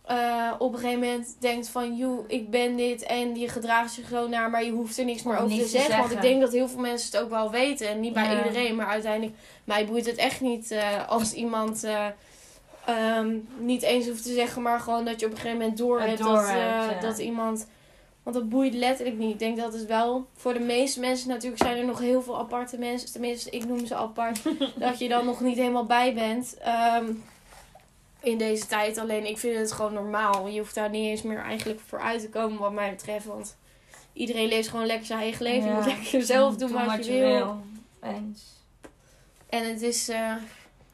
eh, 0.02 0.52
op 0.58 0.74
een 0.74 0.80
gegeven 0.80 1.00
moment 1.00 1.36
denkt 1.40 1.70
van... 1.70 1.96
Joe, 1.96 2.24
ik 2.28 2.50
ben 2.50 2.76
dit 2.76 3.04
en 3.04 3.36
je 3.36 3.50
gedraagt 3.50 3.94
zich 3.94 4.08
zo 4.08 4.28
naar... 4.28 4.50
maar 4.50 4.64
je 4.64 4.72
hoeft 4.72 4.98
er 4.98 5.06
niks 5.06 5.24
meer 5.24 5.38
over 5.38 5.58
te 5.58 5.68
zeggen. 5.68 5.98
Want 5.98 6.12
ik 6.12 6.22
denk 6.22 6.42
dat 6.42 6.52
heel 6.52 6.68
veel 6.68 6.80
mensen 6.80 7.12
het 7.12 7.22
ook 7.22 7.30
wel 7.30 7.52
weten. 7.52 7.88
En 7.88 8.00
niet 8.00 8.14
bij 8.14 8.32
Ja. 8.32 8.46
iedereen, 8.46 8.76
maar 8.76 8.88
uiteindelijk... 8.88 9.38
Mij 9.64 9.86
boeit 9.86 10.06
het 10.06 10.18
echt 10.18 10.42
niet 10.42 10.76
als 11.08 11.34
iemand... 11.34 11.84
eh, 12.86 13.18
ehm, 13.18 13.38
niet 13.58 13.82
eens 13.82 14.08
hoeft 14.08 14.24
te 14.24 14.34
zeggen, 14.34 14.62
maar 14.62 14.80
gewoon 14.80 15.06
dat 15.06 15.20
je 15.20 15.26
op 15.26 15.32
een 15.32 15.38
gegeven 15.38 15.60
moment 15.60 15.78
door 15.78 16.02
hebt 16.02 16.18
dat, 16.18 16.44
eh, 16.44 16.56
ja. 16.58 17.00
dat 17.00 17.18
iemand. 17.18 17.68
Want 18.24 18.36
dat 18.36 18.50
boeit 18.50 18.74
letterlijk 18.74 19.18
niet. 19.18 19.32
Ik 19.32 19.40
denk 19.40 19.58
dat 19.58 19.74
het 19.74 19.86
wel 19.86 20.26
voor 20.36 20.54
de 20.54 20.60
meeste 20.60 21.00
mensen, 21.00 21.30
natuurlijk 21.30 21.62
zijn 21.64 21.78
er 21.78 21.86
nog 21.86 22.00
heel 22.00 22.22
veel 22.22 22.38
aparte 22.38 22.78
mensen, 22.78 23.12
tenminste, 23.12 23.50
ik 23.50 23.66
noem 23.66 23.86
ze 23.86 23.96
apart, 23.96 24.40
dat 24.76 25.00
je 25.00 25.08
dan 25.10 25.26
nog 25.26 25.40
niet 25.42 25.58
helemaal 25.58 25.86
bij 25.86 26.14
bent. 26.14 26.58
ehm, 26.58 27.06
in 28.22 28.38
deze 28.38 28.66
tijd. 28.68 28.98
Alleen 28.98 29.26
ik 29.26 29.38
vind 29.38 29.58
het 29.58 29.72
gewoon 29.72 29.94
normaal. 29.94 30.48
Je 30.48 30.60
hoeft 30.60 30.76
daar 30.76 30.90
niet 30.90 31.10
eens 31.10 31.22
meer 31.22 31.40
eigenlijk 31.44 31.80
voor 31.88 32.00
uit 32.02 32.22
te 32.22 32.30
komen, 32.30 32.60
wat 32.60 32.72
mij 32.74 32.90
betreft. 32.90 33.26
Want 33.26 33.58
iedereen 34.14 34.48
leeft 34.48 34.68
gewoon 34.68 34.86
lekker 34.86 35.06
zijn 35.06 35.20
eigen 35.20 35.44
leven. 35.44 35.70
Je 35.70 35.76
moet 35.76 35.86
lekker 35.86 36.22
zelf 36.22 36.56
doen 36.56 36.72
wat, 36.72 37.06
je 37.06 37.12
wil. 37.12 37.58
Eens. 38.02 38.44
En 39.50 39.70
het 39.70 39.82
is. 39.82 40.10
eh, 40.10 40.34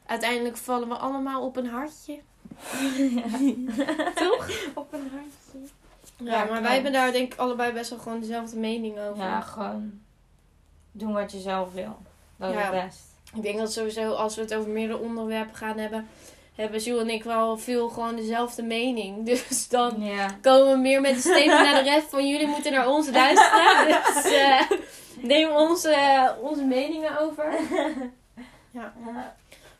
uiteindelijk 0.06 0.56
vallen 0.56 0.88
we 0.88 0.94
allemaal 0.94 1.42
op 1.42 1.56
een 1.56 1.66
hartje. 1.66 2.18
Toch? 4.14 4.48
Op 4.74 4.92
een 4.92 5.10
hartje. 5.12 5.70
Ja, 6.16 6.32
Ja, 6.32 6.44
maar 6.50 6.62
wij 6.62 6.74
hebben 6.74 6.92
daar 6.92 7.12
denk 7.12 7.32
ik 7.32 7.38
allebei 7.38 7.72
best 7.72 7.90
wel 7.90 7.98
gewoon 7.98 8.20
dezelfde 8.20 8.56
mening 8.58 8.98
over. 8.98 9.24
Ja, 9.24 9.40
gewoon 9.40 10.00
doen 10.92 11.12
wat 11.12 11.32
je 11.32 11.38
zelf 11.38 11.72
wil. 11.72 11.96
Dat 12.36 12.48
is 12.50 12.54
Ja. 12.56 12.72
het 12.72 12.84
best. 12.84 13.00
Ik 13.34 13.42
denk 13.42 13.58
dat 13.58 13.72
sowieso 13.72 14.12
als 14.12 14.34
we 14.34 14.40
het 14.40 14.54
over 14.54 14.70
meerdere 14.70 14.98
onderwerpen 14.98 15.54
gaan 15.56 15.78
hebben, 15.78 16.08
hebben 16.54 16.80
Jules 16.80 17.02
en 17.02 17.10
ik 17.10 17.24
wel 17.24 17.58
veel 17.58 17.88
gewoon 17.88 18.16
dezelfde 18.16 18.62
mening. 18.62 19.24
Dus 19.26 19.68
dan 19.68 19.94
Ja. 19.98 20.26
komen 20.40 20.72
we 20.72 20.78
meer 20.78 21.00
met 21.00 21.14
de 21.14 21.20
statement 21.20 21.70
naar 21.70 21.84
de 21.84 21.90
rest 21.90 22.06
van 22.10 22.28
jullie 22.28 22.46
moeten 22.46 22.72
naar 22.72 22.88
ons 22.88 23.10
luisteren. 23.10 23.86
Dus 24.14 24.24
eh, 24.32 24.60
neem 25.20 25.50
onze, 25.50 26.34
onze 26.40 26.64
meningen 26.64 27.18
over. 27.20 27.54
Ja. 28.70 28.92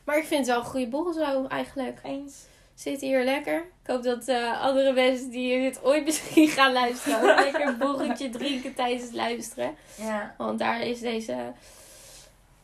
Maar 0.03 0.17
ik 0.17 0.25
vind 0.25 0.39
het 0.39 0.55
wel 0.55 0.57
een 0.57 0.69
goede 0.69 0.87
borrel 0.87 1.13
zo 1.13 1.45
eigenlijk. 1.47 1.99
eens. 2.03 2.45
Zit 2.73 3.01
hier 3.01 3.23
lekker. 3.23 3.57
Ik 3.57 3.89
hoop 3.89 4.03
dat 4.03 4.27
eh, 4.27 4.61
andere 4.61 4.93
mensen 4.93 5.29
die 5.29 5.61
dit 5.61 5.83
ooit 5.83 6.03
misschien 6.03 6.47
gaan 6.57 6.73
luisteren 6.73 7.19
ook 7.19 7.39
lekker 7.39 7.67
een 7.67 7.77
borreltje 7.77 8.29
drinken 8.39 8.73
tijdens 8.73 9.03
het 9.03 9.13
luisteren. 9.13 9.75
Ja. 9.95 10.35
Want 10.37 10.59
daar 10.59 10.81
is 10.81 10.99
deze 10.99 11.53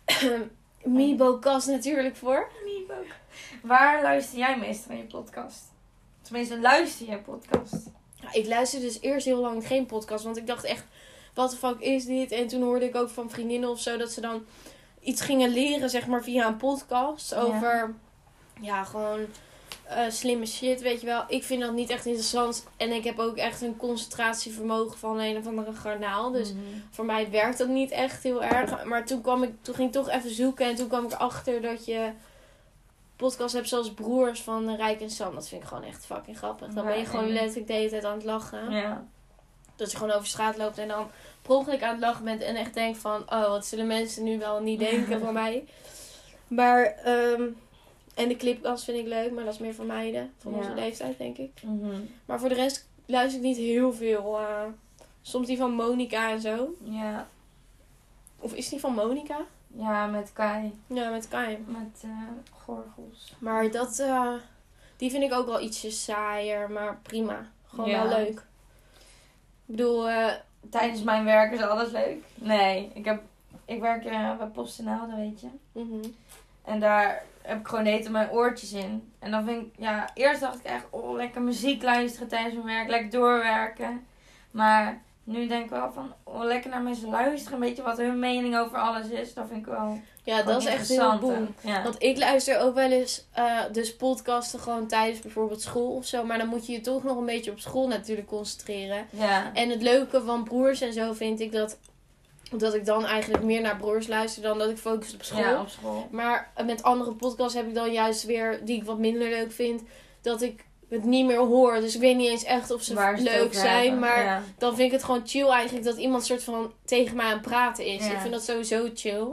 Mibo-kast 0.83 1.67
natuurlijk 1.67 2.15
voor. 2.15 2.51
Waar 3.61 4.01
luister 4.01 4.37
jij 4.37 4.57
meestal 4.57 4.91
naar 4.93 5.01
je 5.01 5.07
podcast? 5.07 5.63
Tenminste, 6.21 6.59
luister 6.59 7.09
je 7.09 7.17
podcast? 7.17 7.89
Ik 8.31 8.47
luisterde 8.47 8.85
dus 8.85 9.01
eerst 9.01 9.25
heel 9.25 9.41
lang 9.41 9.67
geen 9.67 9.85
podcast. 9.85 10.23
Want 10.23 10.37
ik 10.37 10.47
dacht 10.47 10.63
echt, 10.63 10.83
wat 11.33 11.51
de 11.51 11.57
fuck 11.57 11.79
is 11.79 12.05
dit? 12.05 12.31
En 12.31 12.47
toen 12.47 12.61
hoorde 12.61 12.85
ik 12.85 12.95
ook 12.95 13.09
van 13.09 13.29
vriendinnen 13.29 13.69
of 13.69 13.79
zo 13.79 13.97
dat 13.97 14.11
ze 14.11 14.21
dan 14.21 14.45
iets 15.09 15.21
gingen 15.21 15.49
leren, 15.49 15.89
zeg 15.89 16.07
maar, 16.07 16.23
via 16.23 16.47
een 16.47 16.57
podcast. 16.57 17.35
Over, 17.35 17.93
ja, 18.61 18.83
gewoon 18.83 19.19
eh, 19.83 20.03
slimme 20.09 20.45
shit, 20.45 20.81
weet 20.81 20.99
je 21.01 21.05
wel. 21.05 21.23
Ik 21.27 21.43
vind 21.43 21.61
dat 21.61 21.73
niet 21.73 21.89
echt 21.89 22.05
interessant. 22.05 22.65
En 22.77 22.91
ik 22.91 23.03
heb 23.03 23.19
ook 23.19 23.37
echt 23.37 23.61
een 23.61 23.77
concentratievermogen 23.77 24.97
van 24.97 25.19
een 25.19 25.37
of 25.37 25.47
andere 25.47 25.73
garnaal. 25.73 26.31
Dus 26.31 26.53
Mhm. 26.53 26.61
voor 26.89 27.05
mij 27.05 27.29
werkt 27.31 27.57
dat 27.57 27.67
niet 27.67 27.91
echt 27.91 28.23
heel 28.23 28.43
erg. 28.43 28.83
Maar 28.83 29.05
toen, 29.05 29.21
kwam 29.21 29.43
ik, 29.43 29.51
toen 29.61 29.75
ging 29.75 29.87
ik 29.87 29.93
toch 29.93 30.09
even 30.09 30.29
zoeken. 30.33 30.65
En 30.65 30.75
toen 30.75 30.87
kwam 30.87 31.05
ik 31.05 31.11
erachter 31.11 31.61
dat 31.61 31.85
je 31.85 32.11
podcasts 33.15 33.53
hebt 33.53 33.67
zoals 33.67 33.93
Broers 33.93 34.41
van 34.41 34.75
Rijk 34.75 35.01
en 35.01 35.09
Sam. 35.09 35.33
Dat 35.35 35.47
vind 35.47 35.61
ik 35.61 35.67
gewoon 35.67 35.83
echt 35.83 36.05
fucking 36.05 36.37
grappig. 36.37 36.73
Dan 36.73 36.85
ben 36.85 36.97
je 36.97 37.05
gewoon 37.05 37.29
letterlijk 37.31 37.67
de 37.67 37.73
hele 37.73 37.89
tijd 37.89 38.05
aan 38.05 38.13
het 38.13 38.23
lachen. 38.23 38.71
Ja. 38.71 39.05
Dat 39.79 39.91
je 39.91 39.97
gewoon 39.97 40.13
over 40.13 40.27
straat 40.27 40.57
loopt 40.57 40.77
en 40.77 40.87
dan 40.87 41.07
per 41.41 41.51
ongeluk 41.55 41.83
aan 41.83 41.91
het 41.91 41.99
lachen 41.99 42.23
bent. 42.25 42.41
En 42.41 42.55
echt 42.55 42.73
denkt 42.73 42.97
van, 42.99 43.21
oh, 43.31 43.47
wat 43.47 43.65
zullen 43.65 43.87
mensen 43.87 44.23
nu 44.23 44.37
wel 44.39 44.61
niet 44.61 44.79
denken 44.79 45.19
van 45.19 45.33
mij. 45.33 45.65
Maar, 46.47 46.83
ehm, 46.83 47.43
en 48.15 48.27
de 48.27 48.35
clipkast 48.35 48.83
vind 48.83 48.97
ik 48.97 49.05
leuk. 49.07 49.31
Maar 49.31 49.43
dat 49.43 49.53
is 49.53 49.59
meer 49.59 49.73
voor 49.73 49.85
meiden. 49.85 50.33
Van 50.37 50.53
onze 50.53 50.73
leeftijd, 50.73 51.17
denk 51.17 51.37
ik. 51.37 51.51
Mhm. 51.63 51.99
Maar 52.25 52.39
voor 52.39 52.49
de 52.49 52.55
rest 52.55 52.87
luister 53.05 53.39
ik 53.39 53.45
niet 53.45 53.57
heel 53.57 53.93
veel. 53.93 54.37
eh, 54.39 54.63
soms 55.21 55.47
die 55.47 55.57
van 55.57 55.71
Monica 55.71 56.29
en 56.31 56.41
zo. 56.41 56.75
Ja. 56.83 57.27
Of 58.39 58.53
is 58.53 58.69
die 58.69 58.79
van 58.79 58.93
Monica? 58.93 59.37
Ja, 59.67 60.05
met 60.05 60.33
Kai. 60.33 60.73
Ja, 60.87 61.09
met 61.09 61.27
Kai. 61.27 61.57
Met 61.67 62.01
eh 62.03 62.09
gorgels. 62.65 63.33
Maar 63.39 63.71
dat, 63.71 63.99
eh, 63.99 64.33
die 64.97 65.11
vind 65.11 65.23
ik 65.23 65.33
ook 65.33 65.45
wel 65.45 65.59
ietsje 65.61 65.91
saaier, 65.91 66.71
maar 66.71 66.99
prima. 67.03 67.47
Gewoon 67.67 67.89
Ja. 67.89 68.07
wel 68.07 68.17
leuk. 68.17 68.45
Ik 69.69 69.75
bedoel, 69.75 70.09
eh, 70.09 70.33
Tijdens 70.69 71.03
mijn 71.03 71.23
werk 71.25 71.51
is 71.51 71.61
alles 71.61 71.91
leuk. 71.91 72.23
Nee, 72.35 72.91
ik, 72.93 73.05
heb, 73.05 73.21
ik 73.65 73.81
werk 73.81 74.05
eh, 74.05 74.37
bij 74.37 74.47
PostNL, 74.47 75.07
dat 75.07 75.15
weet 75.15 75.41
je. 75.41 75.47
mhm. 75.71 76.05
En 76.65 76.79
daar 76.79 77.23
heb 77.41 77.59
ik 77.59 77.67
gewoon 77.67 77.83
tijd 77.83 78.09
mijn 78.09 78.31
oortjes 78.31 78.73
in. 78.73 79.11
En 79.19 79.31
dan 79.31 79.45
vind 79.45 79.65
ik, 79.65 79.73
ja, 79.77 80.09
eerst 80.13 80.41
dacht 80.41 80.59
ik 80.59 80.63
echt, 80.63 80.85
oh, 80.89 81.15
lekker 81.15 81.41
muziek 81.41 81.83
luisteren 81.83 82.27
tijdens 82.27 82.53
mijn 82.55 82.65
werk, 82.65 82.89
lekker 82.89 83.09
doorwerken. 83.09 84.05
Maar 84.51 85.01
nu 85.23 85.47
denk 85.47 85.63
ik 85.63 85.69
wel 85.69 85.91
van, 85.91 86.13
oh, 86.23 86.43
lekker 86.43 86.69
naar 86.69 86.81
mensen 86.81 87.09
luisteren, 87.09 87.53
een 87.53 87.67
beetje 87.67 87.83
wat 87.83 87.97
hun 87.97 88.19
mening 88.19 88.57
over 88.57 88.77
alles 88.77 89.09
is. 89.09 89.33
Dat 89.33 89.47
vind 89.47 89.59
ik 89.59 89.73
wel 89.73 89.99
ja, 90.29 90.43
dat 90.43 90.61
is 90.61 90.67
echt 90.67 90.87
heel 90.89 91.17
boem. 91.17 91.55
Ja. 91.61 91.83
Want 91.83 91.95
ik 92.03 92.17
luister 92.17 92.59
ook 92.59 92.75
wel 92.75 92.91
eens 92.91 93.25
eh, 93.31 93.59
dus 93.71 93.95
podcasten 93.95 94.59
gewoon 94.59 94.87
tijdens 94.87 95.19
bijvoorbeeld 95.19 95.61
school 95.61 95.91
of 95.95 96.05
zo. 96.05 96.23
Maar 96.23 96.37
dan 96.37 96.47
moet 96.47 96.65
je 96.65 96.71
je 96.71 96.81
toch 96.81 97.03
nog 97.03 97.17
een 97.17 97.25
beetje 97.25 97.51
op 97.51 97.59
school 97.59 97.87
natuurlijk 97.87 98.27
concentreren. 98.27 99.07
ja. 99.09 99.51
En 99.53 99.69
het 99.69 99.81
leuke 99.81 100.21
van 100.25 100.43
broers 100.43 100.81
en 100.81 100.93
zo 100.93 101.13
vind 101.13 101.39
ik 101.39 101.51
dat, 101.51 101.77
dat 102.51 102.73
ik 102.73 102.85
dan 102.85 103.05
eigenlijk 103.05 103.43
meer 103.43 103.61
naar 103.61 103.77
broers 103.77 104.07
luister 104.07 104.41
dan 104.43 104.57
dat 104.57 104.69
ik 104.69 104.77
focus 104.77 105.13
op 105.13 105.23
school. 105.23 105.39
ja, 105.39 105.61
op 105.61 105.69
school. 105.69 106.07
Maar 106.11 106.51
met 106.65 106.83
andere 106.83 107.11
podcasts 107.13 107.53
heb 107.55 107.67
ik 107.67 107.73
dan 107.75 107.91
juist 107.91 108.23
weer, 108.25 108.59
die 108.65 108.75
ik 108.77 108.83
wat 108.83 108.97
minder 108.99 109.29
leuk 109.29 109.51
vind, 109.51 109.81
dat 110.21 110.41
ik 110.41 110.65
het 110.89 111.03
niet 111.03 111.25
meer 111.25 111.37
hoor. 111.37 111.79
Dus 111.79 111.95
ik 111.95 112.01
weet 112.01 112.15
niet 112.15 112.29
eens 112.29 112.43
echt 112.43 112.71
of 112.71 112.81
ze 112.83 112.93
leuk 113.17 113.53
zijn. 113.53 113.81
hebben. 113.81 113.99
Maar 113.99 114.23
Ja. 114.23 114.41
dan 114.57 114.75
vind 114.75 114.87
ik 114.87 114.91
het 114.91 115.03
gewoon 115.03 115.21
chill 115.25 115.47
eigenlijk 115.47 115.85
dat 115.85 115.97
iemand 115.97 116.25
soort 116.25 116.43
van 116.43 116.73
tegen 116.85 117.15
mij 117.15 117.25
aan 117.25 117.31
het 117.31 117.41
praten 117.41 117.85
is. 117.85 118.05
Ja. 118.05 118.11
Ik 118.11 118.19
vind 118.19 118.33
dat 118.33 118.43
sowieso 118.43 118.89
chill. 118.93 119.27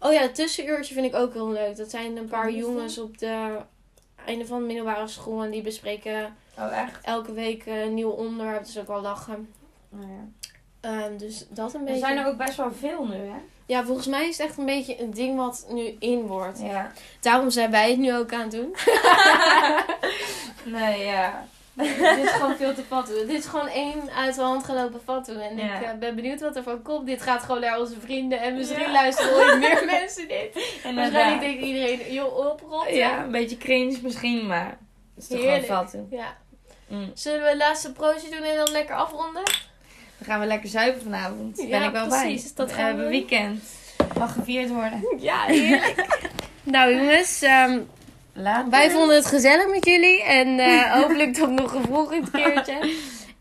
Oh 0.00 0.12
ja, 0.12 0.20
het 0.20 0.34
tussenuurtje 0.34 0.94
vind 0.94 1.06
ik 1.06 1.14
ook 1.14 1.32
heel 1.32 1.50
leuk. 1.50 1.76
Dat 1.76 1.90
zijn 1.90 2.16
een 2.16 2.28
paar 2.28 2.50
jongens 2.52 2.98
op 2.98 3.18
de 3.18 3.56
einde 4.26 4.46
van 4.46 4.58
de 4.60 4.66
middelbare 4.66 5.08
school. 5.08 5.42
En 5.42 5.50
die 5.50 5.62
bespreken 5.62 6.36
Oh, 6.58 6.78
echt? 6.78 7.04
elke 7.04 7.32
week 7.32 7.66
een 7.66 7.94
nieuw 7.94 8.10
onderwerp. 8.10 8.64
Dus 8.64 8.78
ook 8.78 8.86
wel 8.86 9.00
lachen. 9.00 9.48
Nou 9.88 10.06
ja. 10.06 10.28
Ehm, 10.80 11.16
dus 11.16 11.46
dat 11.48 11.74
een 11.74 11.80
Er 11.80 11.84
beetje. 11.86 12.00
zijn 12.00 12.18
er 12.18 12.26
ook 12.26 12.36
best 12.36 12.56
wel 12.56 12.72
veel 12.72 13.06
nu, 13.06 13.14
hè? 13.14 13.36
Ja, 13.66 13.84
volgens 13.84 14.06
mij 14.06 14.28
is 14.28 14.38
het 14.38 14.46
echt 14.46 14.58
een 14.58 14.66
beetje 14.66 15.00
een 15.00 15.10
ding 15.10 15.36
wat 15.36 15.66
nu 15.70 15.96
in 15.98 16.26
wordt. 16.26 16.60
Ja. 16.60 16.92
Daarom 17.20 17.50
zijn 17.50 17.70
wij 17.70 17.90
het 17.90 17.98
nu 17.98 18.14
ook 18.14 18.32
aan 18.32 18.40
het 18.40 18.50
doen. 18.50 18.74
Nee, 20.64 21.04
ja. 21.04 21.46
dit 22.16 22.24
is 22.24 22.30
gewoon 22.30 22.56
veel 22.56 22.74
te 22.74 22.82
fatu. 22.88 23.12
Dit 23.26 23.38
is 23.38 23.46
gewoon 23.46 23.68
één 23.68 24.10
uit 24.16 24.34
de 24.34 24.40
hand 24.40 24.64
gelopen 24.64 25.00
fatu. 25.04 25.32
En 25.40 25.56
Ja. 25.56 25.76
ik 25.78 25.82
eh, 25.82 25.98
ben 25.98 26.14
benieuwd 26.14 26.40
wat 26.40 26.56
er 26.56 26.62
van 26.62 26.82
komt. 26.82 27.06
Dit 27.06 27.22
gaat 27.22 27.42
gewoon 27.42 27.60
naar 27.60 27.80
onze 27.80 28.00
vrienden. 28.00 28.40
En 28.40 28.54
misschien 28.54 28.80
Ja. 28.80 28.92
luisteren 28.92 29.32
ooit 29.34 29.58
meer 29.68 29.82
mensen 29.86 30.28
dit. 30.28 30.78
En 30.84 30.94
Waarschijnlijk 30.94 31.40
denkt 31.40 31.62
iedereen, 31.62 32.12
joh, 32.12 32.36
oprot. 32.46 32.88
Ja, 32.90 33.22
een 33.24 33.30
beetje 33.30 33.56
cringe 33.56 33.98
misschien, 34.02 34.46
maar 34.46 34.78
het 35.14 35.22
is 35.22 35.28
toch 35.28 35.38
gewoon 35.40 35.86
hè? 36.10 36.16
ja. 36.16 36.36
Mm. 36.88 37.10
Zullen 37.14 37.42
we 37.42 37.50
een 37.50 37.56
laatste 37.56 37.92
proostje 37.92 38.30
doen 38.30 38.42
en 38.42 38.56
dan 38.56 38.70
lekker 38.70 38.94
afronden? 38.94 39.42
Dan 40.18 40.26
gaan 40.26 40.40
we 40.40 40.46
lekker 40.46 40.68
zuipen 40.68 41.02
vanavond. 41.02 41.56
Ja, 41.56 41.68
ben 41.78 41.82
ik 41.82 41.92
wel 41.92 42.06
precies, 42.08 42.42
bij. 42.42 42.52
dat 42.66 42.74
we 42.76 42.82
hebben 42.82 43.04
we. 43.04 43.10
weekend. 43.10 43.64
Mag 44.18 44.32
gevierd 44.32 44.70
worden. 44.70 45.06
Ja, 45.18 45.44
heerlijk. 45.44 46.06
nou 46.62 46.94
jongens, 46.96 47.42
ehm, 47.42 47.80
Later. 48.34 48.70
wij 48.70 48.90
vonden 48.90 49.16
het 49.16 49.26
gezellig 49.26 49.68
met 49.70 49.86
jullie. 49.86 50.22
En 50.22 50.58
eh, 50.58 50.92
hopelijk 51.00 51.34
tot 51.34 51.50
nog 51.50 51.74
een 51.74 51.84
volgend 51.84 52.30
keertje. 52.30 52.94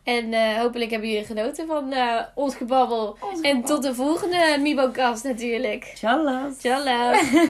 En 0.03 0.33
eh, 0.33 0.57
hopelijk 0.59 0.91
hebben 0.91 1.09
jullie 1.09 1.25
genoten 1.25 1.67
van 1.67 1.91
eh, 1.91 2.21
ons 2.35 2.55
gebabbel. 2.55 3.17
En 3.41 3.63
tot 3.63 3.83
de 3.83 3.95
volgende 3.95 4.57
Mibo-kast 4.59 5.23
natuurlijk. 5.23 5.91
Tjallas. 5.95 6.57
Tjallah. 6.57 7.13